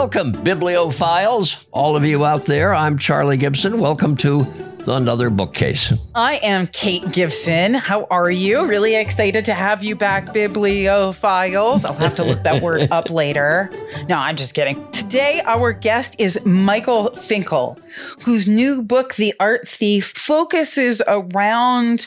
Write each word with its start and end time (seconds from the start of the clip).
Welcome, 0.00 0.32
bibliophiles, 0.32 1.68
all 1.72 1.94
of 1.94 2.06
you 2.06 2.24
out 2.24 2.46
there. 2.46 2.74
I'm 2.74 2.96
Charlie 2.96 3.36
Gibson. 3.36 3.78
Welcome 3.78 4.16
to 4.16 4.46
another 4.86 5.28
bookcase. 5.28 5.92
I 6.14 6.36
am 6.36 6.68
Kate 6.68 7.12
Gibson. 7.12 7.74
How 7.74 8.06
are 8.10 8.30
you? 8.30 8.64
Really 8.64 8.94
excited 8.94 9.44
to 9.44 9.52
have 9.52 9.84
you 9.84 9.94
back, 9.94 10.28
bibliophiles. 10.28 11.84
I'll 11.84 11.92
have 11.92 12.14
to 12.14 12.24
look 12.24 12.42
that 12.44 12.62
word 12.62 12.88
up 12.90 13.10
later. 13.10 13.70
No, 14.08 14.16
I'm 14.16 14.36
just 14.36 14.54
kidding. 14.54 14.90
Today, 14.90 15.42
our 15.44 15.74
guest 15.74 16.16
is 16.18 16.42
Michael 16.46 17.14
Finkel, 17.14 17.78
whose 18.24 18.48
new 18.48 18.80
book, 18.82 19.16
The 19.16 19.34
Art 19.38 19.68
Thief, 19.68 20.14
focuses 20.16 21.02
around 21.06 22.06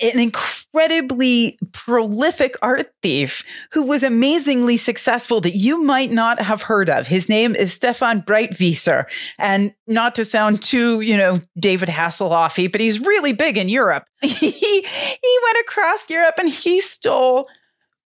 an 0.00 0.20
incredibly 0.20 1.58
prolific 1.72 2.54
art 2.62 2.92
thief 3.02 3.44
who 3.72 3.82
was 3.82 4.02
amazingly 4.02 4.76
successful 4.76 5.40
that 5.40 5.56
you 5.56 5.82
might 5.82 6.10
not 6.10 6.40
have 6.40 6.62
heard 6.62 6.88
of. 6.88 7.08
His 7.08 7.28
name 7.28 7.56
is 7.56 7.76
Stéphane 7.76 8.24
Breitwieser. 8.24 9.04
And 9.38 9.74
not 9.86 10.14
to 10.14 10.24
sound 10.24 10.62
too, 10.62 11.00
you 11.00 11.16
know, 11.16 11.38
David 11.58 11.88
Hasselhoffy, 11.88 12.70
but 12.70 12.80
he's 12.80 13.00
really 13.00 13.32
big 13.32 13.58
in 13.58 13.68
Europe. 13.68 14.04
he, 14.22 14.50
he 14.50 15.38
went 15.44 15.58
across 15.62 16.08
Europe 16.08 16.34
and 16.38 16.48
he 16.48 16.80
stole 16.80 17.48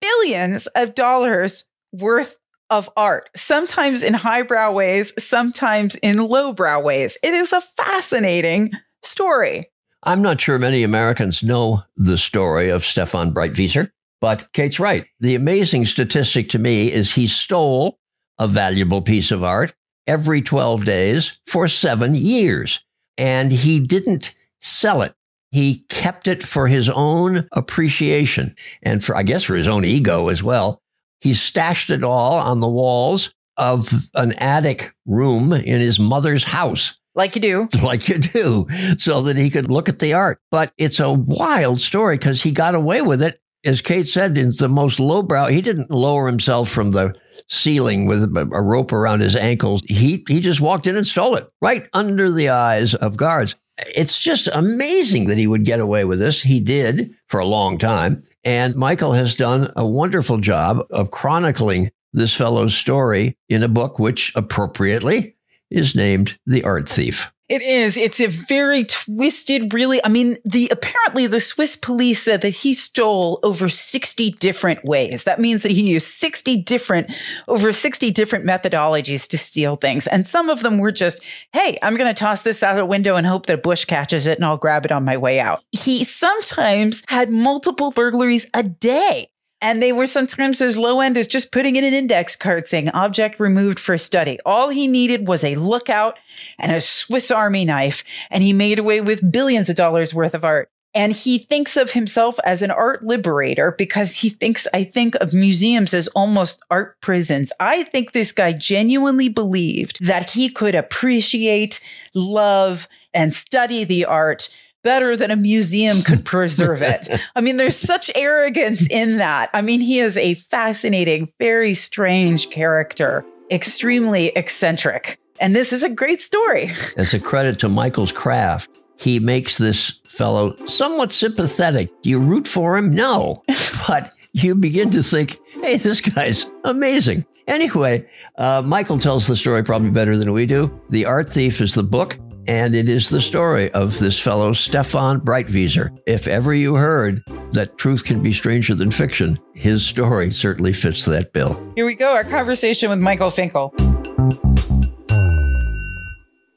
billions 0.02 0.68
of 0.68 0.96
dollars 0.96 1.66
worth 1.92 2.38
of 2.70 2.90
art, 2.98 3.30
sometimes 3.36 4.04
in 4.04 4.14
highbrow 4.14 4.72
ways, 4.72 5.14
sometimes 5.24 5.96
in 5.96 6.18
lowbrow 6.18 6.82
ways. 6.82 7.18
It 7.24 7.34
is 7.34 7.54
a 7.54 7.62
fascinating 7.62 8.72
story. 9.04 9.72
I'm 10.04 10.22
not 10.22 10.40
sure 10.40 10.60
many 10.60 10.84
Americans 10.84 11.42
know 11.42 11.84
the 11.96 12.18
story 12.18 12.70
of 12.70 12.84
Stéphane 12.84 13.34
Breitwieser, 13.34 13.92
but 14.22 14.52
Kate's 14.54 14.80
right. 14.80 15.06
The 15.20 15.36
amazing 15.36 15.86
statistic 15.86 16.50
to 16.50 16.60
me 16.60 16.92
is 16.92 17.14
he 17.14 17.26
stole 17.26 17.98
a 18.38 18.48
valuable 18.48 19.02
piece 19.02 19.32
of 19.32 19.44
art 19.44 19.74
every 20.06 20.42
12 20.42 20.86
days 20.86 21.40
for 21.48 21.68
seven 21.68 22.14
years. 22.16 22.84
And 23.18 23.52
he 23.52 23.80
didn't 23.80 24.36
sell 24.62 25.02
it. 25.02 25.14
He 25.52 25.86
kept 25.90 26.28
it 26.28 26.44
for 26.44 26.68
his 26.68 26.90
own 26.90 27.48
appreciation 27.52 28.56
and 28.84 29.04
for, 29.04 29.16
I 29.16 29.24
guess, 29.24 29.44
for 29.44 29.56
his 29.56 29.68
own 29.68 29.84
ego 29.84 30.28
as 30.28 30.44
well. 30.44 30.82
He 31.22 31.34
stashed 31.34 31.90
it 31.90 32.04
all 32.04 32.36
on 32.36 32.60
the 32.60 32.68
walls 32.70 33.34
of 33.58 33.92
an 34.14 34.34
attic 34.34 34.94
room 35.08 35.52
in 35.52 35.80
his 35.80 36.00
mother's 36.00 36.44
house. 36.44 37.00
Like 37.18 37.36
you 37.36 37.42
do. 37.42 37.68
Like 37.82 38.10
you 38.10 38.18
do, 38.18 38.68
so 38.98 39.22
that 39.22 39.38
he 39.38 39.50
could 39.50 39.70
look 39.70 39.88
at 39.88 40.00
the 40.00 40.14
art. 40.14 40.40
But 40.52 40.74
it's 40.78 41.00
a 41.00 41.12
wild 41.12 41.80
story 41.80 42.18
because 42.18 42.44
he 42.44 42.52
got 42.52 42.76
away 42.76 43.02
with 43.02 43.22
it. 43.22 43.42
As 43.66 43.82
Kate 43.82 44.08
said, 44.08 44.38
in 44.38 44.52
the 44.58 44.68
most 44.68 45.00
lowbrow, 45.00 45.48
he 45.48 45.62
didn't 45.62 45.90
lower 45.90 46.28
himself 46.28 46.70
from 46.70 46.92
the 46.92 47.16
ceiling 47.48 48.06
with 48.06 48.24
a 48.24 48.62
rope 48.62 48.92
around 48.92 49.22
his 49.22 49.36
ankles. 49.36 49.82
He, 49.88 50.24
he 50.28 50.42
just 50.42 50.60
walked 50.60 50.86
in 50.86 50.96
and 50.96 51.08
stole 51.08 51.36
it 51.36 51.50
right 51.62 51.88
under 51.94 52.30
the 52.30 52.50
eyes 52.50 52.94
of 52.94 53.18
guards. 53.18 53.56
It's 53.78 54.20
just 54.20 54.50
amazing 54.52 55.28
that 55.28 55.38
he 55.38 55.48
would 55.48 55.66
get 55.66 55.80
away 55.80 56.04
with 56.04 56.20
this. 56.20 56.42
He 56.42 56.60
did 56.60 57.12
for 57.28 57.40
a 57.40 57.46
long 57.46 57.78
time. 57.78 58.22
And 58.44 58.76
Michael 58.76 59.14
has 59.14 59.36
done 59.36 59.72
a 59.76 59.86
wonderful 59.86 60.38
job 60.38 60.86
of 60.90 61.12
chronicling 61.12 61.90
this 62.14 62.36
fellow's 62.36 62.76
story 62.76 63.38
in 63.50 63.64
a 63.64 63.68
book, 63.68 64.00
which 64.00 64.34
appropriately 64.36 65.36
is 65.70 65.96
named 65.96 66.38
The 66.46 66.64
Art 66.64 66.88
Thief. 66.88 67.32
It 67.50 67.62
is. 67.62 67.96
It's 67.96 68.20
a 68.20 68.28
very 68.28 68.84
twisted, 68.84 69.74
really. 69.74 70.04
I 70.04 70.10
mean, 70.10 70.36
the 70.44 70.68
apparently 70.70 71.28
the 71.28 71.40
Swiss 71.40 71.78
police 71.78 72.22
said 72.22 72.42
that 72.42 72.50
he 72.50 72.74
stole 72.74 73.40
over 73.42 73.70
60 73.70 74.32
different 74.32 74.84
ways. 74.84 75.24
That 75.24 75.40
means 75.40 75.64
that 75.64 75.72
he 75.72 75.90
used 75.90 76.08
60 76.08 76.64
different, 76.64 77.16
over 77.48 77.72
60 77.72 78.12
different 78.12 78.46
methodologies 78.46 79.30
to 79.30 79.38
steal 79.38 79.78
things. 79.78 80.08
And 80.08 80.28
some 80.28 80.50
of 80.50 80.62
them 80.62 80.78
were 80.78 80.92
just, 80.92 81.24
hey, 81.54 81.78
I'm 81.82 81.96
going 81.96 82.14
to 82.14 82.20
toss 82.20 82.42
this 82.42 82.64
out 82.64 82.78
a 82.78 82.86
window 82.86 83.16
and 83.16 83.26
hope 83.26 83.46
that 83.46 83.54
a 83.60 83.62
bush 83.62 83.86
catches 83.86 84.28
it 84.28 84.38
and 84.38 84.44
I'll 84.44 84.58
grab 84.58 84.84
it 84.84 84.92
on 84.92 85.06
my 85.06 85.16
way 85.16 85.40
out. 85.40 85.64
He 85.72 86.04
sometimes 86.04 87.02
had 87.08 87.30
multiple 87.30 87.92
burglaries 87.92 88.50
a 88.54 88.64
day. 88.64 89.30
And 89.60 89.82
they 89.82 89.92
were 89.92 90.06
sometimes 90.06 90.62
as 90.62 90.78
low 90.78 91.00
end 91.00 91.18
as 91.18 91.28
just 91.28 91.52
putting 91.52 91.76
in 91.76 91.84
an 91.84 91.94
index 91.94 92.36
card 92.36 92.68
saying 92.68 92.90
object 92.90 93.40
removed 93.40 93.80
for 93.80 93.98
study. 93.98 94.38
All 94.46 94.70
he 94.70 94.88
needed 94.88 95.28
was 95.28 95.44
a 95.44 95.56
lookout 95.56 96.20
and 96.60 96.72
a 96.72 96.80
Swiss 96.80 97.32
Army 97.32 97.66
knife, 97.66 98.04
and 98.30 98.44
he 98.44 98.54
made 98.54 98.78
away 98.78 99.02
with 99.02 99.32
billions 99.32 99.70
of 99.70 99.76
dollars 99.76 100.14
worth 100.14 100.36
of 100.36 100.46
art. 100.46 100.70
And 100.94 101.12
he 101.12 101.38
thinks 101.38 101.78
of 101.78 101.92
himself 101.92 102.40
as 102.44 102.62
an 102.62 102.72
art 102.72 103.04
liberator 103.04 103.76
because 103.78 104.18
he 104.18 104.30
thinks, 104.30 104.68
I 104.74 104.84
think, 104.84 105.16
of 105.16 105.34
museums 105.34 105.94
as 105.94 106.08
almost 106.10 106.64
art 106.72 107.00
prisons. 107.02 107.52
I 107.60 107.84
think 107.84 108.12
this 108.12 108.32
guy 108.32 108.54
genuinely 108.54 109.30
believed 109.30 110.04
that 110.04 110.32
he 110.32 110.50
could 110.50 110.76
appreciate, 110.76 111.82
love, 112.16 112.88
and 113.14 113.34
study 113.34 113.84
the 113.84 114.06
art 114.06 114.50
better 114.88 115.18
than 115.18 115.32
a 115.32 115.36
museum 115.36 115.98
could 116.02 116.24
preserve 116.24 116.82
it. 116.82 117.10
I 117.36 117.42
mean, 117.42 117.58
there's 117.58 117.76
such 117.76 118.10
arrogance 118.16 118.88
in 118.90 119.18
that. 119.18 119.50
I 119.54 119.62
mean, 119.62 119.82
he 119.82 120.00
is 120.00 120.16
a 120.16 120.36
fascinating, 120.36 121.30
very 121.40 121.74
strange 121.74 122.50
character, 122.52 123.26
extremely 123.52 124.28
eccentric. 124.28 125.20
And 125.42 125.54
this 125.54 125.74
is 125.74 125.84
a 125.84 125.90
great 125.90 126.22
story. 126.22 126.72
It's 126.96 127.14
a 127.14 127.20
credit 127.20 127.60
to 127.60 127.68
Michael's 127.68 128.14
craft. 128.14 128.80
He 128.96 129.20
makes 129.20 129.58
this 129.58 130.00
fellow 130.06 130.56
somewhat 130.68 131.12
sympathetic. 131.12 131.90
Do 132.02 132.10
you 132.10 132.20
root 132.20 132.48
for 132.48 132.78
him? 132.78 132.90
No. 132.90 133.44
But 133.90 134.14
you 134.32 134.56
begin 134.56 134.90
to 134.92 135.04
think, 135.04 135.38
hey, 135.62 135.76
this 135.76 136.00
guy's 136.00 136.50
amazing. 136.64 137.26
Anyway, 137.48 138.08
uh, 138.38 138.62
Michael 138.66 139.00
tells 139.00 139.28
the 139.28 139.36
story 139.36 139.64
probably 139.64 139.90
better 139.90 140.18
than 140.18 140.32
we 140.32 140.46
do. 140.46 140.72
The 140.90 141.06
Art 141.06 141.30
Thief 141.30 141.60
is 141.60 141.74
the 141.74 141.84
book. 141.84 142.18
And 142.48 142.76
it 142.76 142.88
is 142.88 143.10
the 143.10 143.20
story 143.20 143.70
of 143.72 144.00
this 144.00 144.18
fellow, 144.18 144.52
Stéphane 144.52 145.20
Breitwieser. 145.20 145.98
If 146.06 146.28
ever 146.28 146.54
you 146.54 146.76
heard 146.76 147.22
that 147.52 147.78
truth 147.78 148.06
can 148.06 148.24
be 148.24 148.32
stranger 148.32 148.74
than 148.74 148.90
fiction, 148.90 149.38
his 149.54 149.86
story 149.86 150.32
certainly 150.32 150.72
fits 150.72 151.04
that 151.06 151.34
bill. 151.34 151.62
Here 151.76 151.86
we 151.86 151.94
go, 151.94 152.14
our 152.14 152.24
conversation 152.24 152.90
with 152.90 153.00
Michael 153.00 153.32
Finkel. 153.32 153.74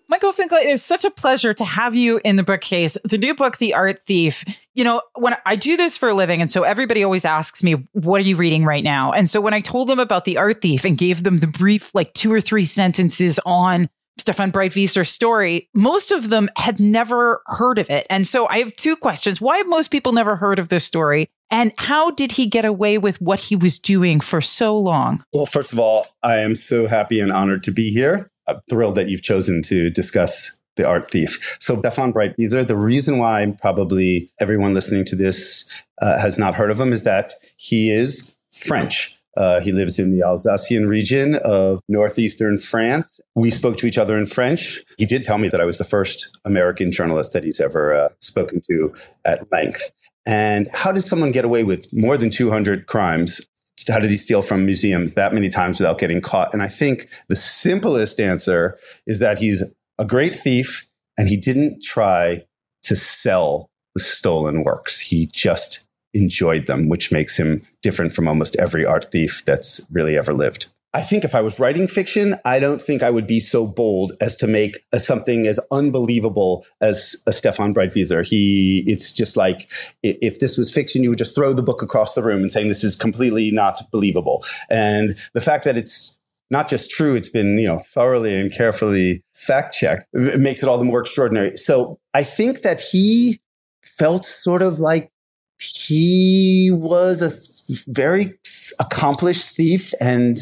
Michael 0.09 0.33
Finkel, 0.33 0.59
it 0.59 0.69
is 0.69 0.85
such 0.85 1.05
a 1.05 1.11
pleasure 1.11 1.55
to 1.55 1.65
have 1.65 1.97
you 1.97 2.21
in 2.25 2.37
the 2.37 2.45
bookcase. 2.45 2.97
The 3.05 3.19
new 3.19 3.35
book, 3.35 3.59
The 3.59 3.75
Art 3.75 4.01
Thief. 4.01 4.45
You 4.75 4.85
know, 4.85 5.03
when 5.17 5.37
I 5.45 5.57
do 5.57 5.77
this 5.77 5.97
for 5.97 6.11
a 6.11 6.15
living, 6.15 6.41
and 6.41 6.51
so 6.51 6.63
everybody 6.63 7.03
always 7.03 7.25
asks 7.25 7.65
me, 7.65 7.89
What 7.93 8.21
are 8.21 8.25
you 8.25 8.37
reading 8.37 8.65
right 8.65 8.85
now? 8.85 9.11
And 9.11 9.29
so 9.29 9.41
when 9.41 9.55
I 9.55 9.61
told 9.61 9.89
them 9.89 9.99
about 9.99 10.25
The 10.25 10.39
Art 10.39 10.63
Thief 10.63 10.85
and 10.85 10.97
gave 10.97 11.25
them 11.25 11.39
the 11.39 11.47
brief, 11.49 11.95
like 11.95 12.13
two 12.15 12.33
or 12.33 12.41
three 12.41 12.65
sentences 12.65 13.41
on 13.45 13.89
Stéphane 14.25 14.53
Breitwieser's 14.53 15.09
story, 15.09 15.69
most 15.75 16.13
of 16.13 16.31
them 16.31 16.49
had 16.57 16.79
never 16.79 17.43
heard 17.47 17.79
of 17.79 17.91
it. 17.91 18.07
And 18.11 18.27
so 18.27 18.47
I 18.49 18.59
have 18.59 18.73
two 18.75 18.97
questions. 18.97 19.41
Why 19.41 19.59
have 19.59 19.67
most 19.67 19.91
people 19.91 20.13
never 20.13 20.37
heard 20.37 20.59
of 20.59 20.69
this 20.69 20.85
story? 20.85 21.29
And 21.51 21.73
how 21.79 22.11
did 22.13 22.33
he 22.33 22.47
get 22.47 22.65
away 22.65 22.99
with 22.99 23.21
what 23.21 23.41
he 23.41 23.57
was 23.57 23.79
doing 23.79 24.21
for 24.21 24.41
so 24.41 24.77
long? 24.77 25.25
Well, 25.33 25.47
first 25.47 25.73
of 25.73 25.79
all, 25.79 26.07
I 26.23 26.37
am 26.37 26.55
so 26.55 26.87
happy 26.87 27.19
and 27.19 27.33
honored 27.33 27.65
to 27.65 27.73
be 27.73 27.91
here. 27.91 28.31
I'm 28.47 28.61
thrilled 28.69 28.95
that 28.95 29.09
you've 29.09 29.23
chosen 29.23 29.63
to 29.63 29.91
discuss 29.91 30.61
the 30.77 30.87
art 30.87 31.11
thief. 31.11 31.57
So, 31.61 31.77
Stéphane 31.77 32.13
Breitwieser, 32.13 32.67
the 32.67 32.77
reason 32.77 33.19
why 33.19 33.55
probably 33.61 34.31
everyone 34.41 34.75
listening 34.75 35.05
to 35.07 35.17
this 35.17 35.83
uh, 36.01 36.19
has 36.19 36.39
not 36.39 36.55
heard 36.55 36.71
of 36.71 36.81
him 36.81 36.93
is 36.93 37.03
that 37.03 37.35
he 37.57 37.91
is 37.91 38.35
French. 38.53 39.20
Uh, 39.41 39.59
he 39.61 39.73
lives 39.73 39.99
in 39.99 40.11
the 40.11 40.23
Alsatian 40.23 40.87
region 40.87 41.37
of 41.37 41.81
northeastern 41.89 42.59
France. 42.59 43.21
We 43.35 43.49
spoke 43.49 43.79
to 43.79 43.87
each 43.87 43.97
other 43.97 44.19
in 44.19 44.27
French. 44.27 44.83
He 44.99 45.07
did 45.07 45.25
tell 45.25 45.39
me 45.39 45.49
that 45.49 45.63
I 45.63 45.65
was 45.65 45.79
the 45.79 45.85
first 45.85 46.39
American 46.45 46.93
journalist 46.93 47.33
that 47.33 47.43
he's 47.43 47.59
ever 47.59 47.95
uh, 47.95 48.11
spoken 48.21 48.61
to 48.71 48.95
at 49.25 49.51
length. 49.51 49.93
And 50.27 50.69
how 50.75 50.93
did 50.93 51.05
someone 51.05 51.33
get 51.33 51.47
away 51.47 51.65
with 51.65 51.91
more 51.91 52.19
than 52.19 52.29
200 52.29 52.85
crimes? 52.85 53.49
How 53.89 53.99
did 53.99 54.11
he 54.11 54.19
steal 54.19 54.43
from 54.43 54.67
museums 54.67 55.15
that 55.15 55.33
many 55.33 55.49
times 55.49 55.81
without 55.81 55.99
getting 55.99 56.21
caught? 56.21 56.53
And 56.53 56.63
I 56.63 56.69
think 56.69 57.09
the 57.29 57.35
simplest 57.35 58.21
answer 58.21 58.77
is 59.07 59.21
that 59.21 59.39
he's 59.39 59.65
a 59.99 60.05
great 60.05 60.37
thief 60.37 60.87
and 61.17 61.29
he 61.29 61.39
didn't 61.39 61.83
try 61.83 62.45
to 62.83 62.95
sell 62.95 63.71
the 63.95 64.01
stolen 64.01 64.65
works. 64.65 65.01
He 65.01 65.25
just 65.33 65.87
enjoyed 66.15 66.67
them, 66.67 66.89
which 66.89 67.13
makes 67.13 67.39
him 67.39 67.63
different 67.83 68.13
from 68.13 68.29
almost 68.29 68.57
every 68.57 68.85
art 68.85 69.11
thief 69.11 69.43
that's 69.45 69.87
really 69.93 70.17
ever 70.17 70.33
lived. 70.33 70.67
I 70.93 71.03
think 71.03 71.23
if 71.23 71.37
I 71.37 71.41
was 71.41 71.61
writing 71.61 71.87
fiction, 71.87 72.35
I 72.45 72.59
don't 72.59 72.83
think 72.83 73.03
I 73.03 73.11
would 73.11 73.29
be 73.29 73.39
so 73.39 73.65
bold 73.65 74.13
as 74.21 74.37
to 74.39 74.49
make 74.49 74.85
a, 74.93 74.99
something 74.99 75.47
as 75.47 75.61
unbelievable 75.71 76.67
as 76.81 77.23
a 77.29 77.31
Stéphane 77.31 77.73
Breitwieser. 77.73 78.27
He, 78.27 78.83
it's 78.89 79.15
just 79.15 79.37
like 79.37 79.71
if 80.03 80.41
this 80.41 80.59
was 80.59 80.73
fiction, 80.73 81.05
you 81.05 81.11
would 81.11 81.19
just 81.19 81.35
throw 81.35 81.53
the 81.53 81.63
book 81.63 81.81
across 81.81 82.15
the 82.15 82.25
room 82.25 82.41
and 82.41 82.51
saying 82.51 82.67
this 82.67 82.83
is 82.83 82.97
completely 82.97 83.53
not 83.53 83.81
believable. 83.93 84.45
And 84.69 85.15
the 85.33 85.41
fact 85.41 85.63
that 85.63 85.77
it's 85.77 86.19
not 86.51 86.69
just 86.69 86.91
true, 86.91 87.15
it's 87.15 87.29
been, 87.29 87.57
you 87.59 87.69
know, 87.69 87.79
thoroughly 87.79 88.35
and 88.35 88.53
carefully 88.53 89.23
fact 89.33 89.77
checked 89.77 90.07
makes 90.13 90.61
it 90.63 90.69
all 90.69 90.79
the 90.79 90.85
more 90.85 91.01
extraordinary. 91.01 91.53
So 91.53 92.01
I 92.15 92.25
think 92.25 92.63
that 92.63 92.81
he 92.81 93.39
felt 93.85 94.25
sort 94.25 94.61
of 94.61 94.81
like 94.81 95.13
he 95.61 96.71
was 96.73 97.21
a 97.21 97.93
very 97.93 98.35
accomplished 98.81 99.51
thief 99.51 99.93
and 100.01 100.39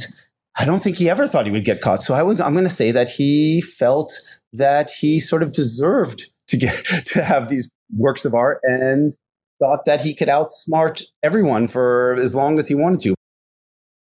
I 0.59 0.65
don't 0.65 0.83
think 0.83 0.97
he 0.97 1.09
ever 1.09 1.29
thought 1.29 1.47
he 1.47 1.53
would 1.53 1.65
get 1.65 1.81
caught. 1.81 2.03
So 2.03 2.15
I 2.15 2.23
would, 2.23 2.41
I'm 2.41 2.53
going 2.53 2.65
to 2.65 2.71
say 2.71 2.91
that 2.91 3.11
he 3.11 3.61
felt 3.61 4.13
that 4.53 4.91
he 4.91 5.21
sort 5.21 5.43
of 5.43 5.53
deserved 5.53 6.25
to 6.49 6.57
get 6.57 6.75
to 7.07 7.23
have 7.23 7.49
these 7.49 7.71
works 7.97 8.25
of 8.25 8.35
art 8.35 8.61
and 8.63 9.13
thought 9.61 9.85
that 9.87 10.03
he 10.03 10.15
could 10.15 10.29
outsmart 10.29 11.03
everyone 11.23 11.69
for 11.69 12.15
as 12.19 12.35
long 12.35 12.59
as 12.59 12.69
he 12.69 12.75
wanted 12.75 13.01
to. 13.01 13.15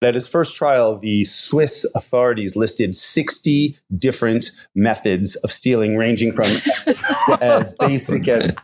At 0.05 0.15
his 0.15 0.27
first 0.27 0.55
trial, 0.55 0.97
the 0.99 1.25
Swiss 1.25 1.91
authorities 1.95 2.57
listed 2.57 2.95
60 2.95 3.77
different 3.99 4.51
methods 4.75 5.37
of 5.37 5.51
stealing, 5.51 5.97
ranging 5.97 6.33
from 6.33 6.47
as 7.41 7.77
basic 7.79 8.29
as 8.29 8.55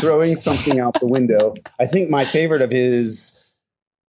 throwing 0.00 0.36
something 0.36 0.80
out 0.80 0.98
the 1.00 1.06
window. 1.06 1.54
I 1.80 1.86
think 1.86 2.10
my 2.10 2.24
favorite 2.24 2.62
of 2.62 2.70
his, 2.70 3.52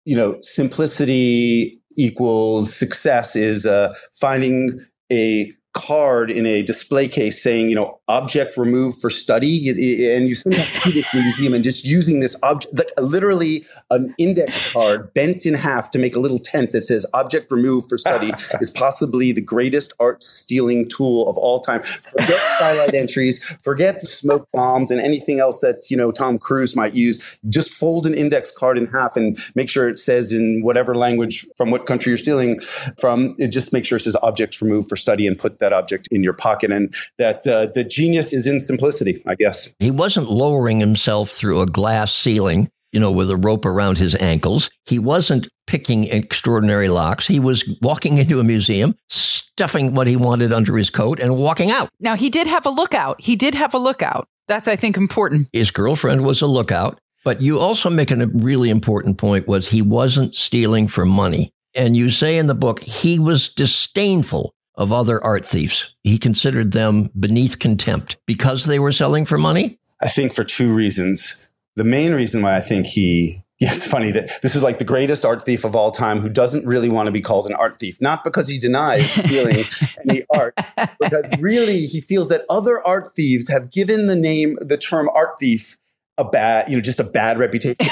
you 0.05 0.15
know, 0.15 0.37
simplicity 0.41 1.81
equals 1.97 2.75
success 2.75 3.35
is 3.35 3.65
uh, 3.65 3.93
finding 4.11 4.85
a 5.11 5.53
card 5.73 6.29
in 6.29 6.45
a 6.45 6.61
display 6.61 7.07
case 7.07 7.41
saying, 7.41 7.67
you 7.67 7.75
know, 7.75 7.99
object 8.07 8.57
removed 8.57 8.99
for 8.99 9.09
study. 9.09 9.69
And 9.69 10.27
you 10.27 10.35
sometimes 10.35 10.67
see 10.67 10.91
this 10.91 11.13
in 11.13 11.19
the 11.19 11.23
museum 11.23 11.53
and 11.53 11.63
just 11.63 11.83
using 11.83 12.19
this 12.19 12.35
object, 12.43 12.77
like 12.77 12.87
literally 12.97 13.65
an 13.89 14.13
index 14.17 14.71
card 14.71 15.13
bent 15.13 15.45
in 15.45 15.55
half 15.55 15.89
to 15.91 15.99
make 15.99 16.15
a 16.15 16.19
little 16.19 16.37
tent 16.37 16.71
that 16.71 16.81
says 16.81 17.05
object 17.13 17.51
removed 17.51 17.89
for 17.89 17.97
study 17.97 18.27
is 18.61 18.73
possibly 18.77 19.31
the 19.31 19.41
greatest 19.41 19.93
art 19.99 20.21
stealing 20.21 20.87
tool 20.87 21.27
of 21.27 21.37
all 21.37 21.59
time. 21.59 21.81
Forget 21.81 22.39
skylight 22.55 22.93
entries, 22.93 23.43
forget 23.63 24.01
smoke 24.01 24.47
bombs 24.53 24.91
and 24.91 25.01
anything 25.01 25.39
else 25.39 25.59
that, 25.61 25.89
you 25.89 25.97
know, 25.97 26.11
Tom 26.11 26.37
Cruise 26.37 26.75
might 26.75 26.93
use. 26.93 27.39
Just 27.49 27.71
fold 27.71 28.05
an 28.05 28.13
index 28.13 28.55
card 28.55 28.77
in 28.77 28.87
half 28.87 29.17
and 29.17 29.37
make 29.55 29.69
sure 29.69 29.89
it 29.89 29.97
says 29.97 30.31
in 30.31 30.61
whatever 30.61 30.93
language 30.95 31.47
from 31.57 31.71
what 31.71 31.87
country 31.87 32.11
you're 32.11 32.17
stealing 32.17 32.59
from, 32.99 33.35
it 33.39 33.47
just 33.47 33.73
make 33.73 33.85
sure 33.85 33.95
it 33.95 34.01
says 34.01 34.15
objects 34.21 34.61
removed 34.61 34.87
for 34.87 34.95
study 34.95 35.25
and 35.25 35.39
put 35.39 35.59
that 35.63 35.73
object 35.73 36.07
in 36.11 36.23
your 36.23 36.33
pocket. 36.33 36.71
And 36.71 36.93
that 37.17 37.47
uh, 37.47 37.67
the 37.73 37.83
genius 37.83 38.33
is 38.33 38.45
in 38.45 38.59
simplicity, 38.59 39.23
I 39.25 39.35
guess. 39.35 39.73
He 39.79 39.91
wasn't 39.91 40.29
lowering 40.29 40.79
himself 40.79 41.31
through 41.31 41.61
a 41.61 41.65
glass 41.65 42.13
ceiling, 42.13 42.69
you 42.91 42.99
know, 42.99 43.11
with 43.11 43.31
a 43.31 43.37
rope 43.37 43.65
around 43.65 43.97
his 43.97 44.15
ankles. 44.15 44.69
He 44.85 44.99
wasn't 44.99 45.47
picking 45.65 46.05
extraordinary 46.05 46.89
locks. 46.89 47.27
He 47.27 47.39
was 47.39 47.63
walking 47.81 48.17
into 48.19 48.39
a 48.39 48.43
museum, 48.43 48.95
stuffing 49.09 49.93
what 49.93 50.07
he 50.07 50.15
wanted 50.15 50.51
under 50.51 50.77
his 50.77 50.89
coat 50.89 51.19
and 51.19 51.37
walking 51.37 51.71
out. 51.71 51.89
Now, 51.99 52.15
he 52.15 52.29
did 52.29 52.47
have 52.47 52.65
a 52.65 52.71
lookout. 52.71 53.21
He 53.21 53.35
did 53.35 53.55
have 53.55 53.73
a 53.73 53.79
lookout. 53.79 54.27
That's, 54.47 54.67
I 54.67 54.75
think, 54.75 54.97
important. 54.97 55.47
His 55.53 55.71
girlfriend 55.71 56.25
was 56.25 56.41
a 56.41 56.47
lookout. 56.47 56.99
But 57.23 57.41
you 57.41 57.57
also 57.57 57.89
make 57.89 58.11
a 58.11 58.27
really 58.27 58.69
important 58.69 59.17
point 59.17 59.47
was 59.47 59.69
he 59.69 59.81
wasn't 59.81 60.35
stealing 60.35 60.89
for 60.89 61.05
money. 61.05 61.53
And 61.73 61.95
you 61.95 62.09
say 62.09 62.37
in 62.37 62.47
the 62.47 62.55
book, 62.55 62.81
he 62.81 63.17
was 63.17 63.47
disdainful 63.47 64.53
of 64.75 64.91
other 64.91 65.23
art 65.23 65.45
thieves. 65.45 65.91
He 66.03 66.17
considered 66.17 66.71
them 66.71 67.09
beneath 67.19 67.59
contempt 67.59 68.17
because 68.25 68.65
they 68.65 68.79
were 68.79 68.91
selling 68.91 69.25
for 69.25 69.37
money? 69.37 69.79
I 70.01 70.09
think 70.09 70.33
for 70.33 70.43
two 70.43 70.73
reasons. 70.73 71.49
The 71.75 71.83
main 71.83 72.13
reason 72.13 72.41
why 72.41 72.55
I 72.55 72.59
think 72.59 72.87
he 72.87 73.43
yeah, 73.63 73.71
it's 73.71 73.89
funny 73.89 74.11
that 74.11 74.29
this 74.41 74.57
is 74.57 74.61
like 74.61 74.77
the 74.77 74.83
greatest 74.83 75.23
art 75.23 75.41
thief 75.41 75.63
of 75.63 75.73
all 75.73 75.89
time 75.89 76.19
who 76.19 76.27
doesn't 76.27 76.67
really 76.67 76.89
want 76.89 77.05
to 77.05 77.13
be 77.13 77.21
called 77.21 77.45
an 77.45 77.53
art 77.53 77.79
thief, 77.79 78.01
not 78.01 78.21
because 78.25 78.49
he 78.49 78.57
denies 78.57 79.09
stealing 79.09 79.63
any 80.09 80.23
art, 80.29 80.57
because 80.99 81.29
really 81.39 81.85
he 81.85 82.01
feels 82.01 82.27
that 82.27 82.45
other 82.49 82.85
art 82.85 83.13
thieves 83.13 83.49
have 83.49 83.71
given 83.71 84.07
the 84.07 84.17
name, 84.17 84.57
the 84.59 84.75
term 84.75 85.07
art 85.13 85.39
thief, 85.39 85.77
a 86.17 86.23
bad, 86.23 86.69
you 86.69 86.75
know, 86.75 86.81
just 86.81 86.99
a 86.99 87.03
bad 87.03 87.37
reputation. 87.37 87.75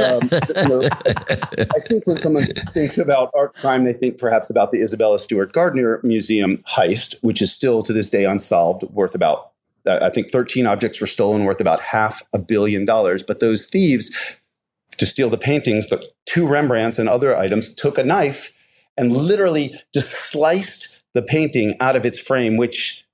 um, 0.00 0.28
you 0.32 0.68
know, 0.68 0.82
I 0.82 1.80
think 1.86 2.06
when 2.06 2.18
someone 2.18 2.46
thinks 2.72 2.98
about 2.98 3.30
art 3.34 3.54
crime, 3.54 3.84
they 3.84 3.92
think 3.92 4.18
perhaps 4.18 4.50
about 4.50 4.72
the 4.72 4.82
Isabella 4.82 5.18
Stewart 5.18 5.52
Gardner 5.52 6.00
Museum 6.02 6.58
heist, 6.68 7.14
which 7.22 7.40
is 7.40 7.52
still 7.52 7.82
to 7.82 7.92
this 7.92 8.10
day 8.10 8.24
unsolved, 8.24 8.82
worth 8.84 9.14
about, 9.14 9.52
uh, 9.86 9.98
I 10.02 10.10
think 10.10 10.30
13 10.30 10.66
objects 10.66 11.00
were 11.00 11.06
stolen, 11.06 11.44
worth 11.44 11.60
about 11.60 11.80
half 11.80 12.22
a 12.32 12.38
billion 12.38 12.84
dollars. 12.84 13.22
But 13.22 13.40
those 13.40 13.66
thieves, 13.66 14.40
to 14.96 15.06
steal 15.06 15.30
the 15.30 15.38
paintings, 15.38 15.88
the 15.88 16.04
two 16.26 16.48
Rembrandts 16.48 16.98
and 16.98 17.08
other 17.08 17.36
items, 17.36 17.74
took 17.74 17.98
a 17.98 18.04
knife 18.04 18.54
and 18.96 19.12
literally 19.12 19.74
just 19.94 20.10
sliced 20.10 21.04
the 21.14 21.22
painting 21.22 21.76
out 21.80 21.96
of 21.96 22.04
its 22.04 22.18
frame, 22.18 22.56
which 22.56 23.04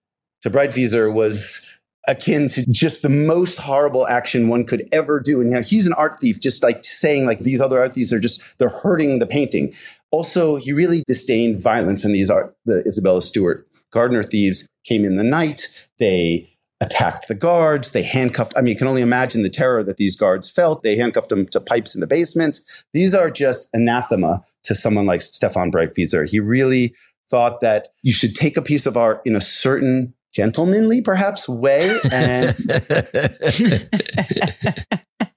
to 0.42 0.50
Breitwieser 0.50 1.12
was 1.12 1.73
akin 2.06 2.48
to 2.48 2.70
just 2.70 3.02
the 3.02 3.08
most 3.08 3.58
horrible 3.58 4.06
action 4.06 4.48
one 4.48 4.64
could 4.64 4.86
ever 4.92 5.20
do. 5.20 5.40
And 5.40 5.50
know, 5.50 5.60
he's 5.60 5.86
an 5.86 5.94
art 5.94 6.20
thief, 6.20 6.40
just 6.40 6.62
like 6.62 6.84
saying 6.84 7.26
like 7.26 7.40
these 7.40 7.60
other 7.60 7.78
art 7.78 7.94
thieves 7.94 8.12
are 8.12 8.20
just 8.20 8.58
they're 8.58 8.68
hurting 8.68 9.18
the 9.18 9.26
painting. 9.26 9.74
Also, 10.10 10.56
he 10.56 10.72
really 10.72 11.02
disdained 11.06 11.60
violence, 11.60 12.04
and 12.04 12.14
these 12.14 12.30
art 12.30 12.54
the 12.64 12.86
Isabella 12.86 13.22
Stewart 13.22 13.66
Gardner 13.90 14.22
thieves 14.22 14.66
came 14.84 15.04
in 15.04 15.16
the 15.16 15.24
night. 15.24 15.88
They 15.98 16.50
attacked 16.80 17.28
the 17.28 17.34
guards. 17.34 17.92
They 17.92 18.02
handcuffed. 18.02 18.52
I 18.56 18.60
mean, 18.60 18.72
you 18.72 18.76
can 18.76 18.88
only 18.88 19.02
imagine 19.02 19.42
the 19.42 19.48
terror 19.48 19.82
that 19.84 19.96
these 19.96 20.16
guards 20.16 20.50
felt. 20.50 20.82
They 20.82 20.96
handcuffed 20.96 21.30
them 21.30 21.46
to 21.46 21.60
pipes 21.60 21.94
in 21.94 22.00
the 22.00 22.06
basement. 22.06 22.58
These 22.92 23.14
are 23.14 23.30
just 23.30 23.70
anathema 23.72 24.42
to 24.64 24.74
someone 24.74 25.06
like 25.06 25.20
Stéphane 25.20 25.72
Breitwieser. 25.72 26.30
He 26.30 26.40
really 26.40 26.94
thought 27.28 27.60
that 27.60 27.88
you 28.02 28.12
should 28.12 28.34
take 28.34 28.56
a 28.56 28.62
piece 28.62 28.86
of 28.86 28.96
art 28.96 29.20
in 29.24 29.34
a 29.34 29.40
certain 29.40 30.13
gentlemanly, 30.34 31.00
perhaps, 31.00 31.48
way. 31.48 31.88
And 32.10 32.56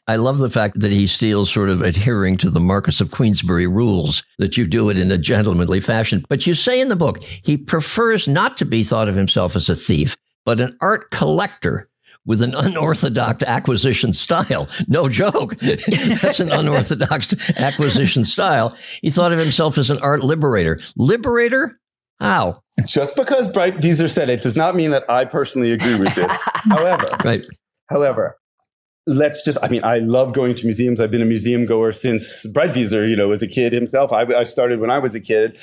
I 0.07 0.15
love 0.15 0.37
the 0.37 0.49
fact 0.49 0.79
that 0.79 0.91
he 0.91 1.05
steals 1.05 1.51
sort 1.51 1.69
of 1.69 1.81
adhering 1.81 2.37
to 2.37 2.49
the 2.49 2.59
Marquess 2.59 3.01
of 3.01 3.11
Queensberry 3.11 3.67
rules, 3.67 4.23
that 4.39 4.57
you 4.57 4.65
do 4.65 4.89
it 4.89 4.97
in 4.97 5.11
a 5.11 5.17
gentlemanly 5.17 5.81
fashion. 5.81 6.25
But 6.29 6.47
you 6.47 6.53
say 6.53 6.79
in 6.79 6.87
the 6.87 6.95
book, 6.95 7.23
he 7.43 7.57
prefers 7.57 8.27
not 8.27 8.57
to 8.57 8.65
be 8.65 8.83
thought 8.83 9.09
of 9.09 9.15
himself 9.15 9.55
as 9.55 9.69
a 9.69 9.75
thief, 9.75 10.15
but 10.45 10.61
an 10.61 10.71
art 10.81 11.11
collector 11.11 11.89
with 12.25 12.41
an 12.41 12.53
unorthodox 12.53 13.43
acquisition 13.43 14.13
style. 14.13 14.67
No 14.87 15.09
joke. 15.09 15.55
That's 16.21 16.39
an 16.39 16.51
unorthodox 16.51 17.33
acquisition 17.57 18.25
style. 18.25 18.77
He 19.01 19.09
thought 19.09 19.31
of 19.33 19.39
himself 19.39 19.77
as 19.77 19.89
an 19.89 19.99
art 20.01 20.23
liberator. 20.23 20.79
Liberator? 20.95 21.75
How? 22.19 22.61
Just 22.85 23.15
because 23.15 23.51
Bright 23.51 23.75
Breitwieser 23.77 24.09
said 24.09 24.29
it 24.29 24.41
does 24.41 24.55
not 24.55 24.75
mean 24.75 24.91
that 24.91 25.09
I 25.09 25.25
personally 25.25 25.71
agree 25.71 25.99
with 25.99 26.13
this. 26.15 26.41
however, 26.55 27.05
right. 27.23 27.45
however, 27.89 28.37
let's 29.07 29.43
just, 29.43 29.57
I 29.63 29.69
mean, 29.69 29.83
I 29.83 29.99
love 29.99 30.33
going 30.33 30.53
to 30.55 30.63
museums. 30.63 31.01
I've 31.01 31.11
been 31.11 31.21
a 31.21 31.25
museum 31.25 31.65
goer 31.65 31.91
since 31.91 32.45
Bright 32.47 32.71
Breitwieser, 32.71 33.09
you 33.09 33.15
know, 33.15 33.29
was 33.29 33.41
a 33.41 33.47
kid 33.47 33.73
himself. 33.73 34.13
I, 34.13 34.21
I 34.21 34.43
started 34.43 34.79
when 34.79 34.91
I 34.91 34.99
was 34.99 35.15
a 35.15 35.21
kid. 35.21 35.57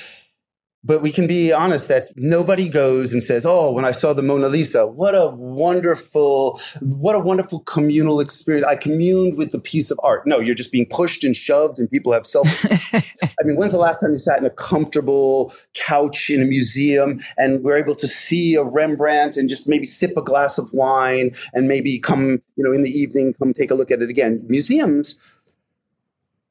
But 0.85 1.01
we 1.01 1.11
can 1.11 1.25
be 1.25 1.51
honest 1.51 1.87
that 1.89 2.11
nobody 2.15 2.69
goes 2.69 3.11
and 3.11 3.23
says, 3.23 3.43
"Oh, 3.43 3.71
when 3.71 3.85
I 3.85 3.91
saw 3.91 4.13
the 4.13 4.21
Mona 4.21 4.47
Lisa, 4.47 4.85
what 4.85 5.15
a 5.15 5.33
wonderful, 5.35 6.59
what 6.81 7.15
a 7.15 7.19
wonderful 7.19 7.61
communal 7.61 8.19
experience! 8.19 8.67
I 8.67 8.75
communed 8.75 9.35
with 9.35 9.51
the 9.51 9.59
piece 9.59 9.89
of 9.89 9.99
art." 10.03 10.27
No, 10.27 10.39
you're 10.39 10.53
just 10.53 10.71
being 10.71 10.85
pushed 10.85 11.23
and 11.23 11.35
shoved, 11.35 11.79
and 11.79 11.89
people 11.89 12.13
have 12.13 12.27
self. 12.27 12.47
I 12.93 13.43
mean, 13.43 13.57
when's 13.57 13.71
the 13.71 13.79
last 13.79 14.01
time 14.01 14.11
you 14.11 14.19
sat 14.19 14.37
in 14.37 14.45
a 14.45 14.51
comfortable 14.51 15.51
couch 15.73 16.29
in 16.29 16.41
a 16.41 16.45
museum 16.45 17.19
and 17.35 17.63
were 17.63 17.75
able 17.75 17.95
to 17.95 18.07
see 18.07 18.53
a 18.53 18.63
Rembrandt 18.63 19.37
and 19.37 19.49
just 19.49 19.67
maybe 19.67 19.87
sip 19.87 20.15
a 20.15 20.21
glass 20.21 20.59
of 20.59 20.65
wine 20.71 21.31
and 21.53 21.67
maybe 21.67 21.97
come, 21.97 22.43
you 22.55 22.63
know, 22.63 22.71
in 22.71 22.83
the 22.83 22.91
evening, 22.91 23.33
come 23.33 23.53
take 23.53 23.71
a 23.71 23.75
look 23.75 23.89
at 23.89 24.03
it 24.03 24.09
again? 24.11 24.45
Museums 24.47 25.19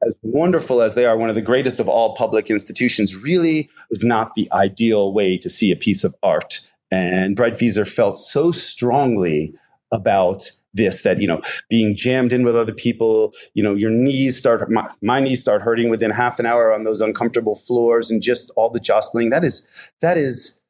as 0.02 0.16
wonderful 0.22 0.82
as 0.82 0.94
they 0.94 1.06
are, 1.06 1.16
one 1.16 1.28
of 1.28 1.34
the 1.34 1.42
greatest 1.42 1.80
of 1.80 1.88
all 1.88 2.14
public 2.14 2.50
institutions, 2.50 3.16
really 3.16 3.70
was 3.90 4.04
not 4.04 4.34
the 4.34 4.48
ideal 4.52 5.12
way 5.12 5.38
to 5.38 5.48
see 5.48 5.70
a 5.70 5.76
piece 5.76 6.04
of 6.04 6.14
art. 6.22 6.66
And 6.90 7.36
Breitwieser 7.36 7.88
felt 7.88 8.16
so 8.16 8.52
strongly 8.52 9.54
about 9.92 10.50
this 10.72 11.02
that 11.02 11.20
you 11.20 11.28
know 11.28 11.40
being 11.70 11.94
jammed 11.94 12.32
in 12.32 12.44
with 12.44 12.56
other 12.56 12.72
people 12.72 13.32
you 13.54 13.62
know 13.62 13.74
your 13.74 13.90
knees 13.90 14.36
start 14.36 14.68
my, 14.70 14.88
my, 15.00 15.20
knees 15.20 15.40
start 15.40 15.62
hurting 15.62 15.88
within 15.88 16.10
half 16.10 16.40
an 16.40 16.46
hour 16.46 16.72
on 16.72 16.82
those 16.82 17.00
uncomfortable 17.00 17.54
floors 17.54 18.10
and 18.10 18.22
just 18.22 18.52
all 18.56 18.70
the 18.70 18.80
jostling 18.80 19.30
that 19.30 19.44
is 19.44 19.92
that 20.02 20.16
is 20.16 20.60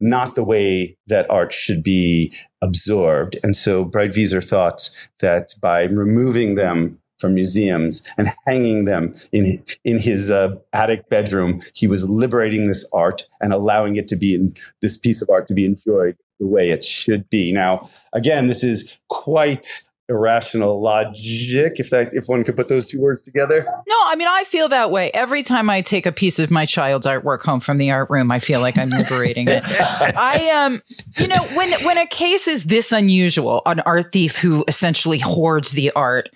not 0.00 0.36
the 0.36 0.44
way 0.44 0.96
that 1.08 1.28
art 1.30 1.52
should 1.52 1.82
be 1.82 2.32
absorbed 2.62 3.36
and 3.42 3.56
so 3.56 3.84
Breitwieser 3.84 4.46
thought 4.46 4.88
that 5.18 5.54
by 5.60 5.82
removing 5.82 6.54
them 6.54 7.01
from 7.22 7.34
museums 7.34 8.06
and 8.18 8.30
hanging 8.46 8.84
them 8.84 9.14
in 9.32 9.62
in 9.84 9.98
his 9.98 10.30
uh, 10.30 10.56
attic 10.74 11.08
bedroom. 11.08 11.62
He 11.74 11.86
was 11.86 12.10
liberating 12.10 12.66
this 12.66 12.90
art 12.92 13.22
and 13.40 13.54
allowing 13.54 13.96
it 13.96 14.08
to 14.08 14.16
be 14.16 14.34
in 14.34 14.54
this 14.82 14.98
piece 14.98 15.22
of 15.22 15.30
art 15.30 15.46
to 15.46 15.54
be 15.54 15.64
enjoyed 15.64 16.18
the 16.38 16.46
way 16.46 16.70
it 16.70 16.84
should 16.84 17.30
be. 17.30 17.52
Now, 17.52 17.88
again, 18.12 18.48
this 18.48 18.64
is 18.64 18.98
quite 19.08 19.86
irrational 20.08 20.80
logic 20.80 21.78
if 21.78 21.90
that 21.90 22.12
if 22.12 22.26
one 22.26 22.42
could 22.42 22.56
put 22.56 22.68
those 22.68 22.86
two 22.86 23.00
words 23.00 23.22
together 23.22 23.64
no 23.88 23.96
i 24.06 24.16
mean 24.16 24.26
i 24.28 24.42
feel 24.44 24.68
that 24.68 24.90
way 24.90 25.10
every 25.14 25.44
time 25.44 25.70
i 25.70 25.80
take 25.80 26.06
a 26.06 26.12
piece 26.12 26.40
of 26.40 26.50
my 26.50 26.66
child's 26.66 27.06
artwork 27.06 27.42
home 27.42 27.60
from 27.60 27.78
the 27.78 27.90
art 27.90 28.10
room 28.10 28.30
i 28.30 28.38
feel 28.38 28.60
like 28.60 28.76
i'm 28.76 28.90
liberating 28.90 29.46
it 29.48 29.62
i 30.18 30.50
um 30.50 30.82
you 31.18 31.28
know 31.28 31.42
when 31.54 31.72
when 31.84 31.96
a 31.98 32.06
case 32.06 32.48
is 32.48 32.64
this 32.64 32.90
unusual 32.90 33.62
an 33.64 33.78
art 33.80 34.12
thief 34.12 34.36
who 34.36 34.64
essentially 34.66 35.18
hoards 35.18 35.70
the 35.70 35.90
art 35.92 36.28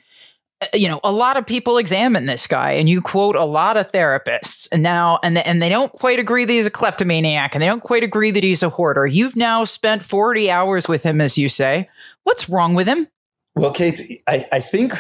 Uh, 0.63 0.67
you 0.73 0.89
know 0.89 1.01
a 1.05 1.13
lot 1.13 1.37
of 1.37 1.45
people 1.45 1.77
examine 1.77 2.25
this 2.25 2.47
guy 2.47 2.73
and 2.73 2.89
you 2.89 3.03
quote 3.03 3.37
a 3.37 3.45
lot 3.45 3.77
of 3.77 3.91
therapists. 3.93 4.69
And 4.73 4.83
now 4.83 5.19
and, 5.23 5.39
and 5.39 5.61
they 5.61 5.69
don't 5.69 5.93
quite 5.93 6.19
agree 6.19 6.45
that 6.45 6.53
he's 6.53 6.67
a 6.67 6.71
kleptomaniac 6.71 7.55
and 7.55 7.63
they 7.63 7.67
don't 7.67 7.83
quite 7.83 8.03
agree 8.03 8.31
that 8.31 8.43
he's 8.43 8.63
a 8.63 8.71
hoarder. 8.71 9.07
You've 9.07 9.37
now 9.37 9.65
spent 9.65 10.03
40 10.03 10.51
hours 10.51 10.89
with 10.89 11.03
him 11.03 11.21
as 11.21 11.37
you 11.37 11.49
say. 11.49 11.89
What's 12.25 12.49
wrong 12.49 12.75
with 12.75 12.89
him? 12.89 13.09
Well, 13.55 13.73
Kate, 13.73 13.99
I, 14.29 14.45
I 14.53 14.61
think 14.61 14.93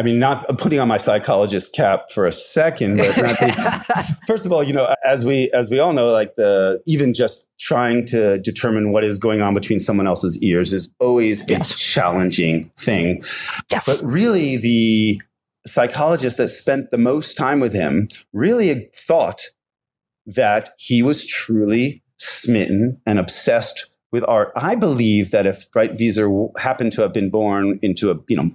I 0.00 0.02
mean, 0.02 0.18
not 0.18 0.48
putting 0.56 0.80
on 0.80 0.88
my 0.88 0.96
psychologist 0.96 1.76
cap 1.76 2.10
for 2.10 2.24
a 2.26 2.32
second, 2.32 2.96
but 2.96 3.12
think, 3.36 3.54
first 4.26 4.46
of 4.46 4.52
all, 4.52 4.62
you 4.62 4.72
know, 4.72 4.94
as 5.06 5.26
we 5.26 5.50
as 5.52 5.70
we 5.70 5.78
all 5.78 5.92
know, 5.92 6.10
like 6.10 6.36
the 6.36 6.80
even 6.86 7.12
just 7.12 7.50
trying 7.60 8.06
to 8.06 8.38
determine 8.38 8.92
what 8.92 9.04
is 9.04 9.18
going 9.18 9.42
on 9.42 9.52
between 9.52 9.78
someone 9.78 10.06
else's 10.06 10.42
ears 10.42 10.72
is 10.72 10.94
always 11.00 11.44
yes. 11.50 11.74
a 11.74 11.76
challenging 11.76 12.70
thing. 12.78 13.22
Yes. 13.70 13.84
But 13.84 14.10
really, 14.10 14.56
the 14.56 15.20
psychologist 15.66 16.38
that 16.38 16.48
spent 16.48 16.90
the 16.90 16.96
most 16.96 17.34
time 17.34 17.60
with 17.60 17.74
him 17.74 18.08
really 18.32 18.88
thought 18.94 19.42
that 20.24 20.70
he 20.78 21.02
was 21.02 21.26
truly 21.26 22.02
smitten 22.16 23.02
and 23.04 23.18
obsessed 23.18 23.90
with 24.12 24.24
art. 24.26 24.50
I 24.56 24.76
believe 24.76 25.30
that 25.30 25.44
if 25.44 25.70
Breitwieser 25.72 26.58
happened 26.58 26.92
to 26.92 27.02
have 27.02 27.12
been 27.12 27.28
born 27.28 27.78
into 27.82 28.10
a, 28.10 28.16
you 28.28 28.36
know, 28.36 28.50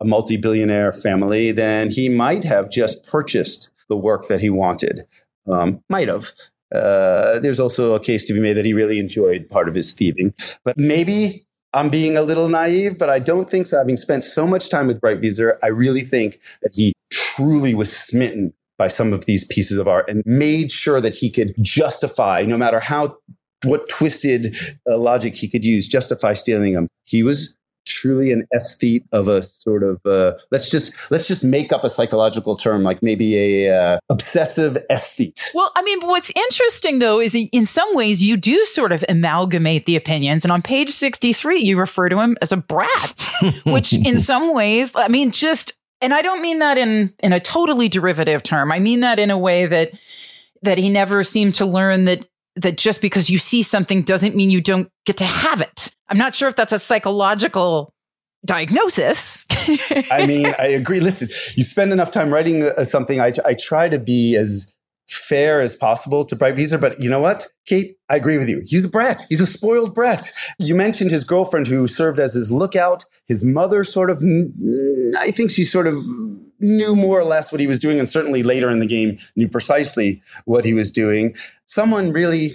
a 0.00 0.04
multi-billionaire 0.04 0.92
family, 0.92 1.52
then 1.52 1.90
he 1.90 2.08
might 2.08 2.44
have 2.44 2.70
just 2.70 3.06
purchased 3.06 3.70
the 3.88 3.96
work 3.96 4.28
that 4.28 4.40
he 4.40 4.50
wanted. 4.50 5.06
Um, 5.46 5.82
might 5.88 6.08
have. 6.08 6.32
Uh, 6.74 7.38
there's 7.38 7.60
also 7.60 7.94
a 7.94 8.00
case 8.00 8.24
to 8.24 8.32
be 8.32 8.40
made 8.40 8.54
that 8.54 8.64
he 8.64 8.72
really 8.72 8.98
enjoyed 8.98 9.48
part 9.48 9.68
of 9.68 9.74
his 9.74 9.92
thieving. 9.92 10.34
But 10.64 10.76
maybe 10.76 11.46
I'm 11.72 11.88
being 11.88 12.16
a 12.16 12.22
little 12.22 12.48
naive, 12.48 12.98
but 12.98 13.10
I 13.10 13.18
don't 13.18 13.50
think 13.50 13.66
so. 13.66 13.78
Having 13.78 13.98
spent 13.98 14.24
so 14.24 14.46
much 14.46 14.70
time 14.70 14.86
with 14.86 15.00
Bright 15.00 15.20
Breitwieser, 15.20 15.56
I 15.62 15.68
really 15.68 16.00
think 16.00 16.38
that 16.62 16.72
he 16.74 16.92
truly 17.12 17.74
was 17.74 17.94
smitten 17.94 18.54
by 18.76 18.88
some 18.88 19.12
of 19.12 19.26
these 19.26 19.46
pieces 19.46 19.78
of 19.78 19.86
art 19.86 20.08
and 20.08 20.22
made 20.26 20.72
sure 20.72 21.00
that 21.00 21.14
he 21.14 21.30
could 21.30 21.54
justify, 21.60 22.42
no 22.42 22.58
matter 22.58 22.80
how 22.80 23.18
what 23.64 23.88
twisted 23.88 24.56
uh, 24.90 24.98
logic 24.98 25.34
he 25.34 25.48
could 25.48 25.64
use 25.64 25.88
justify 25.88 26.32
stealing 26.32 26.74
them. 26.74 26.88
He 27.04 27.22
was 27.22 27.56
truly 28.04 28.30
an 28.32 28.46
aesthete 28.54 29.06
of 29.12 29.28
a 29.28 29.42
sort 29.42 29.82
of 29.82 29.98
uh, 30.04 30.34
let's 30.50 30.70
just 30.70 31.10
let's 31.10 31.26
just 31.26 31.42
make 31.42 31.72
up 31.72 31.84
a 31.84 31.88
psychological 31.88 32.54
term 32.54 32.82
like 32.82 33.02
maybe 33.02 33.64
a 33.64 33.74
uh, 33.74 33.98
obsessive 34.10 34.76
aesthete. 34.90 35.40
Well 35.54 35.72
i 35.74 35.82
mean 35.82 36.00
what's 36.02 36.30
interesting 36.36 36.98
though 36.98 37.18
is 37.18 37.34
in 37.34 37.64
some 37.64 37.88
ways 37.94 38.22
you 38.22 38.36
do 38.36 38.62
sort 38.66 38.92
of 38.92 39.04
amalgamate 39.08 39.86
the 39.86 39.96
opinions. 39.96 40.44
And 40.44 40.52
on 40.52 40.60
page 40.60 40.90
63 40.90 41.60
you 41.60 41.78
refer 41.78 42.10
to 42.10 42.20
him 42.20 42.36
as 42.42 42.52
a 42.52 42.58
brat 42.58 43.14
which 43.64 43.94
in 43.94 44.18
some 44.18 44.54
ways 44.54 44.92
i 44.94 45.08
mean 45.08 45.30
just 45.30 45.72
and 46.02 46.12
i 46.12 46.20
don't 46.20 46.42
mean 46.42 46.58
that 46.58 46.76
in 46.76 47.12
in 47.20 47.32
a 47.32 47.40
totally 47.40 47.88
derivative 47.88 48.42
term. 48.42 48.70
I 48.70 48.80
mean 48.80 49.00
that 49.00 49.18
in 49.18 49.30
a 49.30 49.38
way 49.38 49.66
that 49.66 49.92
that 50.62 50.78
he 50.78 50.90
never 50.90 51.24
seemed 51.24 51.54
to 51.56 51.66
learn 51.66 52.04
that 52.06 52.26
that 52.56 52.78
just 52.78 53.00
because 53.00 53.30
you 53.30 53.38
see 53.38 53.62
something 53.62 54.02
doesn't 54.02 54.36
mean 54.36 54.50
you 54.50 54.60
don't 54.60 54.88
get 55.06 55.16
to 55.18 55.24
have 55.24 55.60
it. 55.60 55.94
I'm 56.08 56.18
not 56.18 56.34
sure 56.34 56.48
if 56.48 56.56
that's 56.56 56.72
a 56.72 56.78
psychological 56.78 57.92
diagnosis. 58.44 59.44
I 60.10 60.26
mean, 60.28 60.46
I 60.58 60.66
agree. 60.66 61.00
Listen, 61.00 61.28
you 61.56 61.64
spend 61.64 61.92
enough 61.92 62.10
time 62.10 62.32
writing 62.32 62.62
uh, 62.62 62.84
something. 62.84 63.20
I, 63.20 63.32
I 63.44 63.54
try 63.54 63.88
to 63.88 63.98
be 63.98 64.36
as 64.36 64.72
fair 65.08 65.60
as 65.60 65.74
possible 65.74 66.24
to 66.24 66.36
bright 66.36 66.54
Breitwieser, 66.54 66.80
but 66.80 67.00
you 67.02 67.10
know 67.10 67.20
what, 67.20 67.46
Kate? 67.66 67.92
I 68.08 68.16
agree 68.16 68.38
with 68.38 68.48
you. 68.48 68.62
He's 68.64 68.84
a 68.84 68.88
brat. 68.88 69.22
He's 69.28 69.40
a 69.40 69.46
spoiled 69.46 69.94
brat. 69.94 70.26
You 70.58 70.74
mentioned 70.74 71.10
his 71.10 71.24
girlfriend 71.24 71.66
who 71.68 71.86
served 71.86 72.18
as 72.18 72.34
his 72.34 72.50
lookout. 72.50 73.04
His 73.26 73.44
mother 73.44 73.84
sort 73.84 74.10
of, 74.10 74.22
I 75.18 75.30
think 75.30 75.50
she 75.50 75.64
sort 75.64 75.86
of 75.86 75.96
knew 76.60 76.94
more 76.96 77.18
or 77.18 77.24
less 77.24 77.52
what 77.52 77.60
he 77.60 77.66
was 77.66 77.78
doing, 77.78 77.98
and 77.98 78.08
certainly 78.08 78.42
later 78.42 78.70
in 78.70 78.78
the 78.78 78.86
game 78.86 79.18
knew 79.36 79.48
precisely 79.48 80.22
what 80.44 80.64
he 80.64 80.74
was 80.74 80.90
doing. 80.90 81.34
Someone 81.66 82.12
really 82.12 82.50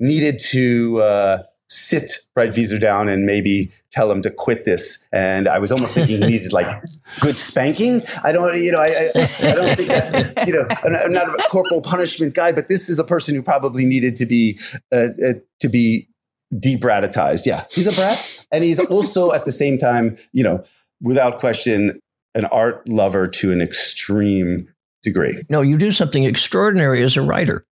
needed 0.00 0.38
to 0.50 1.00
uh, 1.00 1.38
sit 1.68 2.10
Breitwieser 2.36 2.80
down 2.80 3.08
and 3.08 3.24
maybe 3.24 3.70
tell 3.90 4.10
him 4.10 4.20
to 4.22 4.30
quit 4.30 4.64
this. 4.64 5.06
And 5.12 5.46
I 5.46 5.58
was 5.58 5.70
almost 5.70 5.94
thinking 5.94 6.20
he 6.20 6.26
needed 6.26 6.52
like 6.52 6.82
good 7.20 7.36
spanking. 7.36 8.02
I 8.24 8.32
don't, 8.32 8.62
you 8.62 8.72
know, 8.72 8.80
I, 8.80 9.10
I, 9.14 9.50
I 9.50 9.54
don't 9.54 9.76
think 9.76 9.88
that's, 9.88 10.32
you 10.46 10.52
know, 10.52 10.66
I'm 10.84 11.12
not 11.12 11.28
a 11.28 11.42
corporal 11.50 11.82
punishment 11.82 12.34
guy, 12.34 12.52
but 12.52 12.68
this 12.68 12.88
is 12.88 12.98
a 12.98 13.04
person 13.04 13.34
who 13.34 13.42
probably 13.42 13.84
needed 13.84 14.16
to 14.16 14.26
be 14.26 14.58
uh, 14.92 15.08
uh, 15.24 15.32
to 15.60 15.68
be 15.68 16.08
debratitized. 16.52 17.46
Yeah, 17.46 17.64
he's 17.70 17.86
a 17.86 17.98
brat, 17.98 18.46
and 18.50 18.64
he's 18.64 18.78
also 18.78 19.32
at 19.32 19.44
the 19.44 19.52
same 19.52 19.78
time, 19.78 20.16
you 20.32 20.42
know, 20.42 20.64
without 21.00 21.38
question, 21.38 22.00
an 22.34 22.46
art 22.46 22.88
lover 22.88 23.28
to 23.28 23.52
an 23.52 23.60
extreme 23.60 24.68
degree. 25.02 25.42
No, 25.50 25.60
you 25.60 25.76
do 25.76 25.92
something 25.92 26.24
extraordinary 26.24 27.02
as 27.02 27.16
a 27.16 27.22
writer, 27.22 27.66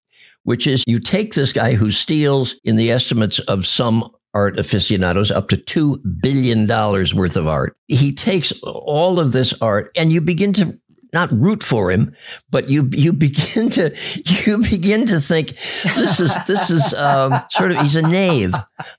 which 0.45 0.67
is 0.67 0.85
you 0.87 0.99
take 0.99 1.35
this 1.35 1.53
guy 1.53 1.75
who 1.75 1.91
steals, 1.91 2.57
in 2.65 2.77
the 2.77 2.91
estimates 2.91 3.39
of 3.41 3.67
some 3.67 4.11
art 4.33 4.59
aficionados, 4.59 5.31
up 5.31 5.49
to 5.49 5.57
$2 5.57 6.21
billion 6.21 6.67
worth 6.69 7.37
of 7.37 7.47
art. 7.47 7.77
He 7.89 8.13
takes 8.13 8.53
all 8.63 9.19
of 9.19 9.33
this 9.33 9.55
art 9.61 9.91
and 9.97 10.13
you 10.13 10.21
begin 10.21 10.53
to 10.55 10.79
not 11.13 11.33
root 11.33 11.63
for 11.63 11.91
him, 11.91 12.15
but 12.51 12.69
you 12.69 12.91
you 12.93 13.13
begin 13.13 13.71
to 13.71 13.97
you 14.45 14.59
begin 14.59 15.07
to 15.07 15.21
think 15.21 15.53
this 15.97 16.21
is 16.21 16.37
this 16.45 16.71
is 16.71 16.93
um, 16.95 17.33
sort 17.51 17.71
of 17.73 17.79
he's 17.79 17.97
a 17.97 18.03
knave. 18.03 18.55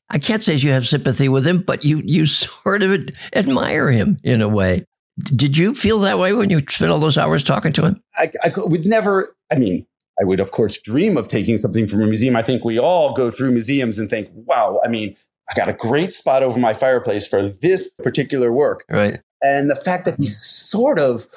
I 0.09 0.17
can't 0.17 0.41
say 0.41 0.55
you 0.55 0.71
have 0.71 0.87
sympathy 0.87 1.29
with 1.29 1.45
him, 1.45 1.61
but 1.61 1.85
you 1.85 2.01
you 2.03 2.25
sort 2.25 2.81
of 2.81 3.09
admire 3.33 3.91
him 3.91 4.19
in 4.23 4.41
a 4.41 4.49
way. 4.49 4.85
Did 5.19 5.57
you 5.57 5.73
feel 5.73 5.99
that 6.01 6.19
way 6.19 6.33
when 6.33 6.49
you 6.49 6.61
spent 6.69 6.91
all 6.91 6.99
those 6.99 7.17
hours 7.17 7.43
talking 7.43 7.73
to 7.73 7.85
him? 7.85 8.03
I, 8.15 8.31
I 8.43 8.51
would 8.55 8.85
never, 8.85 9.33
I 9.51 9.55
mean, 9.55 9.87
I 10.19 10.23
would, 10.23 10.39
of 10.39 10.51
course, 10.51 10.79
dream 10.81 11.17
of 11.17 11.27
taking 11.27 11.57
something 11.57 11.87
from 11.87 12.01
a 12.01 12.07
museum. 12.07 12.35
I 12.35 12.41
think 12.41 12.63
we 12.63 12.79
all 12.79 13.13
go 13.13 13.31
through 13.31 13.51
museums 13.51 13.99
and 13.99 14.09
think, 14.09 14.29
wow, 14.33 14.79
I 14.83 14.87
mean, 14.87 15.15
I 15.49 15.57
got 15.57 15.69
a 15.69 15.73
great 15.73 16.11
spot 16.11 16.43
over 16.43 16.59
my 16.59 16.73
fireplace 16.73 17.25
for 17.27 17.49
this 17.49 17.99
particular 18.03 18.51
work. 18.51 18.83
Right. 18.89 19.19
And 19.41 19.69
the 19.69 19.75
fact 19.75 20.05
that 20.05 20.17
he 20.17 20.25
sort 20.25 20.99
of 20.99 21.27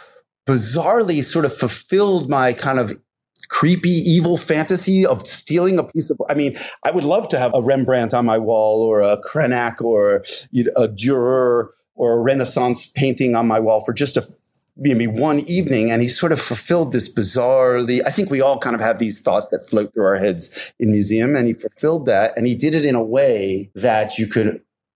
bizarrely 0.48 1.22
sort 1.22 1.44
of 1.44 1.54
fulfilled 1.54 2.28
my 2.28 2.52
kind 2.52 2.78
of 2.78 3.00
creepy, 3.48 3.90
evil 3.90 4.38
fantasy 4.38 5.04
of 5.04 5.26
stealing 5.26 5.78
a 5.78 5.84
piece 5.84 6.10
of. 6.10 6.20
I 6.28 6.34
mean, 6.34 6.56
I 6.84 6.90
would 6.90 7.04
love 7.04 7.28
to 7.30 7.38
have 7.38 7.52
a 7.54 7.62
Rembrandt 7.62 8.14
on 8.14 8.24
my 8.24 8.38
wall 8.38 8.82
or 8.82 9.00
a 9.00 9.18
Cranach 9.18 9.80
or 9.80 10.24
you 10.50 10.64
know, 10.64 10.70
a 10.76 10.88
Dürer 10.88 11.68
or 12.00 12.14
a 12.14 12.18
Renaissance 12.18 12.90
painting 12.90 13.36
on 13.36 13.46
my 13.46 13.60
wall 13.60 13.84
for 13.84 13.92
just 13.92 14.16
a 14.16 14.24
maybe 14.74 15.06
one 15.06 15.40
evening 15.40 15.90
and 15.90 16.00
he 16.00 16.08
sort 16.08 16.32
of 16.32 16.40
fulfilled 16.40 16.92
this 16.92 17.14
bizarrely 17.14 18.00
i 18.06 18.10
think 18.10 18.30
we 18.30 18.40
all 18.40 18.56
kind 18.56 18.74
of 18.74 18.80
have 18.80 18.98
these 18.98 19.20
thoughts 19.20 19.50
that 19.50 19.68
float 19.68 19.92
through 19.92 20.06
our 20.06 20.16
heads 20.16 20.72
in 20.78 20.90
museum 20.90 21.36
and 21.36 21.48
he 21.48 21.52
fulfilled 21.52 22.06
that 22.06 22.32
and 22.36 22.46
he 22.46 22.54
did 22.54 22.72
it 22.72 22.84
in 22.84 22.94
a 22.94 23.02
way 23.02 23.70
that 23.74 24.16
you 24.16 24.26
could 24.26 24.54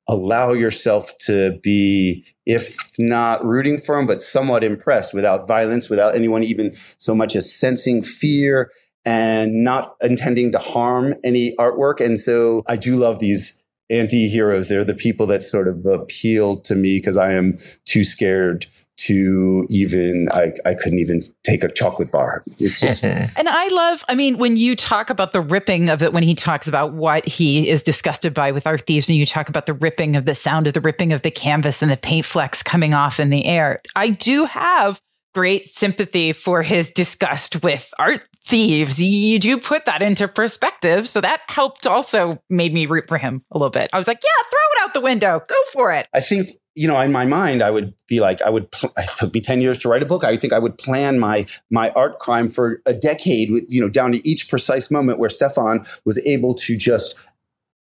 allow 0.08 0.52
yourself 0.52 1.12
to 1.18 1.58
be 1.62 2.24
if 2.46 2.78
not 2.98 3.44
rooting 3.44 3.76
for 3.76 3.98
him 3.98 4.06
but 4.06 4.22
somewhat 4.22 4.64
impressed 4.64 5.12
without 5.12 5.46
violence 5.46 5.90
without 5.90 6.14
anyone 6.14 6.42
even 6.42 6.72
so 6.74 7.14
much 7.14 7.36
as 7.36 7.52
sensing 7.52 8.02
fear 8.02 8.70
and 9.04 9.64
not 9.64 9.96
intending 10.00 10.50
to 10.50 10.58
harm 10.58 11.14
any 11.22 11.54
artwork. 11.56 12.00
And 12.04 12.18
so 12.18 12.62
i 12.66 12.76
do 12.76 12.96
love 12.96 13.18
these 13.18 13.63
anti-heroes. 13.94 14.68
They're 14.68 14.84
the 14.84 14.94
people 14.94 15.26
that 15.26 15.42
sort 15.42 15.68
of 15.68 15.86
appeal 15.86 16.56
to 16.56 16.74
me 16.74 16.98
because 16.98 17.16
i 17.16 17.32
am 17.32 17.56
too 17.84 18.04
scared 18.04 18.66
to 18.96 19.66
even 19.68 20.28
I, 20.32 20.52
I 20.64 20.74
couldn't 20.74 21.00
even 21.00 21.20
take 21.42 21.64
a 21.64 21.68
chocolate 21.68 22.12
bar. 22.12 22.44
Just, 22.58 23.04
and 23.04 23.48
i 23.48 23.68
love 23.68 24.04
i 24.08 24.14
mean 24.14 24.38
when 24.38 24.56
you 24.56 24.76
talk 24.76 25.10
about 25.10 25.32
the 25.32 25.40
ripping 25.40 25.88
of 25.88 26.02
it 26.02 26.12
when 26.12 26.22
he 26.22 26.34
talks 26.34 26.66
about 26.68 26.92
what 26.92 27.26
he 27.26 27.68
is 27.68 27.82
disgusted 27.82 28.32
by 28.34 28.52
with 28.52 28.66
our 28.66 28.78
thieves 28.78 29.08
and 29.08 29.18
you 29.18 29.26
talk 29.26 29.48
about 29.48 29.66
the 29.66 29.74
ripping 29.74 30.16
of 30.16 30.24
the 30.24 30.34
sound 30.34 30.66
of 30.66 30.72
the 30.72 30.80
ripping 30.80 31.12
of 31.12 31.22
the 31.22 31.30
canvas 31.30 31.82
and 31.82 31.90
the 31.90 31.96
paint 31.96 32.24
flecks 32.24 32.62
coming 32.62 32.94
off 32.94 33.20
in 33.20 33.30
the 33.30 33.46
air 33.46 33.80
i 33.96 34.08
do 34.08 34.44
have 34.44 35.00
great 35.34 35.66
sympathy 35.66 36.32
for 36.32 36.62
his 36.62 36.90
disgust 36.90 37.62
with 37.62 37.92
art 37.98 38.26
thieves. 38.44 39.02
You 39.02 39.38
do 39.38 39.58
put 39.58 39.86
that 39.86 40.02
into 40.02 40.28
perspective. 40.28 41.08
So 41.08 41.20
that 41.20 41.42
helped 41.48 41.86
also 41.86 42.42
made 42.50 42.72
me 42.72 42.86
root 42.86 43.08
for 43.08 43.18
him 43.18 43.42
a 43.50 43.58
little 43.58 43.70
bit. 43.70 43.90
I 43.92 43.98
was 43.98 44.06
like, 44.06 44.20
yeah, 44.22 44.48
throw 44.50 44.58
it 44.58 44.86
out 44.86 44.94
the 44.94 45.00
window. 45.00 45.42
Go 45.46 45.56
for 45.72 45.92
it. 45.92 46.06
I 46.14 46.20
think 46.20 46.50
you 46.76 46.88
know, 46.88 47.00
in 47.00 47.12
my 47.12 47.24
mind, 47.24 47.62
I 47.62 47.70
would 47.70 47.94
be 48.08 48.18
like, 48.20 48.42
I 48.42 48.50
would. 48.50 48.70
Pl- 48.72 48.90
it 48.96 49.08
took 49.16 49.32
me 49.32 49.40
ten 49.40 49.60
years 49.60 49.78
to 49.78 49.88
write 49.88 50.02
a 50.02 50.06
book. 50.06 50.24
I 50.24 50.36
think 50.36 50.52
I 50.52 50.58
would 50.58 50.76
plan 50.76 51.20
my 51.20 51.46
my 51.70 51.90
art 51.90 52.18
crime 52.18 52.48
for 52.48 52.80
a 52.84 52.92
decade, 52.92 53.50
with 53.52 53.64
you 53.68 53.80
know, 53.80 53.88
down 53.88 54.12
to 54.12 54.28
each 54.28 54.48
precise 54.48 54.90
moment 54.90 55.18
where 55.18 55.30
Stéphane 55.30 55.86
was 56.04 56.18
able 56.26 56.52
to 56.54 56.76
just 56.76 57.16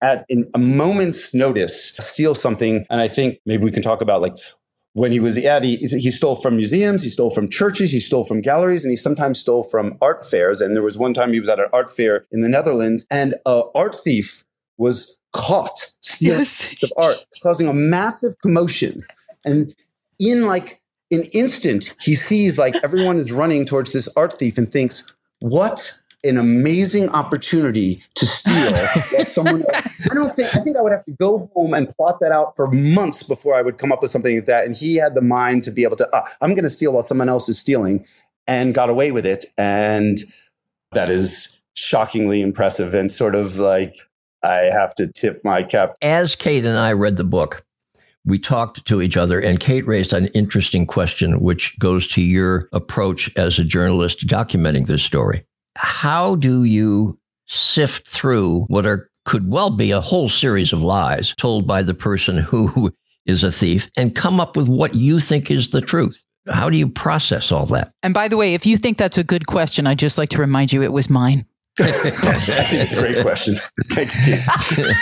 at 0.02 0.26
in 0.30 0.50
a 0.54 0.60
moment's 0.60 1.34
notice 1.34 1.96
steal 1.96 2.36
something. 2.36 2.86
And 2.90 3.02
I 3.02 3.08
think 3.08 3.40
maybe 3.46 3.64
we 3.64 3.72
can 3.72 3.82
talk 3.82 4.02
about 4.02 4.22
like 4.22 4.36
when 4.94 5.12
he 5.12 5.20
was 5.20 5.38
at 5.38 5.64
he, 5.64 5.76
he 5.78 6.12
stole 6.12 6.36
from 6.36 6.56
museums 6.56 7.04
he 7.04 7.10
stole 7.10 7.30
from 7.32 7.50
churches 7.50 7.92
he 7.92 8.00
stole 8.00 8.24
from 8.24 8.42
galleries 8.42 8.86
and 8.86 8.92
he 8.92 8.96
sometimes 8.98 9.40
stole 9.40 9.64
from 9.64 9.98
art 10.02 10.26
fairs 10.26 10.62
and 10.62 10.76
there 10.76 10.84
was 10.84 10.98
one 10.98 11.14
time 11.14 11.34
he 11.34 11.40
was 11.40 11.50
at 11.50 11.60
an 11.60 11.68
art 11.74 11.90
fair 11.90 12.26
in 12.32 12.42
the 12.42 12.50
netherlands 12.50 13.06
and 13.10 13.34
an 13.46 13.64
art 13.76 13.96
thief 14.04 14.44
was 14.78 15.20
caught 15.34 15.78
stealing 16.02 16.40
Yes. 16.40 16.82
of 16.84 16.94
art 16.98 17.18
causing 17.42 17.68
a 17.68 17.74
massive 17.74 18.38
commotion 18.42 19.04
and 19.44 19.74
in 20.20 20.46
like 20.46 20.80
an 21.12 21.24
instant 21.34 21.96
he 22.02 22.16
sees 22.16 22.58
like 22.58 22.76
everyone 22.84 23.18
is 23.20 23.32
running 23.32 23.66
towards 23.66 23.92
this 23.94 24.08
art 24.16 24.34
thief 24.34 24.58
and 24.58 24.70
thinks 24.70 25.12
what 25.40 26.00
an 26.24 26.38
amazing 26.38 27.10
opportunity 27.10 28.02
to 28.16 28.26
steal 28.26 28.76
someone 29.26 29.64
else. 29.64 29.88
I 30.10 30.14
don't 30.14 30.34
think 30.34 30.56
I 30.56 30.60
think 30.60 30.78
I 30.78 30.82
would 30.82 30.92
have 30.92 31.06
to 31.06 31.12
go 31.12 31.50
home 31.54 31.74
and 31.74 31.94
plot 31.96 32.20
that 32.22 32.32
out 32.32 32.56
for 32.56 32.68
months 32.72 33.28
before 33.28 33.56
I 33.56 33.62
would 33.62 33.78
come 33.78 33.92
up 33.92 34.02
with 34.02 34.12
something 34.12 34.36
like 34.36 34.46
that. 34.46 34.66
And 34.66 34.76
he 34.76 34.96
had 34.96 35.16
the 35.16 35.22
mind 35.22 35.64
to 35.66 35.72
be 35.72 35.84
able 35.84 35.98
to, 35.98 36.08
ah, 36.14 36.24
I'm 36.42 36.52
going 36.52 36.64
to 36.64 36.70
steal 36.70 36.94
while 36.94 37.02
someone 37.02 37.30
else 37.30 37.50
is 37.50 37.60
stealing, 37.60 38.06
and 38.48 38.74
got 38.74 38.90
away 38.90 39.12
with 39.12 39.26
it. 39.26 39.46
And 39.58 40.18
that 40.92 41.10
is 41.10 41.62
shockingly 41.76 42.42
impressive 42.42 42.94
and 42.94 43.12
sort 43.12 43.36
of 43.36 43.58
like 43.58 43.96
I 44.44 44.70
have 44.72 44.94
to 44.96 45.08
tip 45.08 45.44
my 45.44 45.64
cap. 45.64 45.96
As 46.02 46.36
Kate 46.36 46.66
and 46.66 46.78
I 46.78 46.94
read 46.94 47.18
the 47.18 47.24
book, 47.24 47.64
we 48.26 48.40
talked 48.40 48.86
to 48.86 49.02
each 49.02 49.18
other, 49.18 49.40
and 49.40 49.60
Kate 49.60 49.86
raised 49.86 50.14
an 50.14 50.28
interesting 50.28 50.86
question, 50.86 51.42
which 51.42 51.78
goes 51.80 52.08
to 52.10 52.22
your 52.22 52.70
approach 52.72 53.30
as 53.36 53.60
a 53.60 53.66
journalist 53.66 54.28
documenting 54.28 54.88
this 54.88 55.04
story. 55.04 55.46
How 55.76 56.36
do 56.36 56.64
you 56.64 57.20
sift 57.48 58.08
through 58.08 58.66
what 58.68 58.86
are 58.86 59.10
could 59.26 59.50
well 59.50 59.70
be 59.70 59.92
a 59.92 60.02
whole 60.02 60.30
series 60.30 60.74
of 60.74 60.82
lies 60.82 61.34
told 61.38 61.66
by 61.66 61.82
the 61.82 61.94
person 61.94 62.38
who 62.38 62.92
is 63.26 63.44
a 63.44 63.52
thief 63.52 63.90
and 63.96 64.16
come 64.16 64.40
up 64.40 64.58
with 64.58 64.68
what 64.68 64.96
you 64.96 65.20
think 65.20 65.50
is 65.50 65.70
the 65.70 65.82
truth? 65.82 66.24
How 66.50 66.70
do 66.70 66.78
you 66.78 66.90
process 66.90 67.52
all 67.52 67.66
that? 67.68 67.94
And 68.04 68.14
by 68.14 68.28
the 68.28 68.36
way, 68.36 68.54
if 68.54 68.66
you 68.66 68.76
think 68.76 68.98
that's 68.98 69.18
a 69.18 69.24
good 69.24 69.48
question, 69.48 69.88
I'd 69.88 70.00
just 70.00 70.18
like 70.18 70.30
to 70.30 70.40
remind 70.40 70.74
you 70.74 70.84
it 70.84 70.92
was 70.92 71.10
mine. 71.10 71.46
I 71.80 71.92
think 71.92 72.84
it's 72.84 72.94
a 72.94 73.00
great 73.00 73.22
question. 73.24 73.56
Thank 73.90 74.14
you. 74.28 74.38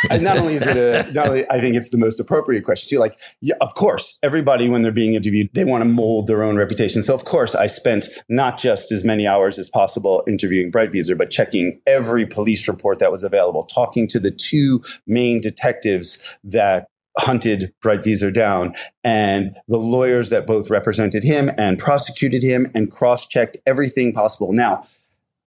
And 0.09 0.23
not 0.23 0.37
only 0.37 0.53
is 0.53 0.65
it 0.65 0.77
a, 0.77 1.11
not 1.11 1.27
only 1.27 1.43
I 1.49 1.59
think 1.59 1.75
it's 1.75 1.89
the 1.89 1.97
most 1.97 2.19
appropriate 2.19 2.63
question 2.63 2.89
too. 2.89 2.99
Like, 2.99 3.19
yeah, 3.41 3.55
of 3.59 3.73
course, 3.73 4.17
everybody 4.23 4.69
when 4.69 4.81
they're 4.81 4.91
being 4.93 5.13
interviewed, 5.13 5.49
they 5.53 5.65
want 5.65 5.83
to 5.83 5.89
mold 5.89 6.27
their 6.27 6.43
own 6.43 6.55
reputation. 6.55 7.01
So 7.01 7.13
of 7.13 7.25
course, 7.25 7.55
I 7.55 7.67
spent 7.67 8.05
not 8.29 8.57
just 8.57 8.91
as 8.91 9.03
many 9.03 9.27
hours 9.27 9.59
as 9.59 9.69
possible 9.69 10.23
interviewing 10.27 10.71
Breitwieser, 10.71 11.17
but 11.17 11.29
checking 11.29 11.81
every 11.85 12.25
police 12.25 12.67
report 12.69 12.99
that 12.99 13.11
was 13.11 13.23
available, 13.23 13.63
talking 13.63 14.07
to 14.07 14.19
the 14.19 14.31
two 14.31 14.81
main 15.05 15.41
detectives 15.41 16.37
that 16.43 16.87
hunted 17.17 17.73
Breitwieser 17.83 18.33
down 18.33 18.73
and 19.03 19.57
the 19.67 19.77
lawyers 19.77 20.29
that 20.29 20.47
both 20.47 20.69
represented 20.69 21.25
him 21.25 21.51
and 21.57 21.77
prosecuted 21.77 22.41
him 22.41 22.71
and 22.73 22.89
cross-checked 22.89 23.57
everything 23.65 24.13
possible. 24.13 24.53
Now, 24.53 24.85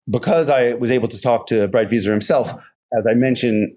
because 0.10 0.50
I 0.50 0.74
was 0.74 0.92
able 0.92 1.08
to 1.08 1.22
talk 1.22 1.48
to 1.48 1.68
Breitwieser 1.68 2.12
himself, 2.12 2.52
as 2.96 3.08
I 3.08 3.14
mentioned 3.14 3.76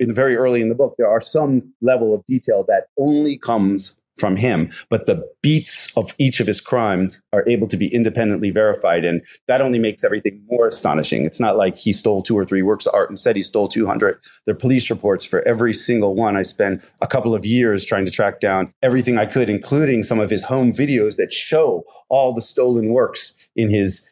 in 0.00 0.14
very 0.14 0.36
early 0.36 0.60
in 0.60 0.68
the 0.68 0.74
book, 0.74 0.94
there 0.98 1.08
are 1.08 1.20
some 1.20 1.62
level 1.80 2.14
of 2.14 2.24
detail 2.24 2.64
that 2.68 2.86
only 2.98 3.38
comes 3.38 3.96
from 4.20 4.36
him, 4.36 4.70
but 4.90 5.06
the 5.06 5.26
beats 5.42 5.96
of 5.96 6.12
each 6.18 6.40
of 6.40 6.46
his 6.46 6.60
crimes 6.60 7.22
are 7.32 7.48
able 7.48 7.66
to 7.66 7.76
be 7.76 7.92
independently 7.92 8.50
verified. 8.50 9.04
And 9.04 9.22
that 9.48 9.62
only 9.62 9.78
makes 9.78 10.04
everything 10.04 10.44
more 10.50 10.66
astonishing. 10.66 11.24
It's 11.24 11.40
not 11.40 11.56
like 11.56 11.78
he 11.78 11.92
stole 11.92 12.22
two 12.22 12.36
or 12.36 12.44
three 12.44 12.60
works 12.60 12.86
of 12.86 12.94
art 12.94 13.08
and 13.08 13.18
said 13.18 13.34
he 13.34 13.42
stole 13.42 13.66
200. 13.66 14.18
There 14.44 14.54
are 14.54 14.58
police 14.58 14.90
reports 14.90 15.24
for 15.24 15.40
every 15.48 15.72
single 15.72 16.14
one. 16.14 16.36
I 16.36 16.42
spent 16.42 16.84
a 17.00 17.06
couple 17.06 17.34
of 17.34 17.46
years 17.46 17.84
trying 17.84 18.04
to 18.04 18.10
track 18.10 18.40
down 18.40 18.74
everything 18.82 19.16
I 19.16 19.24
could, 19.24 19.48
including 19.48 20.02
some 20.02 20.20
of 20.20 20.28
his 20.28 20.44
home 20.44 20.72
videos 20.72 21.16
that 21.16 21.32
show 21.32 21.84
all 22.10 22.34
the 22.34 22.42
stolen 22.42 22.90
works 22.90 23.48
in 23.56 23.70
his 23.70 24.09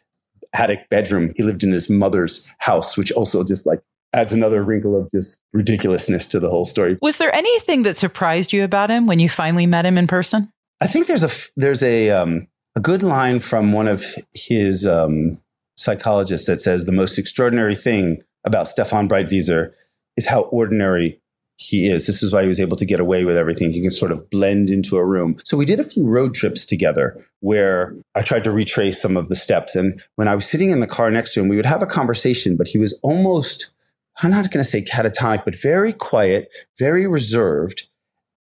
attic 0.55 0.89
bedroom. 0.89 1.33
He 1.37 1.43
lived 1.43 1.65
in 1.65 1.73
his 1.73 1.91
mother's 1.91 2.51
house, 2.59 2.97
which 2.97 3.13
also 3.13 3.45
just 3.45 3.67
like 3.67 3.81
adds 4.15 4.33
another 4.33 4.63
wrinkle 4.63 4.97
of 4.97 5.11
just 5.15 5.41
ridiculousness 5.53 6.27
to 6.29 6.41
the 6.41 6.49
whole 6.49 6.65
story. 6.65 6.99
Was 7.03 7.19
there 7.19 7.35
anything 7.35 7.83
that 7.83 7.97
surprised 7.97 8.53
you 8.53 8.65
about 8.65 8.91
him 8.91 9.07
when 9.07 9.19
you 9.19 9.29
finally 9.29 9.67
met 9.67 9.85
him 9.85 9.99
in 9.99 10.07
person? 10.07 10.53
I 10.81 10.87
think 10.87 11.07
there's 11.07 11.25
a 11.25 11.31
there's 11.57 11.83
a 11.83 12.11
um, 12.11 12.49
a 12.77 12.81
good 12.81 13.03
line 13.03 13.41
from 13.41 13.73
one 13.73 13.89
of 13.89 14.05
his 14.33 14.87
um, 14.87 15.39
psychologists 15.77 16.47
that 16.47 16.61
says 16.61 16.85
the 16.85 16.93
most 16.93 17.19
extraordinary 17.19 17.75
thing 17.75 18.23
about 18.45 18.67
Stéphane 18.67 19.09
Breitwieser 19.09 19.73
is 20.17 20.29
how 20.29 20.43
ordinary 20.43 21.21
he 21.59 21.89
is. 21.89 22.07
This 22.07 22.23
is 22.23 22.33
why 22.33 22.43
he 22.43 22.49
was 22.49 22.61
able 22.61 22.77
to 22.77 22.87
get 22.87 23.01
away 23.01 23.25
with 23.25 23.37
everything. 23.37 23.73
He 23.73 23.83
can 23.83 23.91
sort 23.91 24.13
of 24.13 24.31
blend 24.31 24.71
into 24.71 24.97
a 24.97 25.05
room. 25.05 25.37
So 25.45 25.57
we 25.57 25.65
did 25.65 25.81
a 25.81 25.85
few 25.85 26.07
road 26.07 26.35
trips 26.35 26.65
together 26.65 27.25
where 27.41 27.97
I 28.15 28.23
tried 28.23 28.45
to 28.45 28.53
retrace 28.53 29.03
some 29.03 29.17
of 29.17 29.29
the 29.29 29.37
steps. 29.37 29.75
And 29.75 30.01
when 30.15 30.29
I 30.29 30.37
was 30.37 30.47
sitting 30.47 30.71
in 30.71 30.81
the 30.81 30.87
car 30.87 31.11
next 31.11 31.35
to 31.35 31.41
him, 31.41 31.49
we 31.49 31.57
would 31.57 31.67
have 31.67 31.83
a 31.83 31.87
conversation, 31.87 32.57
but 32.57 32.69
he 32.69 32.79
was 32.79 32.99
almost, 33.03 33.73
I'm 34.23 34.31
not 34.31 34.51
going 34.53 34.65
to 34.65 34.71
say 34.71 34.83
catatonic, 34.83 35.45
but 35.45 35.61
very 35.61 35.93
quiet, 35.93 36.49
very 36.79 37.09
reserved. 37.09 37.89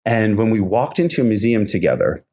And 0.04 0.38
when 0.38 0.50
we 0.50 0.60
walked 0.60 1.00
into 1.00 1.22
a 1.22 1.26
museum 1.26 1.66
together, 1.66 2.25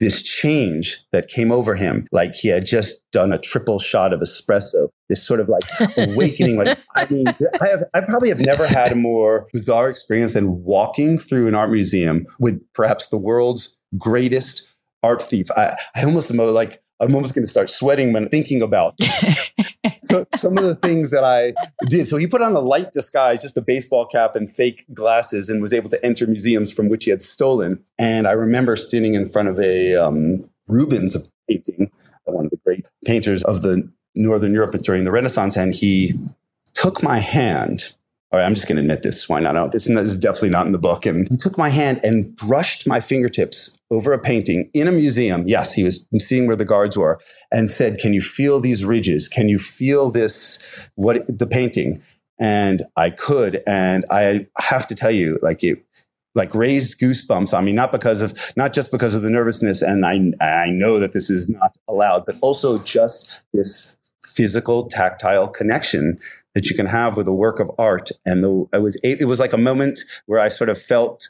this 0.00 0.22
change 0.22 1.02
that 1.12 1.28
came 1.28 1.50
over 1.50 1.74
him, 1.74 2.06
like 2.12 2.34
he 2.34 2.48
had 2.48 2.66
just 2.66 3.10
done 3.10 3.32
a 3.32 3.38
triple 3.38 3.78
shot 3.78 4.12
of 4.12 4.20
espresso, 4.20 4.88
this 5.08 5.26
sort 5.26 5.40
of 5.40 5.48
like 5.48 5.62
awakening. 5.96 6.56
Like, 6.56 6.78
I 6.94 7.06
mean, 7.10 7.26
I 7.28 7.68
have, 7.68 7.84
I 7.94 8.00
probably 8.02 8.28
have 8.28 8.40
never 8.40 8.66
had 8.66 8.92
a 8.92 8.96
more 8.96 9.48
bizarre 9.52 9.88
experience 9.88 10.34
than 10.34 10.62
walking 10.62 11.18
through 11.18 11.48
an 11.48 11.54
art 11.54 11.70
museum 11.70 12.26
with 12.38 12.60
perhaps 12.74 13.08
the 13.08 13.18
world's 13.18 13.76
greatest 13.96 14.68
art 15.02 15.22
thief. 15.22 15.50
I, 15.56 15.76
I 15.94 16.04
almost 16.04 16.30
am 16.30 16.36
like, 16.36 16.82
I'm 17.00 17.14
almost 17.14 17.34
going 17.34 17.44
to 17.44 17.50
start 17.50 17.70
sweating 17.70 18.12
when 18.12 18.28
thinking 18.28 18.60
about 18.60 18.98
so, 20.02 20.24
some 20.34 20.56
of 20.56 20.64
the 20.64 20.74
things 20.74 21.10
that 21.10 21.24
I 21.24 21.52
did. 21.88 22.06
So 22.06 22.16
he 22.16 22.26
put 22.26 22.42
on 22.42 22.52
a 22.52 22.60
light 22.60 22.92
disguise, 22.92 23.42
just 23.42 23.56
a 23.56 23.62
baseball 23.62 24.06
cap 24.06 24.36
and 24.36 24.52
fake 24.52 24.84
glasses, 24.92 25.48
and 25.48 25.62
was 25.62 25.72
able 25.72 25.90
to 25.90 26.04
enter 26.04 26.26
museums 26.26 26.72
from 26.72 26.88
which 26.88 27.04
he 27.04 27.10
had 27.10 27.22
stolen. 27.22 27.82
And 27.98 28.26
I 28.26 28.32
remember 28.32 28.76
standing 28.76 29.14
in 29.14 29.28
front 29.28 29.48
of 29.48 29.58
a 29.58 29.94
um, 29.96 30.48
Rubens 30.66 31.32
painting, 31.48 31.90
one 32.24 32.46
of 32.46 32.50
the 32.50 32.58
great 32.64 32.86
painters 33.04 33.42
of 33.42 33.62
the 33.62 33.90
Northern 34.14 34.52
Europe 34.52 34.72
during 34.82 35.04
the 35.04 35.10
Renaissance, 35.10 35.56
and 35.56 35.74
he 35.74 36.14
took 36.74 37.02
my 37.02 37.18
hand 37.18 37.94
all 38.30 38.38
right, 38.38 38.44
I'm 38.44 38.54
just 38.54 38.68
going 38.68 38.76
to 38.76 38.82
admit 38.82 39.02
this. 39.02 39.26
Why 39.26 39.40
not? 39.40 39.54
No, 39.54 39.68
this, 39.68 39.86
this 39.86 40.10
is 40.10 40.20
definitely 40.20 40.50
not 40.50 40.66
in 40.66 40.72
the 40.72 40.78
book. 40.78 41.06
And 41.06 41.26
he 41.30 41.36
took 41.36 41.56
my 41.56 41.70
hand 41.70 42.00
and 42.02 42.36
brushed 42.36 42.86
my 42.86 43.00
fingertips 43.00 43.80
over 43.90 44.12
a 44.12 44.18
painting 44.18 44.70
in 44.74 44.86
a 44.86 44.92
museum. 44.92 45.44
Yes, 45.46 45.72
he 45.72 45.82
was 45.82 46.06
seeing 46.18 46.46
where 46.46 46.56
the 46.56 46.66
guards 46.66 46.94
were 46.94 47.18
and 47.50 47.70
said, 47.70 47.98
Can 47.98 48.12
you 48.12 48.20
feel 48.20 48.60
these 48.60 48.84
ridges? 48.84 49.28
Can 49.28 49.48
you 49.48 49.58
feel 49.58 50.10
this, 50.10 50.90
what 50.94 51.22
the 51.26 51.46
painting? 51.46 52.02
And 52.38 52.82
I 52.96 53.10
could. 53.10 53.62
And 53.66 54.04
I 54.10 54.46
have 54.58 54.86
to 54.88 54.94
tell 54.94 55.10
you, 55.10 55.38
like 55.40 55.64
it, 55.64 55.82
like 56.34 56.54
raised 56.54 57.00
goosebumps 57.00 57.56
on 57.56 57.64
me, 57.64 57.72
not 57.72 57.92
because 57.92 58.20
of, 58.20 58.52
not 58.56 58.74
just 58.74 58.92
because 58.92 59.14
of 59.14 59.22
the 59.22 59.30
nervousness. 59.30 59.80
And 59.80 60.04
I, 60.04 60.32
I 60.44 60.68
know 60.68 61.00
that 61.00 61.12
this 61.12 61.30
is 61.30 61.48
not 61.48 61.76
allowed, 61.88 62.26
but 62.26 62.36
also 62.42 62.78
just 62.78 63.42
this 63.54 63.96
physical, 64.22 64.86
tactile 64.86 65.48
connection 65.48 66.18
that 66.58 66.68
you 66.68 66.74
can 66.74 66.86
have 66.86 67.16
with 67.16 67.28
a 67.28 67.32
work 67.32 67.60
of 67.60 67.70
art. 67.78 68.10
And 68.26 68.42
the, 68.42 68.66
it 68.72 68.82
was 68.82 69.00
it 69.04 69.28
was 69.28 69.38
like 69.38 69.52
a 69.52 69.56
moment 69.56 70.00
where 70.26 70.40
I 70.40 70.48
sort 70.48 70.68
of 70.68 70.76
felt 70.76 71.28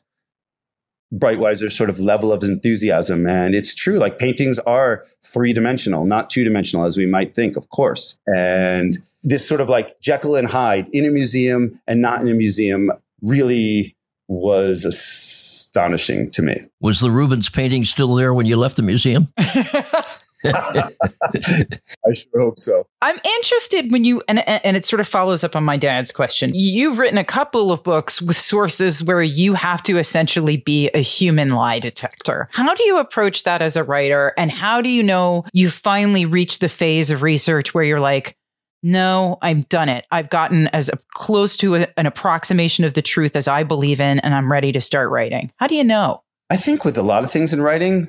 Breitwieser's 1.12 1.76
sort 1.76 1.90
of 1.90 1.98
level 1.98 2.32
of 2.32 2.42
enthusiasm. 2.42 3.26
And 3.26 3.54
it's 3.54 3.74
true, 3.74 3.98
like 3.98 4.18
paintings 4.18 4.58
are 4.60 5.04
three 5.22 5.52
dimensional, 5.52 6.06
not 6.06 6.30
two 6.30 6.44
dimensional 6.44 6.86
as 6.86 6.96
we 6.96 7.04
might 7.04 7.34
think, 7.34 7.58
of 7.58 7.68
course. 7.68 8.18
And 8.26 8.96
this 9.22 9.46
sort 9.46 9.60
of 9.60 9.68
like 9.68 10.00
Jekyll 10.00 10.34
and 10.34 10.48
Hyde 10.48 10.88
in 10.94 11.04
a 11.04 11.10
museum 11.10 11.78
and 11.86 12.00
not 12.00 12.22
in 12.22 12.28
a 12.28 12.34
museum 12.34 12.90
really 13.20 13.94
was 14.28 14.86
astonishing 14.86 16.30
to 16.30 16.40
me. 16.40 16.62
Was 16.80 17.00
the 17.00 17.10
Rubens 17.10 17.50
painting 17.50 17.84
still 17.84 18.14
there 18.14 18.32
when 18.32 18.46
you 18.46 18.56
left 18.56 18.76
the 18.76 18.82
museum? 18.82 19.28
I 20.44 22.14
sure 22.14 22.40
hope 22.40 22.59
so. 22.59 22.87
I'm 23.03 23.18
interested 23.37 23.90
when 23.90 24.05
you 24.05 24.22
and 24.29 24.46
and 24.48 24.77
it 24.77 24.85
sort 24.85 25.01
of 25.01 25.09
follows 25.09 25.42
up 25.42 25.57
on 25.57 25.64
my 25.64 25.77
dad's 25.77 26.12
question. 26.12 26.53
You've 26.55 26.98
written 26.98 27.18
a 27.18 27.24
couple 27.24 27.72
of 27.72 27.83
books 27.83 28.22
with 28.22 28.37
sources 28.37 29.03
where 29.03 29.22
you 29.22 29.55
have 29.55 29.83
to 29.85 29.98
essentially 29.98 30.59
be 30.59 30.90
a 30.90 31.01
human 31.01 31.51
lie 31.51 31.81
detector. 31.81 32.48
How 32.53 32.74
do 32.74 32.85
you 32.85 32.98
approach 32.98 33.42
that 33.44 33.62
as 33.62 33.77
a 33.77 33.85
writer 33.85 34.33
and 34.37 34.51
how 34.51 34.81
do 34.81 34.88
you 34.88 35.03
know 35.03 35.44
you 35.53 35.70
finally 35.70 36.24
reached 36.24 36.61
the 36.61 36.68
phase 36.68 37.11
of 37.11 37.22
research 37.22 37.74
where 37.74 37.85
you're 37.85 38.01
like 38.01 38.37
no, 38.83 39.38
I've 39.42 39.68
done 39.68 39.88
it. 39.88 40.07
I've 40.11 40.31
gotten 40.31 40.68
as 40.68 40.90
close 41.14 41.57
to 41.59 41.74
a, 41.74 41.88
an 41.96 42.07
approximation 42.07 42.85
of 42.85 42.94
the 42.94 43.03
truth 43.03 43.35
as 43.35 43.48
I 43.48 43.64
believe 43.64 44.01
in, 44.01 44.20
and 44.20 44.35
I'm 44.35 44.53
ready 44.53 44.70
to 44.72 44.81
start 44.81 45.11
writing. 45.11 45.53
How 45.57 45.66
do 45.66 45.74
you 45.74 45.83
know? 45.83 46.22
I 46.48 46.57
think 46.57 46.85
with 46.85 46.96
a 46.96 47.03
lot 47.03 47.24
of 47.24 47.31
things 47.31 47.53
in 47.53 47.61
writing, 47.61 48.09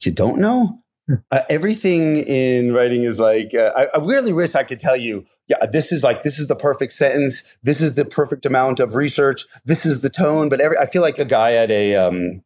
you 0.00 0.12
don't 0.12 0.40
know. 0.40 0.81
Uh, 1.30 1.40
everything 1.50 2.18
in 2.18 2.72
writing 2.72 3.02
is 3.02 3.18
like, 3.18 3.54
uh, 3.54 3.72
I, 3.76 3.98
I 3.98 4.04
really 4.04 4.32
wish 4.32 4.54
I 4.54 4.62
could 4.62 4.78
tell 4.78 4.96
you, 4.96 5.26
yeah, 5.48 5.66
this 5.70 5.92
is 5.92 6.02
like, 6.02 6.22
this 6.22 6.38
is 6.38 6.48
the 6.48 6.56
perfect 6.56 6.92
sentence. 6.92 7.56
This 7.62 7.80
is 7.80 7.96
the 7.96 8.04
perfect 8.04 8.46
amount 8.46 8.80
of 8.80 8.94
research. 8.94 9.44
This 9.64 9.84
is 9.84 10.02
the 10.02 10.10
tone. 10.10 10.48
But 10.48 10.60
every, 10.60 10.78
I 10.78 10.86
feel 10.86 11.02
like 11.02 11.18
a 11.18 11.24
guy 11.24 11.54
at 11.54 11.70
a, 11.70 11.96
um, 11.96 12.42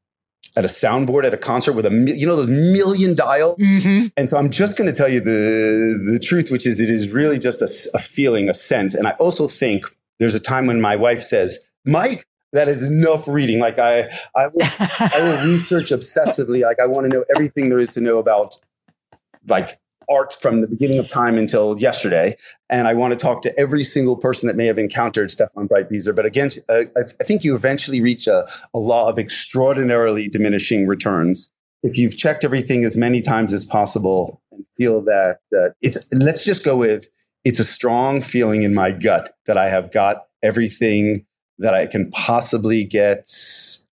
at 0.56 0.64
a 0.64 0.68
soundboard 0.68 1.24
at 1.24 1.34
a 1.34 1.36
concert 1.36 1.72
with 1.72 1.86
a 1.86 2.14
you 2.16 2.26
know 2.26 2.34
those 2.34 2.48
million 2.48 3.14
dials 3.14 3.58
mm-hmm. 3.58 4.06
and 4.16 4.28
so 4.28 4.38
i'm 4.38 4.50
just 4.50 4.78
going 4.78 4.88
to 4.88 4.96
tell 4.96 5.08
you 5.08 5.20
the 5.20 6.10
the 6.12 6.18
truth 6.18 6.50
which 6.50 6.66
is 6.66 6.80
it 6.80 6.88
is 6.88 7.10
really 7.10 7.38
just 7.38 7.60
a, 7.60 7.68
a, 7.96 8.00
feeling 8.00 8.48
a 8.48 8.54
sense 8.54 8.94
and 8.94 9.06
i 9.06 9.10
also 9.12 9.48
think 9.48 9.84
there's 10.18 10.34
a 10.34 10.40
time 10.40 10.66
when 10.66 10.80
my 10.80 10.96
wife 10.96 11.22
says 11.22 11.72
mike 11.84 12.26
that 12.52 12.68
is 12.68 12.82
enough 12.82 13.26
reading 13.28 13.58
like 13.58 13.78
i 13.78 14.08
i 14.34 14.46
will, 14.46 14.62
I 15.00 15.18
will 15.20 15.46
research 15.50 15.90
obsessively 15.90 16.62
like 16.62 16.80
i 16.80 16.86
want 16.86 17.04
to 17.04 17.16
know 17.16 17.24
everything 17.34 17.68
there 17.68 17.78
is 17.78 17.90
to 17.90 18.00
know 18.00 18.18
about 18.18 18.56
like 19.48 19.70
art 20.08 20.32
from 20.32 20.60
the 20.60 20.66
beginning 20.66 20.98
of 20.98 21.08
time 21.08 21.36
until 21.36 21.78
yesterday. 21.78 22.36
And 22.70 22.86
I 22.86 22.94
want 22.94 23.12
to 23.12 23.18
talk 23.18 23.42
to 23.42 23.58
every 23.58 23.82
single 23.82 24.16
person 24.16 24.46
that 24.46 24.56
may 24.56 24.66
have 24.66 24.78
encountered 24.78 25.28
Stéphane 25.28 25.68
Breitwieser. 25.68 26.14
But 26.14 26.26
again, 26.26 26.50
uh, 26.68 26.82
I, 26.96 27.00
I, 27.20 27.24
think 27.24 27.44
you 27.44 27.54
eventually 27.54 28.00
reach 28.00 28.26
a, 28.26 28.46
a 28.74 28.78
law 28.78 29.08
of 29.08 29.18
extraordinarily 29.18 30.28
diminishing 30.28 30.86
returns. 30.86 31.52
If 31.82 31.98
you've 31.98 32.16
checked 32.16 32.44
everything 32.44 32.84
as 32.84 32.96
many 32.96 33.20
times 33.20 33.52
as 33.52 33.64
possible 33.64 34.42
and 34.50 34.64
feel 34.76 35.02
that 35.02 35.38
uh, 35.56 35.70
it's, 35.80 36.12
let's 36.14 36.44
just 36.44 36.64
go 36.64 36.76
with, 36.76 37.06
it's 37.44 37.60
a 37.60 37.64
strong 37.64 38.20
feeling 38.20 38.62
in 38.62 38.74
my 38.74 38.90
gut 38.90 39.30
that 39.46 39.58
I 39.58 39.68
have 39.68 39.92
got 39.92 40.24
everything 40.42 41.25
that 41.58 41.74
I 41.74 41.86
can 41.86 42.10
possibly 42.10 42.84
get 42.84 43.26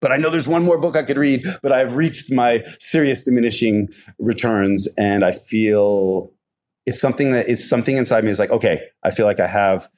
but 0.01 0.11
I 0.11 0.17
know 0.17 0.29
there's 0.29 0.47
one 0.47 0.63
more 0.63 0.77
book 0.77 0.95
I 0.95 1.03
could 1.03 1.17
read, 1.17 1.43
but 1.61 1.71
I've 1.71 1.95
reached 1.95 2.31
my 2.31 2.63
serious 2.79 3.23
diminishing 3.25 3.89
returns 4.17 4.87
and 4.97 5.25
I 5.25 5.33
feel 5.33 6.31
it's 6.85 6.99
something 6.99 7.31
that 7.33 7.49
is 7.49 7.67
something 7.67 7.97
inside 7.97 8.23
me 8.23 8.29
is 8.29 8.39
like, 8.39 8.49
okay, 8.49 8.83
I 9.03 9.11
feel 9.11 9.25
like 9.25 9.39
I 9.39 9.47
have, 9.47 9.89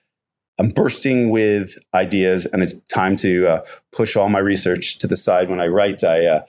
I'm 0.60 0.69
bursting 0.69 1.30
with 1.30 1.78
ideas 1.93 2.45
and 2.45 2.63
it's 2.63 2.82
time 2.84 3.15
to 3.17 3.47
uh, 3.47 3.62
push 3.91 4.15
all 4.15 4.30
my 4.30 4.39
research 4.39 4.97
to 5.00 5.08
the 5.08 5.17
side 5.17 5.50
when 5.50 5.62
I 5.62 5.67
write. 5.67 6.04
I, 6.04 6.26
uh, 6.26 6.41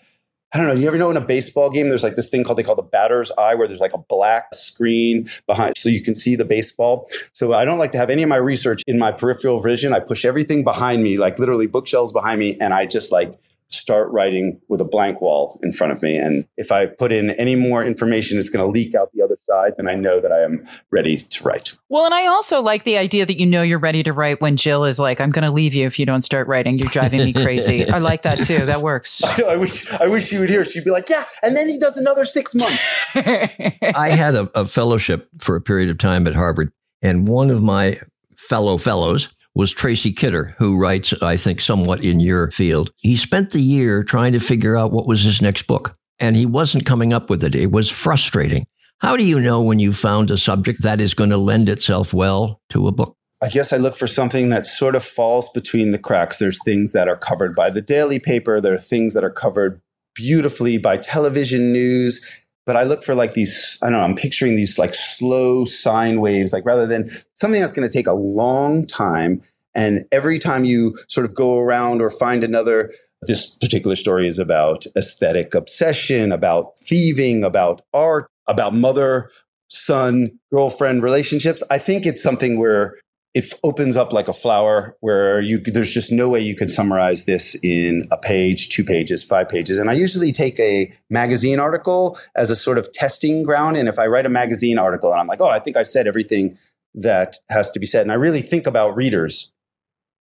I 0.55 0.59
don't 0.59 0.67
know. 0.67 0.75
You 0.75 0.87
ever 0.87 0.99
know 0.99 1.11
in 1.11 1.17
a 1.17 1.21
baseball 1.23 1.71
game, 1.71 1.89
there's 1.89 2.03
like 2.03 2.15
this 2.15 2.29
thing 2.29 2.45
called 2.45 2.59
they 2.59 2.63
call 2.63 2.75
the 2.75 2.83
batter's 2.83 3.31
eye, 3.39 3.55
where 3.55 3.67
there's 3.67 3.81
like 3.81 3.95
a 3.95 3.99
black 3.99 4.55
screen 4.55 5.27
behind, 5.47 5.79
so 5.79 5.89
you 5.89 6.03
can 6.03 6.15
see 6.15 6.37
the 6.37 6.45
baseball. 6.45 7.09
So 7.33 7.55
I 7.55 7.65
don't 7.65 7.79
like 7.79 7.93
to 7.93 7.99
have 7.99 8.11
any 8.11 8.23
of 8.23 8.29
my 8.29 8.37
research 8.37 8.83
in 8.87 8.99
my 8.99 9.13
peripheral 9.13 9.63
vision. 9.63 9.95
I 9.95 10.01
push 10.01 10.27
everything 10.27 10.63
behind 10.63 11.03
me, 11.03 11.17
like 11.17 11.39
literally 11.39 11.67
bookshelves 11.67 12.13
behind 12.13 12.39
me, 12.39 12.59
and 12.61 12.75
I 12.75 12.85
just 12.85 13.11
like 13.11 13.33
start 13.73 14.11
writing 14.11 14.61
with 14.69 14.81
a 14.81 14.85
blank 14.85 15.21
wall 15.21 15.59
in 15.63 15.73
front 15.73 15.93
of 15.93 16.03
me. 16.03 16.17
And 16.17 16.47
if 16.57 16.71
I 16.71 16.87
put 16.87 17.13
in 17.13 17.31
any 17.31 17.55
more 17.55 17.83
information, 17.85 18.39
it's 18.39 18.49
going 18.49 18.65
to 18.65 18.71
leak 18.71 18.95
out 18.95 19.11
the 19.13 19.23
other 19.23 19.37
side, 19.49 19.75
then 19.77 19.89
I 19.89 19.95
know 19.95 20.21
that 20.21 20.33
I 20.33 20.43
am 20.43 20.65
ready 20.91 21.17
to 21.17 21.45
write. 21.45 21.75
Well, 21.89 22.05
and 22.05 22.15
I 22.15 22.27
also 22.27 22.61
like 22.61 22.85
the 22.85 22.99
idea 22.99 23.27
that 23.27 23.39
you 23.39 23.47
know 23.47 23.63
you're 23.63 23.79
ready 23.79 24.03
to 24.03 24.13
write 24.13 24.41
when 24.41 24.57
Jill 24.57 24.85
is 24.85 24.99
like, 24.99 25.21
I'm 25.21 25.31
going 25.31 25.45
to 25.45 25.51
leave 25.51 25.75
you 25.75 25.87
if 25.87 25.99
you 25.99 26.07
don't 26.07 26.23
start 26.23 26.49
writing. 26.49 26.79
You're 26.79 26.89
driving 26.89 27.25
me 27.25 27.33
crazy. 27.33 27.89
I 27.91 27.99
like 27.99 28.23
that 28.23 28.39
too. 28.39 28.65
That 28.67 28.83
works. 28.83 29.23
I, 29.25 29.43
I, 29.51 29.57
wish, 29.57 29.91
I 29.93 30.09
wish 30.09 30.33
you 30.33 30.41
would 30.41 30.51
hear. 30.51 30.65
She'd 30.65 30.85
be 30.85 30.91
like, 30.91 31.09
yeah. 31.09 31.25
And 31.43 31.57
then 31.57 31.69
he 31.69 31.79
does 31.79 31.97
another 31.97 32.25
six 32.25 32.55
months. 32.55 33.07
I 33.15 34.11
had 34.11 34.35
a, 34.35 34.51
a 34.55 34.67
fellowship 34.67 35.29
for 35.39 35.57
a 35.57 35.61
period 35.61 35.91
of 35.91 35.99
time 35.99 36.27
at 36.27 36.35
Harvard. 36.35 36.73
And 37.01 37.27
one 37.27 37.51
of 37.51 37.63
my 37.63 38.01
fellow 38.37 38.77
fellows 38.77 39.29
was 39.55 39.73
Tracy 39.73 40.13
Kidder, 40.13 40.55
who 40.59 40.77
writes, 40.77 41.13
I 41.23 41.37
think, 41.37 41.61
somewhat 41.61 42.05
in 42.05 42.21
your 42.21 42.51
field. 42.51 42.91
He 42.97 43.17
spent 43.17 43.51
the 43.51 43.61
year 43.61 44.03
trying 44.03 44.33
to 44.33 44.41
figure 44.41 44.77
out 44.77 44.93
what 44.93 45.07
was 45.07 45.23
his 45.23 45.43
next 45.43 45.67
book, 45.67 45.95
and 46.19 46.37
he 46.37 46.47
wasn't 46.47 46.87
coming 46.87 47.13
up 47.13 47.29
with 47.29 47.45
it. 47.45 47.55
It 47.55 47.71
was 47.71 47.91
frustrating. 47.91 48.65
How 48.99 49.17
do 49.17 49.25
you 49.25 49.41
know 49.41 49.61
when 49.61 49.79
you've 49.79 49.97
found 49.97 50.31
a 50.31 50.39
subject 50.39 50.83
that 50.83 51.01
is 51.01 51.13
going 51.13 51.31
to 51.31 51.37
lend 51.37 51.69
itself 51.69 52.15
well 52.15 52.61
to 52.71 52.87
a 52.87 52.93
book? 52.93 53.17
I 53.43 53.49
guess 53.49 53.73
I 53.73 53.77
look 53.77 53.97
for 53.97 54.07
something 54.07 54.51
that 54.51 54.65
sort 54.65 54.95
of 54.95 55.03
falls 55.03 55.49
between 55.53 55.91
the 55.91 55.99
cracks. 55.99 56.39
There's 56.39 56.63
things 56.65 56.93
that 56.93 57.09
are 57.09 57.17
covered 57.17 57.57
by 57.57 57.71
the 57.71 57.83
daily 57.83 58.21
paper, 58.21 58.61
there 58.61 58.75
are 58.75 58.79
things 58.79 59.15
that 59.15 59.25
are 59.25 59.31
covered 59.31 59.81
beautifully 60.15 60.79
by 60.79 60.97
television 60.97 61.73
news. 61.73 62.42
But 62.65 62.77
I 62.77 62.85
look 62.85 63.03
for 63.03 63.15
like 63.15 63.33
these, 63.33 63.79
I 63.83 63.87
don't 63.87 63.99
know, 63.99 64.05
I'm 64.05 64.15
picturing 64.15 64.55
these 64.55 64.79
like 64.79 64.95
slow 64.95 65.65
sine 65.65 66.21
waves, 66.21 66.53
like 66.53 66.65
rather 66.65 66.87
than 66.87 67.09
something 67.35 67.61
that's 67.61 67.73
going 67.73 67.89
to 67.89 67.93
take 67.93 68.07
a 68.07 68.13
long 68.13 68.87
time. 68.87 69.43
And 69.75 70.05
every 70.13 70.39
time 70.39 70.65
you 70.65 70.97
sort 71.09 71.25
of 71.25 71.35
go 71.35 71.59
around 71.59 72.01
or 72.01 72.11
find 72.11 72.45
another 72.45 72.93
this 73.23 73.57
particular 73.59 73.97
story 73.97 74.27
is 74.27 74.39
about 74.39 74.85
aesthetic 74.97 75.55
obsession, 75.55 76.33
about 76.33 76.77
thieving, 76.77 77.45
about 77.45 77.83
art, 77.95 78.29
about 78.49 78.75
mother 78.75 79.31
son 79.69 80.39
girlfriend 80.53 81.03
relationships. 81.03 81.63
I 81.71 81.79
think 81.79 82.05
it's 82.05 82.23
something 82.23 82.59
where 82.59 82.97
it 83.35 83.47
opens 83.65 83.97
up 83.97 84.13
like 84.13 84.29
a 84.29 84.33
flower 84.33 84.97
where 85.01 85.41
you 85.41 85.59
there's 85.59 85.93
just 85.93 86.13
no 86.13 86.29
way 86.29 86.41
you 86.41 86.55
could 86.55 86.71
summarize 86.71 87.25
this 87.25 87.59
in 87.65 88.07
a 88.13 88.19
page, 88.19 88.69
two 88.69 88.85
pages, 88.85 89.25
five 89.25 89.49
pages. 89.49 89.79
And 89.79 89.89
I 89.89 89.95
usually 89.95 90.33
take 90.33 90.61
a 90.61 90.93
magazine 91.09 91.59
article 91.59 92.19
as 92.37 92.51
a 92.51 92.57
sort 92.57 92.77
of 92.77 92.93
testing 92.93 93.43
ground. 93.43 93.77
And 93.77 93.89
if 93.89 93.99
I 93.99 94.07
write 94.07 94.27
a 94.27 94.31
magazine 94.31 94.79
article 94.79 95.13
and 95.13 95.21
I'm 95.21 95.27
like, 95.27 95.41
oh, 95.41 95.49
I 95.49 95.61
think 95.61 95.77
I've 95.77 95.89
said 95.89 96.07
everything 96.07 96.59
that 96.95 97.37
has 97.49 97.73
to 97.73 97.81
be 97.81 97.87
said, 97.87 98.03
and 98.03 98.13
I 98.13 98.17
really 98.17 98.43
think 98.43 98.67
about 98.67 98.95
readers 98.95 99.53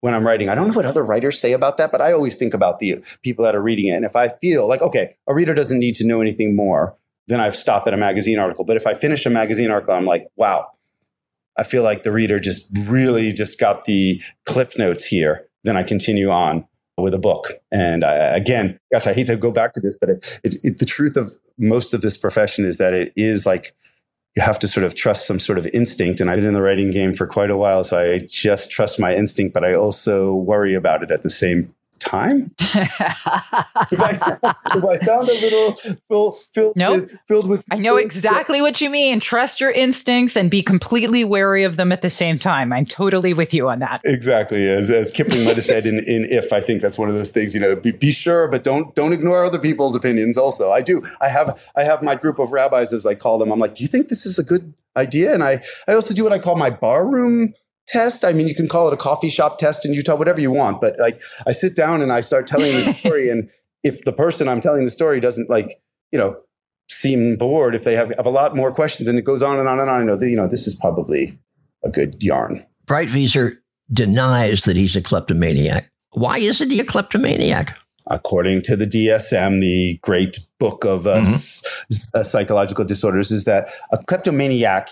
when 0.01 0.13
I'm 0.13 0.27
writing. 0.27 0.49
I 0.49 0.55
don't 0.55 0.69
know 0.69 0.75
what 0.75 0.85
other 0.85 1.05
writers 1.05 1.41
say 1.41 1.53
about 1.53 1.79
that, 1.79 1.93
but 1.93 2.01
I 2.01 2.13
always 2.13 2.37
think 2.37 2.55
about 2.55 2.81
the 2.81 2.99
people 3.23 3.45
that 3.45 3.55
are 3.55 3.63
reading 3.63 3.87
it. 3.87 3.93
And 3.93 4.05
if 4.05 4.17
I 4.17 4.29
feel 4.41 4.69
like, 4.69 4.83
okay, 4.83 5.15
a 5.27 5.35
reader 5.35 5.55
doesn't 5.55 5.79
need 5.79 5.95
to 5.97 6.07
know 6.07 6.21
anything 6.21 6.55
more, 6.57 6.97
then 7.29 7.41
I've 7.41 7.57
stopped 7.57 7.87
at 7.89 7.95
a 7.95 7.97
magazine 7.97 8.39
article. 8.39 8.65
But 8.65 8.77
if 8.77 8.87
I 8.87 8.95
finish 8.95 9.27
a 9.27 9.31
magazine 9.31 9.71
article, 9.71 9.95
I'm 9.95 10.05
like, 10.05 10.29
wow, 10.37 10.71
I 11.59 11.63
feel 11.63 11.83
like 11.83 12.03
the 12.03 12.13
reader 12.13 12.39
just 12.39 12.71
really 12.77 13.33
just 13.33 13.59
got 13.59 13.85
the 13.85 14.21
cliff 14.45 14.79
notes 14.79 15.07
here. 15.07 15.49
Then 15.65 15.77
I 15.77 15.83
continue 15.83 16.31
on 16.31 16.67
with 16.99 17.15
a 17.15 17.19
book. 17.19 17.49
And 17.71 18.05
I, 18.05 18.15
again, 18.37 18.79
gosh, 18.93 19.07
I 19.07 19.13
hate 19.13 19.27
to 19.27 19.37
go 19.37 19.51
back 19.51 19.73
to 19.75 19.81
this, 19.81 19.99
but 19.99 20.11
it, 20.11 20.41
it, 20.45 20.57
it, 20.63 20.79
the 20.79 20.87
truth 20.87 21.17
of 21.17 21.35
most 21.59 21.95
of 21.95 22.03
this 22.03 22.17
profession 22.17 22.65
is 22.65 22.79
that 22.79 22.93
it 22.93 23.13
is 23.17 23.47
like 23.47 23.75
you 24.35 24.43
have 24.43 24.59
to 24.59 24.69
sort 24.69 24.85
of 24.85 24.95
trust 24.95 25.27
some 25.27 25.39
sort 25.39 25.59
of 25.59 25.67
instinct. 25.69 26.21
And 26.21 26.31
I've 26.31 26.37
been 26.37 26.47
in 26.47 26.55
the 26.55 26.63
writing 26.63 26.91
game 26.91 27.15
for 27.15 27.27
quite 27.27 27.51
a 27.51 27.57
while, 27.57 27.85
so 27.85 27.99
I 27.99 28.19
just 28.19 28.71
trust 28.71 29.01
my 29.01 29.15
instinct, 29.15 29.55
but 29.55 29.65
I 29.65 29.75
also 29.75 30.35
worry 30.35 30.75
about 30.75 31.03
it 31.03 31.11
at 31.11 31.23
the 31.23 31.31
same 31.31 31.75
time. 31.97 32.53
if, 32.61 34.01
I 34.01 34.13
sound, 34.13 34.39
if, 34.43 34.85
I 34.85 34.97
sound, 34.97 35.29
a 35.29 35.33
little 35.33 35.73
fill, 36.09 36.33
filled, 36.53 36.77
nope. 36.77 37.03
with, 37.03 37.19
filled 37.29 37.49
with. 37.49 37.65
I 37.71 37.79
know 37.79 37.97
exactly 37.97 38.61
what 38.61 38.81
you 38.81 38.91
mean. 38.91 39.21
Trust 39.21 39.61
your 39.61 39.71
instincts 39.71 40.37
and 40.37 40.51
be 40.51 40.63
completely 40.63 41.25
wary 41.25 41.65
of 41.65 41.77
them 41.77 41.93
at 41.93 42.03
the 42.03 42.11
same 42.11 42.39
time. 42.39 42.73
I'm 42.73 42.85
totally 42.85 43.33
with 43.35 43.53
you 43.55 43.69
on 43.69 43.81
that. 43.81 44.01
Exactly. 44.05 44.69
As, 44.69 44.91
as 44.91 45.11
Kipling 45.11 45.45
might 45.45 45.57
have 45.57 45.65
said 45.65 45.87
in, 45.87 45.99
in 45.99 46.27
If, 46.29 46.53
I 46.53 46.61
think 46.61 46.83
that's 46.83 46.99
one 46.99 47.09
of 47.09 47.15
those 47.15 47.31
things, 47.31 47.55
you 47.55 47.61
know, 47.61 47.77
be, 47.77 47.91
be 47.91 48.11
sure, 48.11 48.49
but 48.49 48.65
don't 48.65 48.95
don't 48.95 49.13
ignore 49.13 49.45
other 49.45 49.59
people's 49.59 49.95
opinions 49.95 50.37
also. 50.37 50.71
I 50.71 50.83
do. 50.83 51.03
I 51.21 51.29
have 51.29 51.71
I 51.77 51.83
have 51.83 52.03
my 52.03 52.15
group 52.15 52.39
of 52.39 52.53
rabbis, 52.53 52.93
as 52.93 53.07
I 53.07 53.15
call 53.15 53.39
them. 53.39 53.51
I'm 53.53 53.59
like, 53.59 53.75
do 53.75 53.83
you 53.83 53.89
think 53.89 54.09
this 54.09 54.27
is 54.27 54.39
a 54.39 54.45
good 54.45 54.75
idea? 54.97 55.35
And 55.35 55.43
I, 55.43 55.63
I 55.87 55.95
also 55.95 56.15
do 56.15 56.25
what 56.25 56.33
I 56.33 56.39
call 56.39 56.57
my 56.57 56.71
barroom 56.71 57.55
test. 57.87 58.25
I 58.25 58.33
mean, 58.33 58.49
you 58.49 58.55
can 58.55 58.69
call 58.69 58.89
it 58.89 58.95
a 58.95 58.97
coffee 58.97 59.29
shop 59.29 59.59
test 59.59 59.87
in 59.87 59.95
Utah, 59.95 60.17
whatever 60.17 60.41
you 60.41 60.51
want. 60.51 60.81
But 60.81 60.99
like, 60.99 61.21
I 61.47 61.53
sit 61.53 61.77
down 61.77 62.03
and 62.03 62.13
I 62.13 62.21
start 62.21 62.47
telling 62.47 62.73
the 62.73 62.93
story, 62.99 63.31
and 63.31 63.49
if 63.83 64.05
the 64.05 64.13
person 64.13 64.49
I'm 64.49 64.61
telling 64.61 64.85
the 64.85 64.91
story 64.91 65.21
doesn't 65.21 65.49
like, 65.49 65.81
you 66.13 66.19
know, 66.19 66.37
seem 66.89 67.37
bored, 67.37 67.75
if 67.75 67.85
they 67.85 67.95
have, 67.95 68.15
have 68.17 68.27
a 68.27 68.31
lot 68.31 68.57
more 68.57 68.73
questions, 68.73 69.09
and 69.09 69.19
it 69.19 69.23
goes 69.23 69.43
on 69.43 69.59
and 69.59 69.69
on 69.69 69.81
and 69.81 69.91
on, 69.91 70.01
I 70.01 70.05
know 70.05 70.17
that 70.17 70.29
you 70.29 70.37
know 70.37 70.49
this 70.49 70.67
is 70.67 70.75
probably 70.75 71.39
a 71.85 71.89
good 71.89 72.23
yarn. 72.23 72.65
Breitwieser 72.87 73.57
denies 73.93 74.65
that 74.65 74.77
he's 74.77 74.97
a 74.97 75.03
kleptomaniac. 75.03 75.91
Why 76.11 76.39
isn't 76.39 76.71
he 76.71 76.81
a 76.81 76.85
kleptomaniac? 76.85 77.77
According 78.09 78.63
to 78.63 78.77
the 78.77 78.87
DSM, 78.87 79.61
the 79.61 79.99
great 80.01 80.39
book 80.61 80.85
of 80.85 81.07
uh, 81.07 81.17
mm-hmm. 81.17 81.27
s- 81.27 82.11
uh, 82.15 82.23
psychological 82.23 82.85
disorders, 82.85 83.33
is 83.33 83.45
that 83.45 83.69
a 83.93 83.99
kleptomaniac 83.99 84.91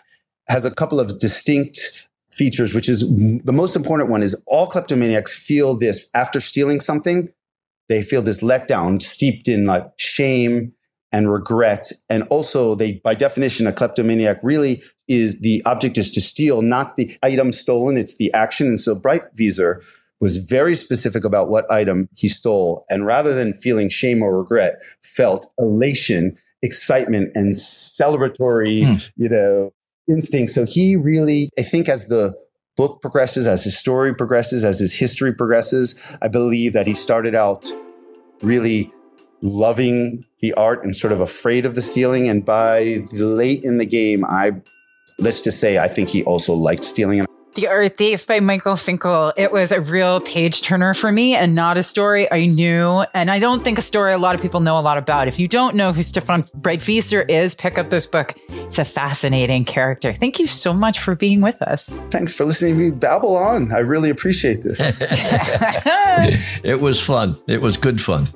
has 0.48 0.64
a 0.64 0.74
couple 0.74 1.00
of 1.00 1.18
distinct 1.20 2.03
features, 2.34 2.74
which 2.74 2.88
is 2.88 3.00
the 3.44 3.52
most 3.52 3.76
important 3.76 4.10
one 4.10 4.22
is 4.22 4.42
all 4.46 4.66
kleptomaniacs 4.66 5.34
feel 5.34 5.76
this 5.76 6.10
after 6.14 6.40
stealing 6.40 6.80
something, 6.80 7.28
they 7.88 8.02
feel 8.02 8.22
this 8.22 8.42
letdown 8.42 9.00
steeped 9.00 9.48
in 9.48 9.66
like 9.66 9.86
shame 9.96 10.72
and 11.12 11.32
regret. 11.32 11.92
And 12.10 12.24
also 12.24 12.74
they, 12.74 12.94
by 13.04 13.14
definition, 13.14 13.66
a 13.66 13.72
kleptomaniac 13.72 14.38
really 14.42 14.82
is 15.06 15.40
the 15.40 15.62
object 15.64 15.96
is 15.96 16.10
to 16.12 16.20
steal, 16.20 16.62
not 16.62 16.96
the 16.96 17.16
item 17.22 17.52
stolen. 17.52 17.96
It's 17.96 18.16
the 18.16 18.32
action. 18.32 18.66
And 18.68 18.80
so 18.80 18.96
Breitwieser 18.96 19.84
was 20.20 20.38
very 20.38 20.74
specific 20.74 21.24
about 21.24 21.48
what 21.48 21.70
item 21.70 22.08
he 22.16 22.28
stole. 22.28 22.84
And 22.88 23.06
rather 23.06 23.34
than 23.34 23.52
feeling 23.52 23.90
shame 23.90 24.22
or 24.22 24.36
regret, 24.38 24.80
felt 25.02 25.46
elation, 25.58 26.36
excitement 26.62 27.30
and 27.34 27.52
celebratory, 27.52 28.84
hmm. 28.84 29.22
you 29.22 29.28
know, 29.28 29.72
instinct. 30.08 30.52
So 30.52 30.64
he 30.66 30.96
really, 30.96 31.50
I 31.58 31.62
think, 31.62 31.88
as 31.88 32.08
the 32.08 32.34
book 32.76 33.00
progresses, 33.00 33.46
as 33.46 33.64
his 33.64 33.78
story 33.78 34.14
progresses, 34.14 34.64
as 34.64 34.80
his 34.80 34.98
history 34.98 35.34
progresses, 35.34 36.16
I 36.20 36.28
believe 36.28 36.72
that 36.72 36.86
he 36.86 36.94
started 36.94 37.34
out 37.34 37.66
really 38.42 38.92
loving 39.42 40.24
the 40.40 40.54
art 40.54 40.82
and 40.82 40.96
sort 40.96 41.12
of 41.12 41.20
afraid 41.20 41.66
of 41.66 41.74
the 41.74 41.82
stealing. 41.82 42.28
And 42.28 42.44
by 42.44 43.02
late 43.12 43.62
in 43.62 43.78
the 43.78 43.86
game, 43.86 44.24
I 44.24 44.60
let's 45.18 45.42
just 45.42 45.60
say 45.60 45.78
I 45.78 45.88
think 45.88 46.08
he 46.08 46.24
also 46.24 46.54
liked 46.54 46.84
stealing. 46.84 47.26
The 47.54 47.68
Art 47.68 47.96
Thief 47.96 48.26
by 48.26 48.40
Michael 48.40 48.74
Finkel. 48.74 49.32
It 49.36 49.52
was 49.52 49.70
a 49.70 49.80
real 49.80 50.20
page 50.20 50.62
turner 50.62 50.92
for 50.92 51.12
me 51.12 51.36
and 51.36 51.54
not 51.54 51.76
a 51.76 51.84
story 51.84 52.30
I 52.32 52.46
knew. 52.46 53.04
And 53.14 53.30
I 53.30 53.38
don't 53.38 53.62
think 53.62 53.78
a 53.78 53.82
story 53.82 54.12
a 54.12 54.18
lot 54.18 54.34
of 54.34 54.42
people 54.42 54.58
know 54.58 54.76
a 54.76 54.80
lot 54.80 54.98
about. 54.98 55.28
If 55.28 55.38
you 55.38 55.46
don't 55.46 55.76
know 55.76 55.92
who 55.92 56.00
Stéphane 56.00 56.50
Breitwieser 56.50 57.30
is, 57.30 57.54
pick 57.54 57.78
up 57.78 57.90
this 57.90 58.06
book. 58.06 58.34
It's 58.48 58.80
a 58.80 58.84
fascinating 58.84 59.64
character. 59.64 60.12
Thank 60.12 60.40
you 60.40 60.48
so 60.48 60.72
much 60.72 60.98
for 60.98 61.14
being 61.14 61.40
with 61.42 61.62
us. 61.62 62.00
Thanks 62.10 62.32
for 62.34 62.44
listening 62.44 62.76
to 62.76 62.80
me 62.80 62.90
babble 62.90 63.36
on. 63.36 63.72
I 63.72 63.78
really 63.78 64.10
appreciate 64.10 64.62
this. 64.62 64.80
it 65.00 66.80
was 66.80 67.00
fun. 67.00 67.36
It 67.46 67.60
was 67.60 67.76
good 67.76 68.00
fun. 68.00 68.26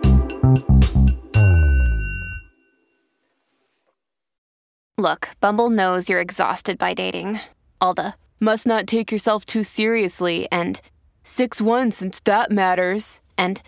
Look, 4.97 5.31
Bumble 5.41 5.71
knows 5.71 6.09
you're 6.09 6.21
exhausted 6.21 6.79
by 6.79 6.95
dating. 6.95 7.41
All 7.81 7.95
the 7.95 8.15
must 8.40 8.66
not 8.66 8.87
take 8.87 9.11
yourself 9.11 9.44
too 9.44 9.64
seriously 9.64 10.48
and 10.51 10.81
6 11.22 11.61
1 11.61 11.90
since 11.92 12.20
that 12.20 12.51
matters. 12.51 13.20
And 13.37 13.61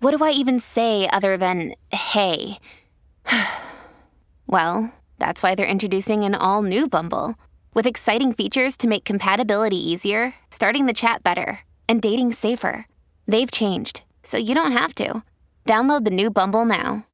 what 0.00 0.16
do 0.16 0.24
I 0.24 0.30
even 0.30 0.60
say 0.60 1.08
other 1.08 1.36
than 1.36 1.74
hey? 1.90 2.58
well, 4.46 4.92
that's 5.18 5.42
why 5.42 5.54
they're 5.54 5.66
introducing 5.66 6.24
an 6.24 6.34
all 6.34 6.62
new 6.62 6.88
Bumble 6.88 7.34
with 7.74 7.86
exciting 7.86 8.32
features 8.32 8.76
to 8.78 8.88
make 8.88 9.04
compatibility 9.04 9.76
easier, 9.76 10.34
starting 10.50 10.86
the 10.86 10.92
chat 10.92 11.22
better, 11.22 11.60
and 11.88 12.00
dating 12.00 12.32
safer. 12.32 12.86
They've 13.26 13.50
changed, 13.50 14.02
so 14.22 14.38
you 14.38 14.54
don't 14.54 14.72
have 14.72 14.94
to. 14.96 15.22
Download 15.66 16.04
the 16.04 16.10
new 16.10 16.30
Bumble 16.30 16.64
now. 16.64 17.06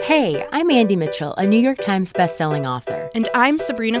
Hey, 0.00 0.46
I'm 0.50 0.70
Andy 0.70 0.96
Mitchell, 0.96 1.34
a 1.34 1.46
New 1.46 1.58
York 1.58 1.78
Times 1.78 2.12
bestselling 2.12 2.66
author. 2.66 3.10
And 3.14 3.28
I'm 3.34 3.58
Sabrina 3.58 4.00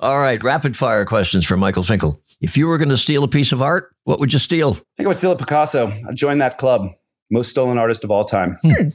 All 0.00 0.18
right, 0.18 0.40
rapid 0.44 0.76
fire 0.76 1.04
questions 1.04 1.44
from 1.44 1.58
Michael 1.58 1.82
Finkel. 1.82 2.22
If 2.40 2.56
you 2.56 2.68
were 2.68 2.78
going 2.78 2.90
to 2.90 2.96
steal 2.96 3.24
a 3.24 3.28
piece 3.28 3.50
of 3.50 3.60
art, 3.60 3.92
what 4.04 4.20
would 4.20 4.32
you 4.32 4.38
steal? 4.38 4.70
I 4.70 4.74
think 4.96 5.06
I 5.06 5.08
would 5.08 5.16
steal 5.16 5.32
a 5.32 5.36
Picasso. 5.36 5.88
I'd 5.88 6.14
join 6.14 6.38
that 6.38 6.56
club. 6.56 6.86
Most 7.32 7.50
stolen 7.50 7.78
artist 7.78 8.04
of 8.04 8.10
all 8.12 8.24
time. 8.24 8.58
Hmm. 8.62 8.90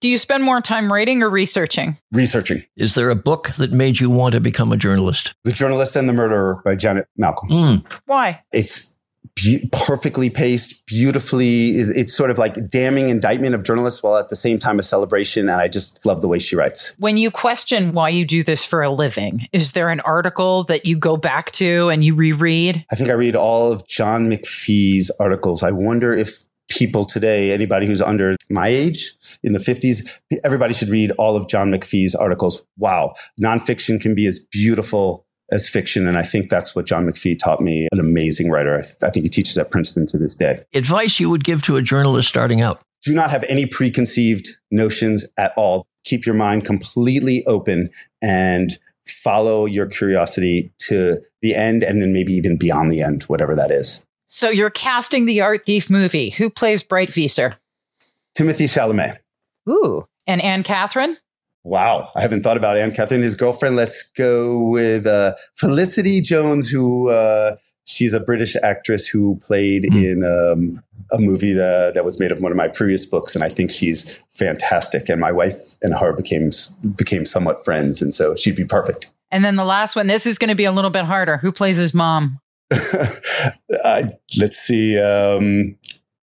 Do 0.00 0.08
you 0.08 0.16
spend 0.16 0.42
more 0.42 0.62
time 0.62 0.90
writing 0.90 1.22
or 1.22 1.28
researching? 1.28 1.98
Researching. 2.10 2.62
Is 2.78 2.94
there 2.94 3.10
a 3.10 3.14
book 3.14 3.50
that 3.58 3.74
made 3.74 4.00
you 4.00 4.08
want 4.08 4.32
to 4.32 4.40
become 4.40 4.72
a 4.72 4.78
journalist? 4.78 5.34
The 5.44 5.52
Journalist 5.52 5.94
and 5.94 6.08
the 6.08 6.14
Murderer 6.14 6.62
by 6.64 6.76
Janet 6.76 7.08
Malcolm. 7.18 7.50
Mm. 7.50 7.92
Why? 8.06 8.42
It's 8.52 8.91
be- 9.34 9.68
perfectly 9.72 10.30
paced, 10.30 10.86
beautifully. 10.86 11.70
It's 11.70 12.14
sort 12.14 12.30
of 12.30 12.38
like 12.38 12.68
damning 12.68 13.08
indictment 13.08 13.54
of 13.54 13.62
journalists 13.62 14.02
while 14.02 14.16
at 14.16 14.28
the 14.28 14.36
same 14.36 14.58
time 14.58 14.78
a 14.78 14.82
celebration. 14.82 15.48
And 15.48 15.60
I 15.60 15.68
just 15.68 16.04
love 16.04 16.22
the 16.22 16.28
way 16.28 16.38
she 16.38 16.56
writes. 16.56 16.94
When 16.98 17.16
you 17.16 17.30
question 17.30 17.92
why 17.92 18.10
you 18.10 18.24
do 18.24 18.42
this 18.42 18.64
for 18.64 18.82
a 18.82 18.90
living, 18.90 19.48
is 19.52 19.72
there 19.72 19.88
an 19.88 20.00
article 20.00 20.64
that 20.64 20.86
you 20.86 20.96
go 20.96 21.16
back 21.16 21.50
to 21.52 21.88
and 21.88 22.04
you 22.04 22.14
reread? 22.14 22.84
I 22.90 22.96
think 22.96 23.10
I 23.10 23.14
read 23.14 23.36
all 23.36 23.72
of 23.72 23.86
John 23.86 24.30
McPhee's 24.30 25.10
articles. 25.18 25.62
I 25.62 25.70
wonder 25.70 26.12
if 26.12 26.44
people 26.68 27.04
today, 27.04 27.52
anybody 27.52 27.86
who's 27.86 28.00
under 28.00 28.36
my 28.50 28.68
age 28.68 29.12
in 29.42 29.52
the 29.52 29.58
50s, 29.58 30.20
everybody 30.44 30.72
should 30.72 30.88
read 30.88 31.10
all 31.12 31.36
of 31.36 31.48
John 31.48 31.70
McPhee's 31.70 32.14
articles. 32.14 32.64
Wow. 32.78 33.14
Nonfiction 33.40 34.00
can 34.00 34.14
be 34.14 34.26
as 34.26 34.46
beautiful 34.50 35.26
as 35.52 35.68
fiction. 35.68 36.08
And 36.08 36.18
I 36.18 36.22
think 36.22 36.48
that's 36.48 36.74
what 36.74 36.86
John 36.86 37.06
McPhee 37.06 37.38
taught 37.38 37.60
me, 37.60 37.86
an 37.92 38.00
amazing 38.00 38.50
writer. 38.50 38.84
I 39.02 39.10
think 39.10 39.24
he 39.24 39.28
teaches 39.28 39.56
at 39.58 39.70
Princeton 39.70 40.06
to 40.08 40.18
this 40.18 40.34
day. 40.34 40.64
Advice 40.74 41.20
you 41.20 41.30
would 41.30 41.44
give 41.44 41.62
to 41.64 41.76
a 41.76 41.82
journalist 41.82 42.28
starting 42.28 42.60
out? 42.60 42.80
Do 43.02 43.14
not 43.14 43.30
have 43.30 43.44
any 43.48 43.66
preconceived 43.66 44.48
notions 44.70 45.30
at 45.36 45.52
all. 45.56 45.86
Keep 46.04 46.26
your 46.26 46.34
mind 46.34 46.64
completely 46.64 47.44
open 47.46 47.90
and 48.22 48.78
follow 49.06 49.66
your 49.66 49.86
curiosity 49.86 50.72
to 50.78 51.18
the 51.42 51.54
end 51.54 51.82
and 51.82 52.00
then 52.00 52.12
maybe 52.12 52.32
even 52.32 52.56
beyond 52.56 52.90
the 52.90 53.02
end, 53.02 53.24
whatever 53.24 53.54
that 53.54 53.70
is. 53.70 54.06
So 54.26 54.48
you're 54.48 54.70
casting 54.70 55.26
the 55.26 55.42
Art 55.42 55.66
Thief 55.66 55.90
movie. 55.90 56.30
Who 56.30 56.48
plays 56.48 56.82
Breitwieser? 56.82 57.56
Timothée 58.38 58.72
Chalamet. 58.72 59.18
Ooh. 59.68 60.06
And 60.26 60.40
Anne 60.40 60.62
Catherine? 60.62 61.18
Wow, 61.64 62.08
I 62.16 62.20
haven't 62.20 62.42
thought 62.42 62.56
about 62.56 62.76
Anne 62.76 62.90
Catherine, 62.90 63.22
his 63.22 63.36
girlfriend. 63.36 63.76
Let's 63.76 64.10
go 64.12 64.70
with 64.70 65.06
uh, 65.06 65.34
Felicity 65.54 66.20
Jones, 66.20 66.68
who 66.68 67.10
uh, 67.10 67.56
she's 67.84 68.14
a 68.14 68.20
British 68.20 68.56
actress 68.62 69.06
who 69.06 69.38
played 69.42 69.84
mm. 69.84 70.04
in 70.04 70.24
um, 70.24 70.82
a 71.12 71.20
movie 71.20 71.52
that, 71.52 71.94
that 71.94 72.04
was 72.04 72.18
made 72.18 72.32
of 72.32 72.40
one 72.40 72.50
of 72.50 72.56
my 72.56 72.66
previous 72.66 73.06
books, 73.06 73.36
and 73.36 73.44
I 73.44 73.48
think 73.48 73.70
she's 73.70 74.20
fantastic. 74.30 75.08
And 75.08 75.20
my 75.20 75.30
wife 75.30 75.76
and 75.82 75.94
her 75.94 76.12
became 76.12 76.50
became 76.96 77.24
somewhat 77.24 77.64
friends, 77.64 78.02
and 78.02 78.12
so 78.12 78.34
she'd 78.34 78.56
be 78.56 78.64
perfect. 78.64 79.12
And 79.30 79.44
then 79.44 79.56
the 79.56 79.64
last 79.64 79.94
one. 79.94 80.08
This 80.08 80.26
is 80.26 80.38
going 80.38 80.50
to 80.50 80.56
be 80.56 80.64
a 80.64 80.72
little 80.72 80.90
bit 80.90 81.04
harder. 81.04 81.36
Who 81.38 81.52
plays 81.52 81.76
his 81.76 81.94
mom? 81.94 82.40
uh, 83.84 84.02
let's 84.38 84.56
see, 84.56 84.98
um, 84.98 85.76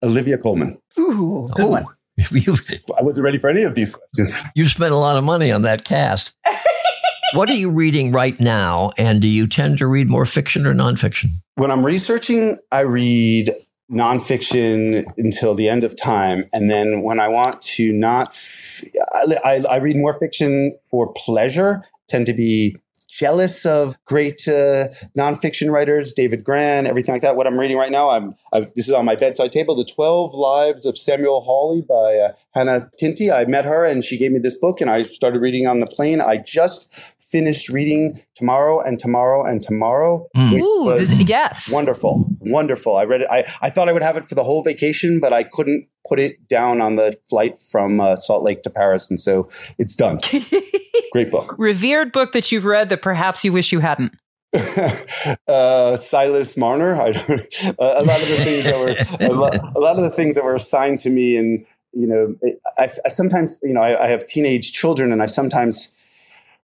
Olivia 0.02 0.38
Colman. 0.38 0.78
Ooh, 0.98 1.48
good 1.54 1.66
oh. 1.66 1.68
one. 1.68 1.84
I 2.98 3.02
wasn't 3.02 3.24
ready 3.24 3.38
for 3.38 3.50
any 3.50 3.62
of 3.62 3.74
these 3.74 3.94
questions. 3.94 4.42
You've 4.54 4.70
spent 4.70 4.92
a 4.92 4.96
lot 4.96 5.16
of 5.16 5.24
money 5.24 5.52
on 5.52 5.62
that 5.62 5.84
cast. 5.84 6.34
what 7.34 7.50
are 7.50 7.54
you 7.54 7.70
reading 7.70 8.12
right 8.12 8.38
now? 8.40 8.90
And 8.96 9.20
do 9.20 9.28
you 9.28 9.46
tend 9.46 9.78
to 9.78 9.86
read 9.86 10.10
more 10.10 10.24
fiction 10.24 10.66
or 10.66 10.74
nonfiction? 10.74 11.30
When 11.56 11.70
I'm 11.70 11.84
researching, 11.84 12.58
I 12.72 12.80
read 12.80 13.52
nonfiction 13.90 15.04
until 15.16 15.54
the 15.54 15.68
end 15.68 15.84
of 15.84 15.96
time. 16.00 16.44
And 16.52 16.70
then 16.70 17.02
when 17.02 17.20
I 17.20 17.28
want 17.28 17.60
to 17.62 17.92
not, 17.92 18.28
f- 18.28 18.84
I, 19.12 19.36
I, 19.44 19.64
I 19.70 19.76
read 19.76 19.96
more 19.96 20.18
fiction 20.18 20.76
for 20.90 21.12
pleasure, 21.12 21.84
tend 22.08 22.26
to 22.26 22.32
be 22.32 22.76
jealous 23.16 23.64
of 23.64 23.96
great 24.04 24.46
uh, 24.46 24.88
nonfiction 25.16 25.70
writers, 25.70 26.12
David 26.12 26.44
Grann, 26.44 26.86
everything 26.86 27.14
like 27.14 27.22
that. 27.22 27.36
What 27.36 27.46
I'm 27.46 27.58
reading 27.58 27.78
right 27.78 27.90
now, 27.90 28.10
I'm 28.10 28.34
I, 28.52 28.60
this 28.60 28.88
is 28.88 28.94
on 28.94 29.04
my 29.04 29.16
bedside 29.16 29.52
table, 29.52 29.74
The 29.74 29.84
Twelve 29.84 30.34
Lives 30.34 30.84
of 30.84 30.98
Samuel 30.98 31.40
Hawley 31.40 31.82
by 31.82 32.18
uh, 32.18 32.32
Hannah 32.54 32.90
Tinti. 33.00 33.32
I 33.32 33.46
met 33.46 33.64
her 33.64 33.84
and 33.84 34.04
she 34.04 34.18
gave 34.18 34.32
me 34.32 34.38
this 34.38 34.60
book, 34.60 34.80
and 34.80 34.90
I 34.90 35.02
started 35.02 35.40
reading 35.40 35.66
on 35.66 35.80
the 35.80 35.86
plane. 35.86 36.20
I 36.20 36.36
just 36.36 37.14
finished 37.30 37.68
reading 37.68 38.18
tomorrow 38.34 38.80
and 38.80 38.98
tomorrow 38.98 39.44
and 39.44 39.60
tomorrow. 39.60 40.28
Mm. 40.36 40.60
Ooh, 40.60 40.98
this, 40.98 41.28
yes. 41.28 41.70
Wonderful. 41.70 42.30
Wonderful. 42.40 42.96
I 42.96 43.04
read 43.04 43.22
it. 43.22 43.28
I, 43.30 43.44
I 43.60 43.70
thought 43.70 43.88
I 43.88 43.92
would 43.92 44.02
have 44.02 44.16
it 44.16 44.24
for 44.24 44.34
the 44.34 44.44
whole 44.44 44.62
vacation, 44.62 45.20
but 45.20 45.32
I 45.32 45.42
couldn't 45.42 45.88
put 46.08 46.18
it 46.18 46.48
down 46.48 46.80
on 46.80 46.96
the 46.96 47.16
flight 47.28 47.58
from 47.60 48.00
uh, 48.00 48.16
Salt 48.16 48.42
Lake 48.42 48.62
to 48.62 48.70
Paris, 48.70 49.10
and 49.10 49.18
so 49.18 49.48
it's 49.78 49.96
done. 49.96 50.18
Great 51.12 51.30
book. 51.30 51.54
Revered 51.58 52.12
book 52.12 52.32
that 52.32 52.52
you've 52.52 52.64
read 52.64 52.88
that 52.90 53.02
perhaps 53.02 53.44
you 53.44 53.52
wish 53.52 53.72
you 53.72 53.80
hadn't. 53.80 54.16
uh, 55.48 55.96
Silas 55.96 56.56
Marner. 56.56 56.94
I 56.94 57.10
don't, 57.10 57.30
uh, 57.30 57.74
a 57.78 58.04
lot 58.04 58.22
of 58.22 58.28
the 58.28 58.40
things 58.44 58.64
that 58.64 59.18
were 59.20 59.26
a, 59.26 59.32
lo- 59.32 59.72
a, 59.74 59.80
lot 59.80 59.96
of 59.96 60.02
the 60.02 60.10
things 60.10 60.34
that 60.36 60.44
were 60.44 60.54
assigned 60.54 61.00
to 61.00 61.10
me, 61.10 61.36
and 61.36 61.66
you 61.92 62.06
know, 62.06 62.34
I, 62.78 62.90
I 63.04 63.08
sometimes 63.08 63.58
you 63.62 63.72
know 63.72 63.80
I, 63.80 64.04
I, 64.04 64.06
have 64.06 64.24
teenage 64.26 64.72
children, 64.72 65.12
and 65.12 65.22
I 65.22 65.26
sometimes 65.26 65.95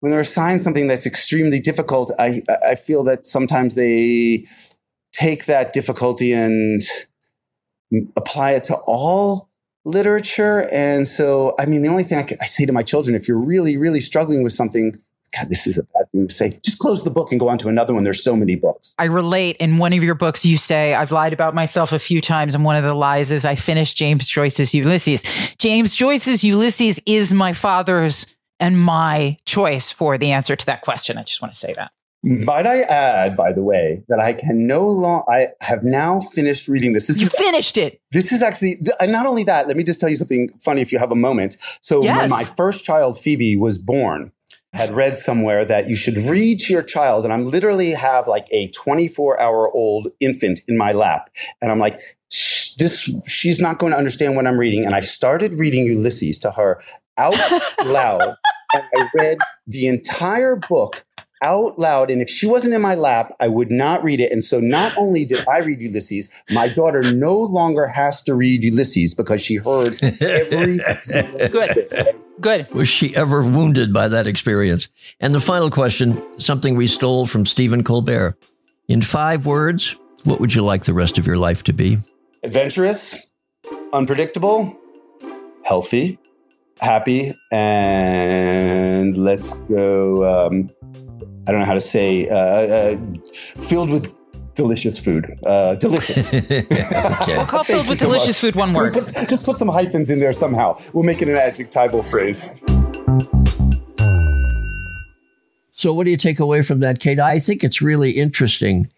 when 0.00 0.12
they're 0.12 0.20
assigned 0.20 0.60
something 0.60 0.88
that's 0.88 1.06
extremely 1.06 1.60
difficult, 1.60 2.12
I 2.18 2.42
I 2.66 2.74
feel 2.74 3.04
that 3.04 3.26
sometimes 3.26 3.74
they 3.74 4.46
take 5.12 5.46
that 5.46 5.72
difficulty 5.72 6.32
and 6.32 6.82
apply 8.16 8.52
it 8.52 8.64
to 8.64 8.76
all 8.86 9.50
literature. 9.84 10.68
And 10.72 11.06
so, 11.06 11.54
I 11.58 11.66
mean, 11.66 11.82
the 11.82 11.88
only 11.88 12.02
thing 12.02 12.18
I, 12.18 12.26
I 12.40 12.44
say 12.46 12.66
to 12.66 12.72
my 12.72 12.82
children, 12.82 13.14
if 13.14 13.28
you're 13.28 13.38
really, 13.38 13.76
really 13.76 14.00
struggling 14.00 14.42
with 14.42 14.52
something, 14.52 14.92
God, 15.36 15.48
this 15.48 15.66
is 15.66 15.78
a 15.78 15.84
bad 15.84 16.10
thing 16.12 16.26
to 16.26 16.34
say. 16.34 16.58
Just 16.64 16.78
close 16.78 17.04
the 17.04 17.10
book 17.10 17.30
and 17.30 17.38
go 17.38 17.48
on 17.48 17.58
to 17.58 17.68
another 17.68 17.94
one. 17.94 18.04
There's 18.04 18.22
so 18.22 18.36
many 18.36 18.56
books. 18.56 18.94
I 18.98 19.04
relate. 19.04 19.56
In 19.56 19.78
one 19.78 19.92
of 19.92 20.02
your 20.02 20.14
books, 20.14 20.44
you 20.44 20.56
say, 20.56 20.94
I've 20.94 21.12
lied 21.12 21.32
about 21.32 21.54
myself 21.54 21.92
a 21.92 21.98
few 21.98 22.20
times. 22.20 22.54
And 22.54 22.64
one 22.64 22.76
of 22.76 22.84
the 22.84 22.94
lies 22.94 23.30
is 23.30 23.44
I 23.44 23.54
finished 23.54 23.96
James 23.96 24.26
Joyce's 24.28 24.74
Ulysses. 24.74 25.22
James 25.58 25.94
Joyce's 25.94 26.42
Ulysses 26.42 27.00
is 27.06 27.32
my 27.32 27.52
father's 27.52 28.26
and 28.60 28.80
my 28.80 29.36
choice 29.44 29.90
for 29.90 30.18
the 30.18 30.32
answer 30.32 30.56
to 30.56 30.66
that 30.66 30.82
question. 30.82 31.18
I 31.18 31.22
just 31.22 31.42
want 31.42 31.54
to 31.54 31.58
say 31.58 31.74
that. 31.74 31.90
Might 32.22 32.66
I 32.66 32.80
add, 32.80 33.36
by 33.36 33.52
the 33.52 33.62
way, 33.62 34.00
that 34.08 34.18
I 34.18 34.32
can 34.32 34.66
no 34.66 34.88
longer, 34.88 35.30
I 35.30 35.48
have 35.60 35.84
now 35.84 36.18
finished 36.20 36.66
reading 36.66 36.92
this. 36.92 37.06
this 37.06 37.20
you 37.20 37.26
is, 37.26 37.34
finished 37.34 37.78
it. 37.78 38.00
This 38.10 38.32
is 38.32 38.42
actually, 38.42 38.80
and 38.98 39.12
not 39.12 39.26
only 39.26 39.44
that, 39.44 39.68
let 39.68 39.76
me 39.76 39.84
just 39.84 40.00
tell 40.00 40.08
you 40.08 40.16
something 40.16 40.48
funny 40.58 40.80
if 40.80 40.90
you 40.90 40.98
have 40.98 41.12
a 41.12 41.16
moment. 41.16 41.56
So 41.82 42.02
yes. 42.02 42.18
when 42.18 42.30
my 42.30 42.42
first 42.42 42.84
child, 42.84 43.16
Phoebe, 43.16 43.56
was 43.56 43.78
born, 43.78 44.32
I 44.74 44.78
had 44.78 44.90
read 44.90 45.18
somewhere 45.18 45.64
that 45.64 45.88
you 45.88 45.94
should 45.94 46.16
read 46.16 46.58
to 46.60 46.72
your 46.72 46.82
child. 46.82 47.24
And 47.24 47.32
I'm 47.32 47.46
literally 47.46 47.92
have 47.92 48.26
like 48.26 48.48
a 48.50 48.68
24 48.70 49.40
hour 49.40 49.70
old 49.70 50.08
infant 50.18 50.60
in 50.66 50.76
my 50.76 50.92
lap. 50.92 51.30
And 51.62 51.70
I'm 51.70 51.78
like, 51.78 52.00
this, 52.78 53.08
she's 53.26 53.60
not 53.60 53.78
going 53.78 53.92
to 53.92 53.98
understand 53.98 54.36
what 54.36 54.46
I'm 54.46 54.58
reading. 54.58 54.84
And 54.84 54.94
I 54.94 55.00
started 55.00 55.54
reading 55.54 55.86
Ulysses 55.86 56.38
to 56.40 56.50
her 56.52 56.82
out 57.16 57.34
loud. 57.86 58.36
And 58.92 59.02
I 59.02 59.08
read 59.14 59.38
the 59.66 59.86
entire 59.86 60.56
book 60.56 61.04
out 61.42 61.78
loud. 61.78 62.10
And 62.10 62.22
if 62.22 62.28
she 62.28 62.46
wasn't 62.46 62.74
in 62.74 62.80
my 62.80 62.94
lap, 62.94 63.34
I 63.40 63.48
would 63.48 63.70
not 63.70 64.02
read 64.02 64.20
it. 64.20 64.32
And 64.32 64.42
so 64.42 64.58
not 64.58 64.96
only 64.96 65.24
did 65.24 65.46
I 65.48 65.58
read 65.58 65.80
Ulysses, 65.80 66.32
my 66.50 66.68
daughter 66.68 67.02
no 67.12 67.36
longer 67.38 67.86
has 67.86 68.22
to 68.24 68.34
read 68.34 68.64
Ulysses 68.64 69.14
because 69.14 69.42
she 69.42 69.56
heard 69.56 70.02
every 70.02 70.78
Good. 71.50 72.22
Good. 72.40 72.70
Was 72.72 72.88
she 72.88 73.14
ever 73.16 73.42
wounded 73.42 73.92
by 73.92 74.08
that 74.08 74.26
experience? 74.26 74.88
And 75.20 75.34
the 75.34 75.40
final 75.40 75.70
question 75.70 76.22
something 76.38 76.76
we 76.76 76.86
stole 76.86 77.26
from 77.26 77.46
Stephen 77.46 77.82
Colbert. 77.84 78.36
In 78.88 79.02
five 79.02 79.46
words, 79.46 79.96
what 80.24 80.40
would 80.40 80.54
you 80.54 80.62
like 80.62 80.84
the 80.84 80.94
rest 80.94 81.18
of 81.18 81.26
your 81.26 81.38
life 81.38 81.64
to 81.64 81.72
be? 81.72 81.98
Adventurous, 82.44 83.32
unpredictable, 83.92 84.76
healthy, 85.64 86.18
happy, 86.80 87.32
and 87.52 89.16
let's 89.16 89.58
go. 89.60 90.46
Um, 90.46 90.68
I 91.46 91.52
don't 91.52 91.60
know 91.60 91.66
how 91.66 91.74
to 91.74 91.80
say, 91.80 92.28
uh, 92.28 92.34
uh, 92.34 92.96
filled 93.22 93.90
with 93.90 94.16
delicious 94.54 94.98
food. 94.98 95.26
Uh, 95.44 95.76
delicious. 95.76 96.32
okay. 96.34 96.66
We'll 97.28 97.46
call 97.46 97.62
filled 97.62 97.88
with 97.88 98.00
so 98.00 98.06
delicious 98.06 98.42
much. 98.42 98.52
food 98.52 98.56
one 98.56 98.72
word. 98.72 98.94
Put, 98.94 99.06
just 99.28 99.44
put 99.44 99.56
some 99.56 99.68
hyphens 99.68 100.10
in 100.10 100.18
there 100.18 100.32
somehow. 100.32 100.78
We'll 100.92 101.04
make 101.04 101.22
it 101.22 101.28
an 101.28 101.36
adjectival 101.36 102.02
phrase. 102.02 102.50
So, 105.72 105.92
what 105.92 106.04
do 106.04 106.10
you 106.10 106.16
take 106.16 106.40
away 106.40 106.62
from 106.62 106.80
that, 106.80 107.00
Kate? 107.00 107.20
I 107.20 107.38
think 107.38 107.62
it's 107.62 107.82
really 107.82 108.12
interesting. 108.12 108.90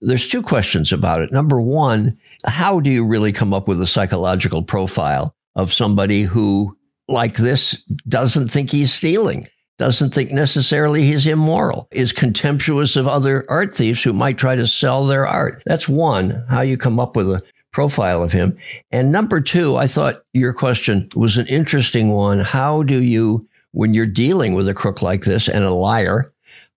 There's 0.00 0.26
two 0.26 0.42
questions 0.42 0.92
about 0.92 1.20
it. 1.20 1.30
Number 1.30 1.60
one, 1.60 2.18
how 2.44 2.80
do 2.80 2.90
you 2.90 3.06
really 3.06 3.32
come 3.32 3.52
up 3.52 3.68
with 3.68 3.80
a 3.80 3.86
psychological 3.86 4.62
profile 4.62 5.34
of 5.54 5.72
somebody 5.72 6.22
who, 6.22 6.76
like 7.12 7.36
this, 7.36 7.82
doesn't 8.08 8.48
think 8.48 8.70
he's 8.70 8.92
stealing? 8.92 9.44
doesn't 9.78 10.14
think 10.14 10.30
necessarily 10.30 11.02
he's 11.02 11.26
immoral, 11.26 11.88
is 11.90 12.12
contemptuous 12.12 12.94
of 12.94 13.08
other 13.08 13.44
art 13.48 13.74
thieves 13.74 14.02
who 14.02 14.12
might 14.12 14.38
try 14.38 14.54
to 14.54 14.66
sell 14.66 15.06
their 15.06 15.26
art. 15.26 15.60
That's 15.66 15.88
one, 15.88 16.44
how 16.48 16.60
you 16.60 16.76
come 16.76 17.00
up 17.00 17.16
with 17.16 17.28
a 17.28 17.42
profile 17.72 18.22
of 18.22 18.30
him. 18.30 18.56
And 18.92 19.10
number 19.10 19.40
two, 19.40 19.76
I 19.76 19.88
thought 19.88 20.22
your 20.32 20.52
question 20.52 21.08
was 21.16 21.36
an 21.36 21.48
interesting 21.48 22.10
one. 22.10 22.38
How 22.38 22.84
do 22.84 23.02
you, 23.02 23.48
when 23.72 23.92
you're 23.92 24.06
dealing 24.06 24.54
with 24.54 24.68
a 24.68 24.74
crook 24.74 25.02
like 25.02 25.22
this 25.22 25.48
and 25.48 25.64
a 25.64 25.70
liar, 25.70 26.28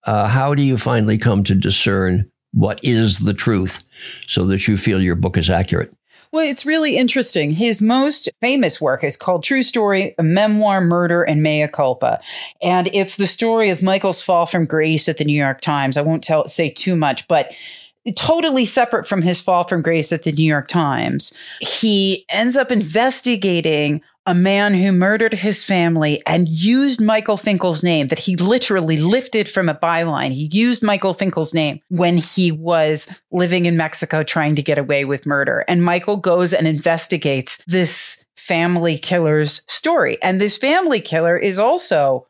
uh, 0.04 0.26
how 0.26 0.54
do 0.54 0.62
you 0.62 0.78
finally 0.78 1.18
come 1.18 1.44
to 1.44 1.54
discern 1.54 2.28
what 2.52 2.80
is 2.82 3.20
the 3.20 3.34
truth 3.34 3.86
so 4.26 4.46
that 4.46 4.66
you 4.66 4.76
feel 4.76 5.00
your 5.00 5.16
book 5.16 5.36
is 5.36 5.50
accurate? 5.50 5.94
Well, 6.32 6.44
it's 6.48 6.66
really 6.66 6.96
interesting. 6.96 7.52
His 7.52 7.80
most 7.80 8.28
famous 8.40 8.80
work 8.80 9.04
is 9.04 9.16
called 9.16 9.42
True 9.42 9.62
Story, 9.62 10.14
a 10.18 10.22
memoir, 10.22 10.80
murder, 10.80 11.22
and 11.22 11.42
mea 11.42 11.68
culpa. 11.68 12.20
And 12.60 12.88
it's 12.92 13.16
the 13.16 13.26
story 13.26 13.70
of 13.70 13.82
Michael's 13.82 14.22
fall 14.22 14.46
from 14.46 14.66
grace 14.66 15.08
at 15.08 15.18
the 15.18 15.24
New 15.24 15.36
York 15.36 15.60
Times. 15.60 15.96
I 15.96 16.02
won't 16.02 16.24
tell 16.24 16.48
say 16.48 16.68
too 16.68 16.96
much, 16.96 17.26
but 17.28 17.52
totally 18.14 18.64
separate 18.64 19.06
from 19.06 19.22
his 19.22 19.40
fall 19.40 19.64
from 19.64 19.82
grace 19.82 20.12
at 20.12 20.22
the 20.22 20.32
New 20.32 20.44
York 20.44 20.68
Times. 20.68 21.36
He 21.60 22.24
ends 22.28 22.56
up 22.56 22.70
investigating 22.70 24.02
a 24.26 24.34
man 24.34 24.74
who 24.74 24.90
murdered 24.90 25.34
his 25.34 25.62
family 25.62 26.20
and 26.26 26.48
used 26.48 27.00
Michael 27.00 27.36
Finkel's 27.36 27.82
name 27.82 28.08
that 28.08 28.18
he 28.18 28.34
literally 28.36 28.96
lifted 28.96 29.48
from 29.48 29.68
a 29.68 29.74
byline. 29.74 30.32
He 30.32 30.50
used 30.52 30.82
Michael 30.82 31.14
Finkel's 31.14 31.54
name 31.54 31.80
when 31.88 32.18
he 32.18 32.50
was 32.50 33.20
living 33.30 33.66
in 33.66 33.76
Mexico 33.76 34.24
trying 34.24 34.56
to 34.56 34.62
get 34.62 34.78
away 34.78 35.04
with 35.04 35.26
murder. 35.26 35.64
And 35.68 35.84
Michael 35.84 36.16
goes 36.16 36.52
and 36.52 36.66
investigates 36.66 37.62
this 37.66 38.26
family 38.36 38.98
killer's 38.98 39.62
story. 39.68 40.20
And 40.22 40.40
this 40.40 40.58
family 40.58 41.00
killer 41.00 41.36
is 41.36 41.58
also, 41.58 42.26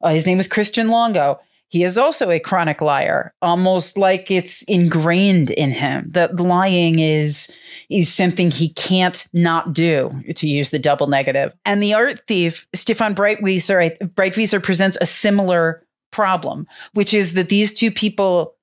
uh, 0.00 0.10
his 0.10 0.26
name 0.26 0.40
is 0.40 0.48
Christian 0.48 0.88
Longo 0.88 1.40
he 1.74 1.82
is 1.82 1.98
also 1.98 2.30
a 2.30 2.38
chronic 2.38 2.80
liar, 2.80 3.34
almost 3.42 3.98
like 3.98 4.30
it's 4.30 4.62
ingrained 4.64 5.50
in 5.50 5.72
him. 5.72 6.08
That 6.12 6.38
lying 6.38 7.00
is 7.00 7.52
is 7.90 8.12
something 8.12 8.50
he 8.50 8.70
can't 8.70 9.26
not 9.32 9.72
do, 9.72 10.10
to 10.36 10.48
use 10.48 10.70
the 10.70 10.78
double 10.78 11.06
negative. 11.06 11.52
And 11.64 11.82
the 11.82 11.94
art 11.94 12.20
thief, 12.20 12.66
Stéphane 12.72 13.14
Breitwieser, 13.14 13.98
Breitwieser 14.14 14.62
presents 14.62 14.98
a 15.00 15.06
similar 15.06 15.84
problem, 16.10 16.66
which 16.92 17.12
is 17.12 17.34
that 17.34 17.48
these 17.48 17.74
two 17.74 17.90
people 17.90 18.54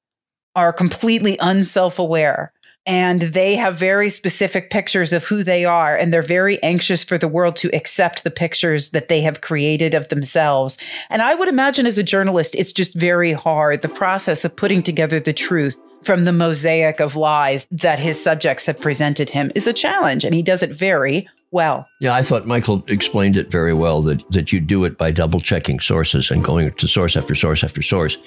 are 0.55 0.73
completely 0.73 1.38
unself-aware 1.39 2.53
and 2.86 3.21
they 3.21 3.55
have 3.55 3.75
very 3.75 4.10
specific 4.10 4.71
pictures 4.71 5.13
of 5.13 5.23
who 5.25 5.43
they 5.43 5.65
are 5.65 5.95
and 5.95 6.12
they're 6.12 6.21
very 6.21 6.62
anxious 6.63 7.03
for 7.03 7.17
the 7.17 7.27
world 7.27 7.55
to 7.55 7.69
accept 7.75 8.23
the 8.23 8.31
pictures 8.31 8.89
that 8.89 9.07
they 9.07 9.21
have 9.21 9.41
created 9.41 9.93
of 9.93 10.07
themselves 10.10 10.77
and 11.10 11.21
i 11.21 11.36
would 11.36 11.47
imagine 11.47 11.86
as 11.86 11.97
a 11.97 12.03
journalist 12.03 12.55
it's 12.55 12.73
just 12.73 12.95
very 12.95 13.34
hard 13.34 13.81
the 13.81 13.89
process 13.89 14.43
of 14.43 14.55
putting 14.55 14.81
together 14.81 15.19
the 15.19 15.34
truth 15.34 15.79
from 16.03 16.25
the 16.25 16.33
mosaic 16.33 16.99
of 16.99 17.15
lies 17.15 17.67
that 17.71 17.99
his 17.99 18.21
subjects 18.21 18.65
have 18.65 18.79
presented 18.79 19.29
him 19.29 19.51
is 19.55 19.67
a 19.67 19.73
challenge 19.73 20.23
and 20.23 20.33
he 20.33 20.41
does 20.41 20.63
it 20.63 20.71
very 20.71 21.27
well. 21.51 21.87
Yeah, 21.99 22.13
I 22.13 22.21
thought 22.21 22.45
Michael 22.45 22.83
explained 22.87 23.37
it 23.37 23.49
very 23.49 23.73
well 23.73 24.01
that, 24.03 24.27
that 24.31 24.51
you 24.51 24.59
do 24.59 24.85
it 24.85 24.97
by 24.97 25.11
double 25.11 25.39
checking 25.39 25.79
sources 25.79 26.31
and 26.31 26.43
going 26.43 26.69
to 26.69 26.87
source 26.87 27.15
after 27.15 27.35
source 27.35 27.63
after 27.63 27.81
source 27.81 28.17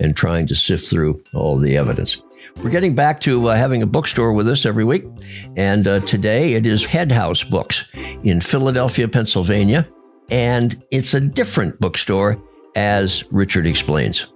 and 0.00 0.16
trying 0.16 0.46
to 0.46 0.54
sift 0.54 0.88
through 0.88 1.22
all 1.34 1.58
the 1.58 1.76
evidence. 1.76 2.18
We're 2.62 2.70
getting 2.70 2.94
back 2.94 3.20
to 3.20 3.48
uh, 3.48 3.56
having 3.56 3.82
a 3.82 3.86
bookstore 3.86 4.32
with 4.32 4.48
us 4.48 4.66
every 4.66 4.84
week. 4.84 5.04
And 5.56 5.86
uh, 5.86 6.00
today 6.00 6.54
it 6.54 6.66
is 6.66 6.84
Head 6.84 7.12
House 7.12 7.44
Books 7.44 7.90
in 8.24 8.40
Philadelphia, 8.40 9.06
Pennsylvania. 9.06 9.88
And 10.30 10.84
it's 10.90 11.14
a 11.14 11.20
different 11.20 11.80
bookstore, 11.80 12.36
as 12.74 13.24
Richard 13.30 13.66
explains. 13.66 14.26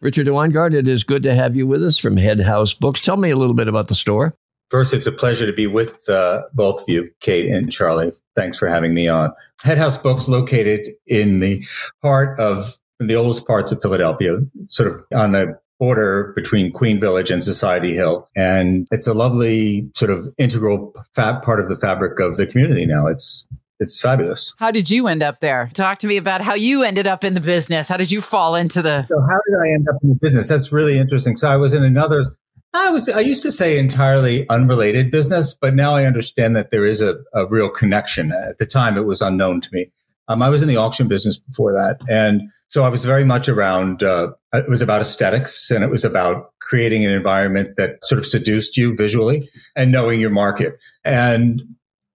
Richard 0.00 0.26
Wyngaert, 0.28 0.74
it 0.74 0.88
is 0.88 1.04
good 1.04 1.22
to 1.24 1.34
have 1.34 1.54
you 1.54 1.66
with 1.66 1.84
us 1.84 1.98
from 1.98 2.16
Head 2.16 2.40
House 2.40 2.72
Books. 2.72 3.00
Tell 3.00 3.18
me 3.18 3.30
a 3.30 3.36
little 3.36 3.54
bit 3.54 3.68
about 3.68 3.88
the 3.88 3.94
store. 3.94 4.34
First, 4.70 4.94
it's 4.94 5.06
a 5.06 5.12
pleasure 5.12 5.46
to 5.46 5.52
be 5.52 5.66
with 5.66 6.08
uh, 6.08 6.42
both 6.54 6.82
of 6.82 6.88
you, 6.88 7.10
Kate 7.20 7.50
and 7.50 7.70
Charlie. 7.70 8.12
Thanks 8.36 8.56
for 8.56 8.68
having 8.68 8.94
me 8.94 9.08
on. 9.08 9.32
Head 9.62 9.78
House 9.78 9.98
Books, 9.98 10.28
located 10.28 10.88
in 11.06 11.40
the 11.40 11.66
heart 12.02 12.38
of 12.38 12.76
the 12.98 13.14
oldest 13.14 13.46
parts 13.46 13.72
of 13.72 13.82
Philadelphia, 13.82 14.38
sort 14.68 14.88
of 14.88 15.00
on 15.12 15.32
the 15.32 15.58
border 15.80 16.32
between 16.36 16.72
Queen 16.72 17.00
Village 17.00 17.30
and 17.30 17.42
Society 17.42 17.94
Hill. 17.94 18.28
And 18.36 18.86
it's 18.90 19.06
a 19.06 19.14
lovely 19.14 19.90
sort 19.96 20.10
of 20.10 20.28
integral 20.38 20.94
part 21.16 21.58
of 21.58 21.68
the 21.68 21.76
fabric 21.76 22.20
of 22.20 22.36
the 22.36 22.46
community 22.46 22.86
now. 22.86 23.06
It's 23.06 23.46
it's 23.80 24.00
fabulous. 24.00 24.54
How 24.58 24.70
did 24.70 24.90
you 24.90 25.08
end 25.08 25.22
up 25.22 25.40
there? 25.40 25.70
Talk 25.74 25.98
to 26.00 26.06
me 26.06 26.16
about 26.16 26.42
how 26.42 26.54
you 26.54 26.82
ended 26.82 27.06
up 27.06 27.24
in 27.24 27.34
the 27.34 27.40
business. 27.40 27.88
How 27.88 27.96
did 27.96 28.10
you 28.10 28.20
fall 28.20 28.54
into 28.54 28.82
the 28.82 29.06
So 29.06 29.20
how 29.20 29.38
did 29.48 29.58
I 29.58 29.74
end 29.74 29.88
up 29.88 29.96
in 30.02 30.10
the 30.10 30.14
business? 30.14 30.48
That's 30.48 30.70
really 30.70 30.98
interesting. 30.98 31.36
So 31.36 31.48
I 31.48 31.56
was 31.56 31.74
in 31.74 31.82
another 31.82 32.24
I 32.72 32.90
was 32.90 33.08
I 33.08 33.20
used 33.20 33.42
to 33.42 33.50
say 33.50 33.78
entirely 33.78 34.48
unrelated 34.48 35.10
business, 35.10 35.54
but 35.54 35.74
now 35.74 35.96
I 35.96 36.04
understand 36.04 36.54
that 36.56 36.70
there 36.70 36.84
is 36.84 37.00
a, 37.00 37.16
a 37.34 37.46
real 37.46 37.68
connection. 37.68 38.32
At 38.32 38.58
the 38.58 38.66
time, 38.66 38.96
it 38.96 39.06
was 39.06 39.20
unknown 39.20 39.60
to 39.62 39.68
me. 39.72 39.90
Um, 40.28 40.42
I 40.42 40.48
was 40.48 40.62
in 40.62 40.68
the 40.68 40.76
auction 40.76 41.08
business 41.08 41.36
before 41.36 41.72
that, 41.72 42.00
and 42.08 42.42
so 42.68 42.84
I 42.84 42.88
was 42.88 43.04
very 43.04 43.24
much 43.24 43.48
around. 43.48 44.04
Uh, 44.04 44.30
it 44.54 44.68
was 44.68 44.80
about 44.80 45.00
aesthetics, 45.00 45.72
and 45.72 45.82
it 45.82 45.90
was 45.90 46.04
about 46.04 46.52
creating 46.60 47.04
an 47.04 47.10
environment 47.10 47.74
that 47.76 48.04
sort 48.04 48.20
of 48.20 48.24
seduced 48.24 48.76
you 48.76 48.94
visually 48.94 49.48
and 49.74 49.90
knowing 49.90 50.20
your 50.20 50.30
market. 50.30 50.78
And 51.04 51.62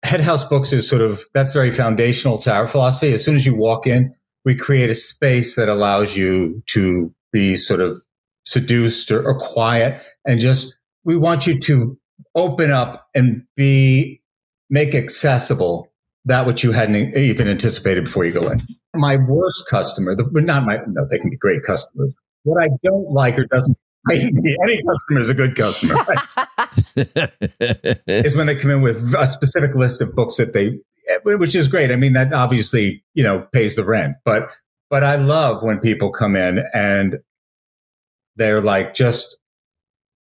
Head 0.05 0.21
House 0.21 0.43
Books 0.43 0.71
is 0.71 0.87
sort 0.87 1.01
of 1.01 1.23
that's 1.33 1.51
very 1.51 1.71
foundational 1.71 2.37
to 2.39 2.53
our 2.53 2.67
philosophy. 2.67 3.11
As 3.13 3.23
soon 3.25 3.35
as 3.35 3.45
you 3.45 3.55
walk 3.55 3.87
in, 3.87 4.13
we 4.45 4.55
create 4.55 4.89
a 4.89 4.95
space 4.95 5.55
that 5.55 5.67
allows 5.67 6.15
you 6.15 6.61
to 6.67 7.13
be 7.31 7.55
sort 7.55 7.81
of 7.81 7.97
seduced 8.45 9.11
or, 9.11 9.25
or 9.25 9.37
quiet 9.37 10.01
and 10.25 10.39
just 10.39 10.77
we 11.03 11.17
want 11.17 11.47
you 11.47 11.59
to 11.59 11.97
open 12.35 12.71
up 12.71 13.07
and 13.15 13.43
be 13.55 14.21
make 14.69 14.93
accessible 14.93 15.91
that 16.25 16.45
which 16.45 16.63
you 16.63 16.71
hadn't 16.71 17.15
even 17.15 17.47
anticipated 17.47 18.05
before 18.05 18.25
you 18.25 18.33
go 18.33 18.49
in. 18.49 18.59
My 18.95 19.17
worst 19.17 19.65
customer, 19.69 20.15
the, 20.15 20.27
not 20.33 20.65
my, 20.65 20.79
no, 20.87 21.05
they 21.09 21.19
can 21.19 21.29
be 21.29 21.37
great 21.37 21.63
customers. 21.63 22.13
What 22.43 22.63
I 22.63 22.69
don't 22.83 23.09
like 23.09 23.37
or 23.37 23.45
doesn't 23.45 23.77
any 24.11 24.81
customer 24.83 25.19
is 25.19 25.29
a 25.29 25.33
good 25.33 25.55
customer, 25.55 25.95
is 26.95 28.35
when 28.35 28.47
they 28.47 28.55
come 28.55 28.71
in 28.71 28.81
with 28.81 29.13
a 29.17 29.27
specific 29.27 29.75
list 29.75 30.01
of 30.01 30.15
books 30.15 30.37
that 30.37 30.53
they, 30.53 30.79
which 31.23 31.55
is 31.55 31.67
great. 31.67 31.91
I 31.91 31.95
mean, 31.95 32.13
that 32.13 32.33
obviously, 32.33 33.03
you 33.13 33.23
know, 33.23 33.47
pays 33.53 33.75
the 33.75 33.85
rent, 33.85 34.15
but, 34.23 34.49
but 34.89 35.03
I 35.03 35.15
love 35.15 35.63
when 35.63 35.79
people 35.79 36.11
come 36.11 36.35
in 36.35 36.63
and 36.73 37.17
they're 38.35 38.61
like 38.61 38.93
just 38.93 39.37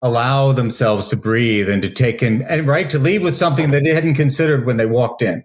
allow 0.02 0.52
themselves 0.52 1.08
to 1.08 1.16
breathe 1.16 1.68
and 1.68 1.82
to 1.82 1.90
take 1.90 2.22
in 2.22 2.42
and 2.42 2.66
right 2.66 2.88
to 2.90 2.98
leave 2.98 3.22
with 3.22 3.36
something 3.36 3.70
that 3.70 3.84
they 3.84 3.94
hadn't 3.94 4.14
considered 4.14 4.66
when 4.66 4.76
they 4.76 4.86
walked 4.86 5.22
in. 5.22 5.44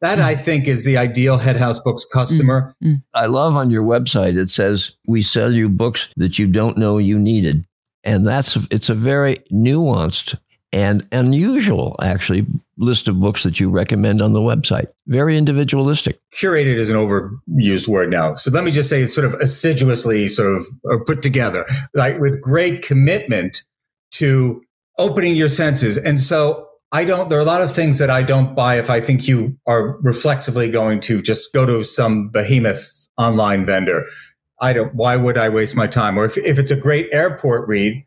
That 0.00 0.18
mm. 0.18 0.22
I 0.22 0.34
think 0.34 0.66
is 0.66 0.84
the 0.84 0.96
ideal 0.96 1.38
Head 1.38 1.56
House 1.56 1.78
Books 1.78 2.04
customer. 2.12 2.74
Mm, 2.82 2.88
mm. 2.88 3.02
I 3.14 3.26
love 3.26 3.54
on 3.54 3.70
your 3.70 3.84
website 3.84 4.36
it 4.36 4.50
says 4.50 4.92
we 5.06 5.22
sell 5.22 5.52
you 5.52 5.68
books 5.68 6.12
that 6.16 6.38
you 6.38 6.46
don't 6.46 6.78
know 6.78 6.98
you 6.98 7.18
needed, 7.18 7.66
and 8.02 8.26
that's 8.26 8.56
it's 8.70 8.88
a 8.88 8.94
very 8.94 9.36
nuanced 9.52 10.36
and 10.72 11.06
unusual 11.12 11.96
actually 12.02 12.46
list 12.78 13.06
of 13.06 13.20
books 13.20 13.42
that 13.42 13.60
you 13.60 13.70
recommend 13.70 14.22
on 14.22 14.32
the 14.32 14.40
website. 14.40 14.88
Very 15.06 15.36
individualistic. 15.36 16.18
Curated 16.34 16.76
is 16.76 16.90
an 16.90 16.96
overused 16.96 17.86
word 17.86 18.10
now. 18.10 18.34
So 18.34 18.50
let 18.50 18.64
me 18.64 18.70
just 18.70 18.88
say 18.88 19.02
it's 19.02 19.14
sort 19.14 19.26
of 19.26 19.34
assiduously 19.34 20.28
sort 20.28 20.54
of 20.54 20.62
or 20.84 21.04
put 21.04 21.22
together, 21.22 21.66
like 21.94 22.18
with 22.18 22.40
great 22.40 22.82
commitment 22.82 23.62
to 24.12 24.62
opening 24.98 25.36
your 25.36 25.48
senses. 25.48 25.98
And 25.98 26.18
so 26.18 26.68
I 26.92 27.04
don't, 27.04 27.28
there 27.28 27.38
are 27.38 27.42
a 27.42 27.46
lot 27.46 27.62
of 27.62 27.72
things 27.72 27.98
that 27.98 28.10
I 28.10 28.22
don't 28.22 28.54
buy 28.54 28.78
if 28.78 28.90
I 28.90 29.00
think 29.00 29.28
you 29.28 29.56
are 29.66 29.98
reflexively 30.00 30.68
going 30.70 31.00
to 31.00 31.22
just 31.22 31.52
go 31.52 31.64
to 31.64 31.84
some 31.84 32.28
behemoth 32.28 33.08
online 33.18 33.64
vendor. 33.64 34.04
I 34.60 34.72
don't, 34.72 34.94
why 34.94 35.16
would 35.16 35.36
I 35.36 35.48
waste 35.48 35.76
my 35.76 35.86
time? 35.86 36.18
Or 36.18 36.24
if, 36.24 36.36
if 36.38 36.58
it's 36.58 36.70
a 36.70 36.76
great 36.76 37.08
airport 37.12 37.66
read, 37.68 38.04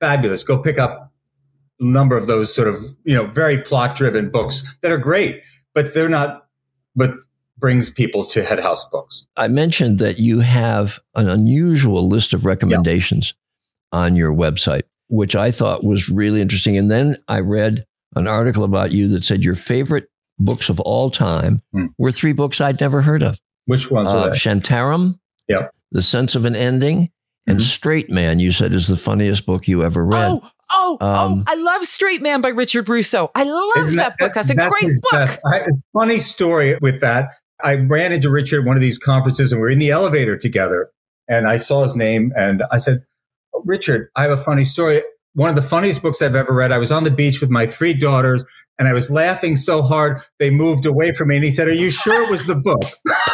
fabulous. 0.00 0.44
Go 0.44 0.58
pick 0.58 0.78
up 0.78 1.12
number 1.80 2.16
of 2.16 2.26
those 2.26 2.54
sort 2.54 2.68
of, 2.68 2.76
you 3.04 3.14
know, 3.14 3.26
very 3.26 3.58
plot 3.58 3.96
driven 3.96 4.30
books 4.30 4.76
that 4.82 4.92
are 4.92 4.98
great, 4.98 5.42
but 5.74 5.92
they're 5.94 6.08
not, 6.08 6.46
but 6.94 7.12
brings 7.58 7.90
people 7.90 8.24
to 8.24 8.42
Head 8.42 8.60
House 8.60 8.88
Books. 8.88 9.26
I 9.36 9.48
mentioned 9.48 9.98
that 9.98 10.18
you 10.18 10.40
have 10.40 10.98
an 11.14 11.28
unusual 11.28 12.08
list 12.08 12.34
of 12.34 12.44
recommendations 12.44 13.34
yeah. 13.92 14.00
on 14.00 14.16
your 14.16 14.32
website, 14.32 14.82
which 15.08 15.34
I 15.34 15.50
thought 15.50 15.84
was 15.84 16.08
really 16.08 16.40
interesting. 16.40 16.76
And 16.76 16.90
then 16.90 17.16
I 17.28 17.40
read 17.40 17.86
an 18.14 18.26
article 18.26 18.64
about 18.64 18.92
you 18.92 19.08
that 19.08 19.24
said 19.24 19.44
your 19.44 19.54
favorite 19.54 20.08
books 20.38 20.68
of 20.68 20.80
all 20.80 21.10
time 21.10 21.62
hmm. 21.72 21.86
were 21.98 22.12
three 22.12 22.32
books 22.32 22.60
I'd 22.60 22.80
never 22.80 23.02
heard 23.02 23.22
of. 23.22 23.38
Which 23.66 23.90
ones 23.90 24.12
uh, 24.12 24.30
Shantaram, 24.30 25.18
yeah. 25.48 25.68
The 25.92 26.02
Sense 26.02 26.34
of 26.34 26.44
an 26.44 26.56
Ending, 26.56 27.10
and 27.46 27.58
mm-hmm. 27.58 27.64
Straight 27.64 28.10
Man, 28.10 28.38
you 28.38 28.52
said 28.52 28.72
is 28.72 28.88
the 28.88 28.96
funniest 28.96 29.46
book 29.46 29.68
you 29.68 29.84
ever 29.84 30.04
read. 30.04 30.30
Oh, 30.30 30.50
oh, 30.70 30.98
oh 31.00 31.06
um, 31.06 31.40
oh, 31.40 31.44
I 31.46 31.54
love 31.56 31.84
Straight 31.84 32.22
Man 32.22 32.40
by 32.40 32.48
Richard 32.48 32.88
Russo. 32.88 33.30
I 33.34 33.44
love 33.44 33.72
that, 33.74 33.96
that, 33.96 34.18
book. 34.18 34.32
That's 34.34 34.50
a 34.50 34.54
great 34.54 35.00
book. 35.10 35.28
I, 35.46 35.66
funny 35.92 36.18
story 36.18 36.76
with 36.80 37.00
that. 37.00 37.30
I 37.62 37.76
ran 37.76 38.12
into 38.12 38.30
Richard 38.30 38.60
at 38.60 38.66
one 38.66 38.76
of 38.76 38.82
these 38.82 38.98
conferences 38.98 39.52
and 39.52 39.60
we 39.60 39.68
are 39.68 39.70
in 39.70 39.78
the 39.78 39.90
elevator 39.90 40.36
together. 40.36 40.90
And 41.28 41.46
I 41.46 41.56
saw 41.56 41.82
his 41.82 41.96
name 41.96 42.32
and 42.36 42.62
I 42.70 42.78
said, 42.78 43.04
oh, 43.54 43.62
Richard, 43.64 44.08
I 44.14 44.22
have 44.22 44.32
a 44.32 44.36
funny 44.36 44.64
story. 44.64 45.02
One 45.34 45.48
of 45.48 45.56
the 45.56 45.62
funniest 45.62 46.02
books 46.02 46.22
I've 46.22 46.36
ever 46.36 46.54
read. 46.54 46.72
I 46.72 46.78
was 46.78 46.92
on 46.92 47.04
the 47.04 47.10
beach 47.10 47.40
with 47.40 47.50
my 47.50 47.66
three 47.66 47.94
daughters 47.94 48.44
and 48.78 48.88
I 48.88 48.92
was 48.92 49.10
laughing 49.10 49.56
so 49.56 49.82
hard 49.82 50.20
they 50.38 50.50
moved 50.50 50.86
away 50.86 51.12
from 51.12 51.28
me. 51.28 51.36
And 51.36 51.44
he 51.44 51.50
said, 51.50 51.68
Are 51.68 51.74
you 51.74 51.90
sure 51.90 52.24
it 52.24 52.30
was 52.30 52.46
the 52.46 52.56
book? 52.56 52.82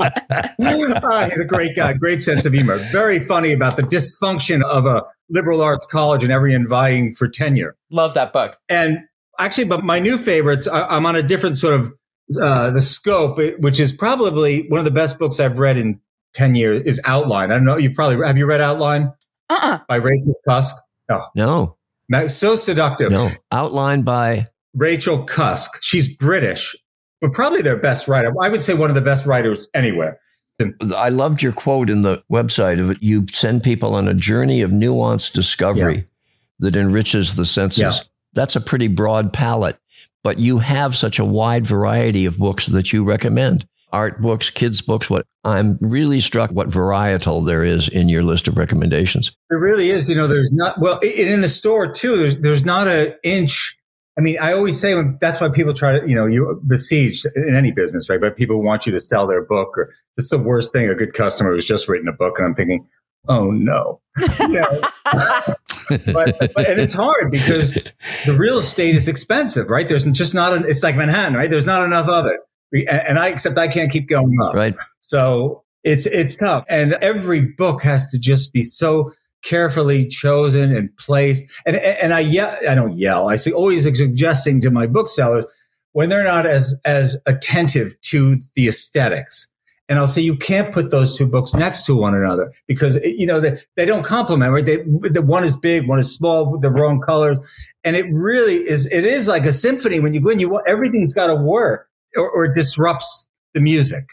uh, 0.00 1.28
he's 1.28 1.40
a 1.40 1.46
great 1.46 1.76
guy, 1.76 1.92
great 1.92 2.20
sense 2.20 2.46
of 2.46 2.52
humor. 2.52 2.78
Very 2.92 3.18
funny 3.18 3.52
about 3.52 3.76
the 3.76 3.82
dysfunction 3.82 4.62
of 4.64 4.86
a 4.86 5.04
liberal 5.30 5.60
arts 5.62 5.86
college 5.86 6.22
and 6.22 6.32
everyone 6.32 6.66
vying 6.66 7.14
for 7.14 7.28
tenure. 7.28 7.76
Love 7.90 8.14
that 8.14 8.32
book. 8.32 8.56
And 8.68 8.98
actually, 9.38 9.64
but 9.64 9.84
my 9.84 9.98
new 9.98 10.18
favorites, 10.18 10.68
I, 10.68 10.96
am 10.96 11.06
on 11.06 11.16
a 11.16 11.22
different 11.22 11.56
sort 11.56 11.74
of 11.74 11.90
uh, 12.40 12.70
the 12.70 12.80
scope, 12.80 13.38
which 13.58 13.80
is 13.80 13.92
probably 13.92 14.66
one 14.68 14.78
of 14.78 14.84
the 14.84 14.90
best 14.90 15.18
books 15.18 15.40
I've 15.40 15.58
read 15.58 15.76
in 15.76 16.00
10 16.34 16.54
years, 16.54 16.80
is 16.82 17.00
Outline. 17.04 17.50
I 17.50 17.54
don't 17.54 17.64
know. 17.64 17.76
You 17.76 17.92
probably, 17.94 18.26
have 18.26 18.38
you 18.38 18.46
read 18.46 18.60
Outline? 18.60 19.12
Uh-uh. 19.50 19.78
By 19.88 19.96
Rachel 19.96 20.34
Cusk? 20.48 20.74
Oh. 21.10 21.26
No. 21.34 21.76
So 22.28 22.56
seductive. 22.56 23.10
No. 23.10 23.28
Outline 23.50 24.02
by 24.02 24.46
Rachel 24.74 25.24
Cusk. 25.24 25.82
She's 25.82 26.14
British 26.14 26.74
but 27.20 27.32
probably 27.32 27.62
their 27.62 27.76
best 27.76 28.08
writer. 28.08 28.32
I 28.40 28.48
would 28.48 28.60
say 28.60 28.74
one 28.74 28.90
of 28.90 28.94
the 28.94 29.02
best 29.02 29.26
writers 29.26 29.68
anywhere. 29.74 30.20
I 30.94 31.08
loved 31.08 31.42
your 31.42 31.52
quote 31.52 31.90
in 31.90 32.02
the 32.02 32.22
website 32.30 32.78
of 32.78 32.90
it. 32.90 33.02
You 33.02 33.26
send 33.32 33.62
people 33.62 33.94
on 33.94 34.06
a 34.06 34.14
journey 34.14 34.60
of 34.60 34.70
nuanced 34.70 35.32
discovery 35.32 35.96
yeah. 35.96 36.02
that 36.60 36.76
enriches 36.76 37.34
the 37.34 37.44
senses. 37.44 37.80
Yeah. 37.80 37.92
That's 38.34 38.54
a 38.56 38.60
pretty 38.60 38.88
broad 38.88 39.32
palette, 39.32 39.78
but 40.22 40.38
you 40.38 40.58
have 40.58 40.94
such 40.94 41.18
a 41.18 41.24
wide 41.24 41.66
variety 41.66 42.24
of 42.24 42.38
books 42.38 42.66
that 42.66 42.92
you 42.92 43.04
recommend. 43.04 43.66
Art 43.92 44.20
books, 44.20 44.50
kids 44.50 44.80
books, 44.82 45.08
what 45.08 45.24
I'm 45.44 45.78
really 45.80 46.18
struck 46.18 46.50
what 46.50 46.68
varietal 46.68 47.46
there 47.46 47.62
is 47.62 47.88
in 47.88 48.08
your 48.08 48.24
list 48.24 48.48
of 48.48 48.56
recommendations. 48.56 49.30
There 49.50 49.58
really 49.58 49.88
is. 49.88 50.08
You 50.08 50.16
know, 50.16 50.26
there's 50.26 50.50
not 50.52 50.80
well 50.80 50.98
in 50.98 51.42
the 51.42 51.48
store 51.48 51.92
too, 51.92 52.16
there's 52.16 52.36
there's 52.38 52.64
not 52.64 52.88
an 52.88 53.14
inch 53.22 53.76
I 54.16 54.20
mean, 54.20 54.38
I 54.40 54.52
always 54.52 54.80
say 54.80 54.94
when, 54.94 55.18
that's 55.20 55.40
why 55.40 55.48
people 55.48 55.74
try 55.74 55.98
to, 55.98 56.08
you 56.08 56.14
know, 56.14 56.26
you 56.26 56.60
besiege 56.66 57.26
in 57.34 57.56
any 57.56 57.72
business, 57.72 58.08
right? 58.08 58.20
But 58.20 58.36
people 58.36 58.62
want 58.62 58.86
you 58.86 58.92
to 58.92 59.00
sell 59.00 59.26
their 59.26 59.42
book 59.42 59.76
or 59.76 59.92
it's 60.16 60.30
the 60.30 60.38
worst 60.38 60.72
thing. 60.72 60.88
A 60.88 60.94
good 60.94 61.14
customer 61.14 61.52
who's 61.52 61.64
just 61.64 61.88
written 61.88 62.06
a 62.06 62.12
book 62.12 62.38
and 62.38 62.46
I'm 62.46 62.54
thinking, 62.54 62.86
oh 63.28 63.50
no. 63.50 64.00
but, 64.16 66.36
but, 66.54 66.68
and 66.68 66.80
it's 66.80 66.92
hard 66.92 67.32
because 67.32 67.74
the 68.24 68.36
real 68.36 68.58
estate 68.58 68.94
is 68.94 69.08
expensive, 69.08 69.68
right? 69.68 69.88
There's 69.88 70.04
just 70.04 70.34
not, 70.34 70.52
an, 70.52 70.64
it's 70.66 70.84
like 70.84 70.96
Manhattan, 70.96 71.34
right? 71.34 71.50
There's 71.50 71.66
not 71.66 71.84
enough 71.84 72.08
of 72.08 72.26
it. 72.26 72.88
And 72.88 73.18
I, 73.18 73.28
except 73.28 73.58
I 73.58 73.66
can't 73.66 73.90
keep 73.90 74.08
going 74.08 74.36
up. 74.42 74.54
Right. 74.54 74.76
So 75.00 75.64
it's, 75.82 76.06
it's 76.06 76.36
tough. 76.36 76.64
And 76.68 76.94
every 76.94 77.40
book 77.40 77.82
has 77.82 78.08
to 78.12 78.18
just 78.18 78.52
be 78.52 78.62
so 78.62 79.10
carefully 79.44 80.08
chosen 80.08 80.74
and 80.74 80.94
placed. 80.96 81.44
And, 81.66 81.76
and 81.76 82.12
I 82.12 82.20
yell, 82.20 82.56
I 82.68 82.74
don't 82.74 82.96
yell. 82.96 83.28
I 83.28 83.36
say 83.36 83.52
always 83.52 83.84
suggesting 83.84 84.60
to 84.62 84.70
my 84.70 84.86
booksellers 84.86 85.46
when 85.92 86.08
they're 86.08 86.24
not 86.24 86.46
as, 86.46 86.74
as 86.84 87.16
attentive 87.26 87.98
to 88.02 88.36
the 88.56 88.68
aesthetics. 88.68 89.48
And 89.88 89.98
I'll 89.98 90.08
say, 90.08 90.22
you 90.22 90.34
can't 90.34 90.72
put 90.72 90.90
those 90.90 91.16
two 91.16 91.26
books 91.26 91.52
next 91.52 91.84
to 91.84 91.94
one 91.94 92.14
another 92.14 92.50
because, 92.66 92.96
eh, 92.96 93.12
you 93.16 93.26
know, 93.26 93.38
they, 93.38 93.58
they 93.76 93.84
don't 93.84 94.02
complement, 94.02 94.50
right? 94.50 94.64
They, 94.64 94.76
the 94.76 95.22
one 95.22 95.44
is 95.44 95.56
big, 95.56 95.86
one 95.86 95.98
is 95.98 96.12
small 96.12 96.58
the 96.58 96.70
wrong 96.70 97.02
colors. 97.02 97.38
And 97.84 97.94
it 97.94 98.06
really 98.10 98.66
is, 98.66 98.86
it 98.86 99.04
is 99.04 99.28
like 99.28 99.44
a 99.44 99.52
symphony. 99.52 100.00
When 100.00 100.14
you 100.14 100.20
go 100.20 100.30
in, 100.30 100.40
you 100.40 100.48
want, 100.48 100.66
everything's 100.66 101.12
got 101.12 101.26
to 101.26 101.36
work 101.36 101.86
or, 102.16 102.30
or 102.30 102.46
it 102.46 102.54
disrupts 102.54 103.28
the 103.52 103.60
music 103.60 104.08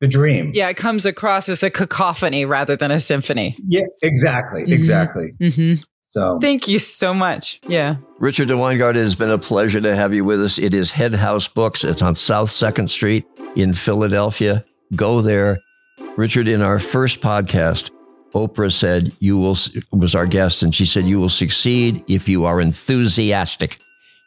the 0.00 0.08
dream. 0.08 0.50
Yeah, 0.54 0.68
it 0.68 0.76
comes 0.76 1.06
across 1.06 1.48
as 1.48 1.62
a 1.62 1.70
cacophony 1.70 2.44
rather 2.44 2.76
than 2.76 2.90
a 2.90 3.00
symphony. 3.00 3.56
Yeah, 3.66 3.84
exactly. 4.02 4.62
Mm-hmm. 4.62 4.72
Exactly. 4.72 5.32
Mm-hmm. 5.40 5.82
So 6.10 6.38
thank 6.40 6.68
you 6.68 6.78
so 6.78 7.12
much. 7.12 7.60
Yeah. 7.66 7.96
Richard 8.20 8.48
de 8.48 8.54
Wyngaert, 8.54 8.90
it 8.90 8.96
has 8.96 9.16
been 9.16 9.30
a 9.30 9.38
pleasure 9.38 9.80
to 9.80 9.96
have 9.96 10.14
you 10.14 10.24
with 10.24 10.40
us. 10.40 10.58
It 10.58 10.72
is 10.72 10.92
Head 10.92 11.14
House 11.14 11.48
Books. 11.48 11.82
It's 11.82 12.02
on 12.02 12.14
South 12.14 12.50
2nd 12.50 12.88
Street 12.88 13.24
in 13.56 13.74
Philadelphia. 13.74 14.64
Go 14.94 15.20
there. 15.20 15.58
Richard, 16.16 16.46
in 16.46 16.62
our 16.62 16.78
first 16.78 17.20
podcast, 17.20 17.90
Oprah 18.32 18.72
said, 18.72 19.12
You 19.18 19.38
will, 19.38 19.56
was 19.92 20.14
our 20.14 20.26
guest, 20.26 20.62
and 20.62 20.72
she 20.72 20.86
said, 20.86 21.06
You 21.06 21.18
will 21.18 21.28
succeed 21.28 22.04
if 22.06 22.28
you 22.28 22.44
are 22.44 22.60
enthusiastic. 22.60 23.78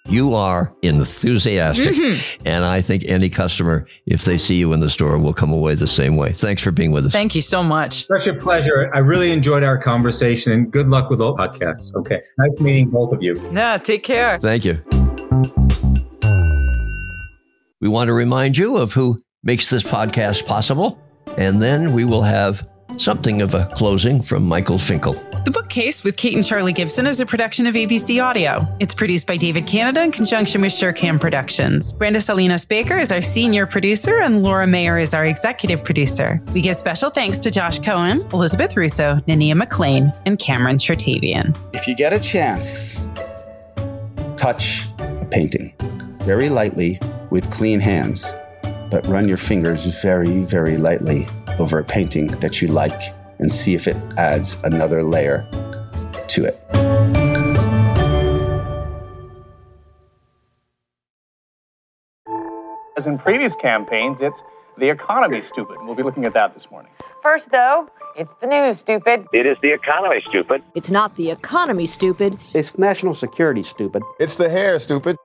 You 0.09 0.33
are 0.33 0.73
enthusiastic. 0.83 1.93
Mm-hmm. 1.93 2.47
And 2.47 2.63
I 2.63 2.81
think 2.81 3.03
any 3.05 3.29
customer, 3.29 3.85
if 4.05 4.23
they 4.23 4.37
see 4.37 4.55
you 4.55 4.71
in 4.71 4.79
the 4.79 4.89
store, 4.89 5.17
will 5.19 5.33
come 5.33 5.51
away 5.51 5.75
the 5.75 5.87
same 5.87 6.15
way. 6.15 6.31
Thanks 6.31 6.61
for 6.61 6.71
being 6.71 6.91
with 6.91 7.05
us. 7.05 7.11
Thank 7.11 7.35
you 7.35 7.41
so 7.41 7.61
much. 7.61 8.07
Such 8.07 8.27
a 8.27 8.33
pleasure. 8.33 8.89
I 8.93 8.99
really 8.99 9.31
enjoyed 9.31 9.63
our 9.63 9.77
conversation 9.77 10.53
and 10.53 10.71
good 10.71 10.87
luck 10.87 11.09
with 11.09 11.21
all 11.21 11.35
podcasts. 11.35 11.93
Okay. 11.95 12.21
Nice 12.37 12.59
meeting 12.61 12.89
both 12.89 13.11
of 13.11 13.21
you. 13.21 13.35
Yeah, 13.51 13.77
take 13.77 14.03
care. 14.03 14.39
Thank 14.39 14.63
you. 14.63 14.77
We 17.81 17.89
want 17.89 18.07
to 18.07 18.13
remind 18.13 18.57
you 18.57 18.77
of 18.77 18.93
who 18.93 19.17
makes 19.43 19.69
this 19.69 19.83
podcast 19.83 20.45
possible. 20.45 21.01
And 21.37 21.61
then 21.61 21.93
we 21.93 22.05
will 22.05 22.23
have 22.23 22.67
something 22.97 23.41
of 23.41 23.53
a 23.53 23.65
closing 23.75 24.21
from 24.21 24.47
Michael 24.47 24.79
Finkel. 24.79 25.21
The 25.47 25.51
Bookcase 25.51 26.03
with 26.03 26.17
Kate 26.17 26.35
and 26.35 26.43
Charlie 26.43 26.73
Gibson 26.73 27.07
is 27.07 27.21
a 27.21 27.25
production 27.25 27.67
of 27.67 27.75
ABC 27.75 28.21
Audio. 28.21 28.67
It's 28.81 28.93
produced 28.93 29.27
by 29.27 29.37
David 29.37 29.65
Canada 29.65 30.03
in 30.03 30.11
conjunction 30.11 30.59
with 30.59 30.73
Surecam 30.73 31.21
Productions. 31.21 31.93
Brenda 31.93 32.19
Salinas 32.19 32.65
Baker 32.65 32.97
is 32.97 33.13
our 33.13 33.21
senior 33.21 33.65
producer, 33.65 34.19
and 34.19 34.43
Laura 34.43 34.67
Mayer 34.67 34.97
is 34.97 35.13
our 35.13 35.23
executive 35.23 35.85
producer. 35.85 36.41
We 36.53 36.59
give 36.59 36.75
special 36.75 37.09
thanks 37.09 37.39
to 37.39 37.49
Josh 37.49 37.79
Cohen, 37.79 38.27
Elizabeth 38.33 38.75
Russo, 38.75 39.21
Nania 39.25 39.55
McLean, 39.55 40.11
and 40.25 40.37
Cameron 40.37 40.79
Chertavian. 40.79 41.57
If 41.73 41.87
you 41.87 41.95
get 41.95 42.11
a 42.11 42.19
chance, 42.19 43.07
touch 44.35 44.87
a 44.99 45.25
painting 45.31 45.73
very 46.23 46.49
lightly 46.49 46.99
with 47.29 47.49
clean 47.51 47.79
hands, 47.79 48.35
but 48.91 49.07
run 49.07 49.29
your 49.29 49.37
fingers 49.37 49.85
very, 50.01 50.43
very 50.43 50.75
lightly 50.75 51.25
over 51.57 51.79
a 51.79 51.85
painting 51.85 52.27
that 52.41 52.61
you 52.61 52.67
like 52.67 52.99
and 53.39 53.51
see 53.51 53.73
if 53.73 53.87
it 53.87 53.97
adds 54.17 54.63
another 54.63 55.03
layer 55.03 55.47
to 56.27 56.45
it. 56.45 56.59
As 62.97 63.05
in 63.05 63.17
previous 63.17 63.53
campaigns, 63.55 64.19
it's 64.21 64.41
the 64.77 64.89
economy, 64.89 65.41
stupid. 65.41 65.77
We'll 65.81 65.95
be 65.95 66.03
looking 66.03 66.25
at 66.25 66.33
that 66.33 66.53
this 66.53 66.69
morning. 66.71 66.91
First, 67.21 67.49
though, 67.51 67.89
it's 68.15 68.33
the 68.41 68.47
news, 68.47 68.79
stupid. 68.79 69.25
It 69.33 69.45
is 69.45 69.57
the 69.61 69.71
economy, 69.71 70.23
stupid. 70.27 70.63
It's 70.75 70.89
not 70.89 71.15
the 71.15 71.29
economy, 71.29 71.85
stupid. 71.85 72.39
It's 72.53 72.77
national 72.77 73.13
security, 73.13 73.63
stupid. 73.63 74.01
It's 74.19 74.37
the 74.37 74.49
hair, 74.49 74.79
stupid. 74.79 75.17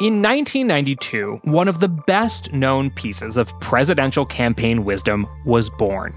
In 0.00 0.22
1992, 0.22 1.40
one 1.44 1.68
of 1.68 1.78
the 1.78 1.88
best 1.88 2.52
known 2.52 2.90
pieces 2.90 3.36
of 3.36 3.58
presidential 3.60 4.26
campaign 4.26 4.84
wisdom 4.84 5.26
was 5.44 5.70
born. 5.70 6.16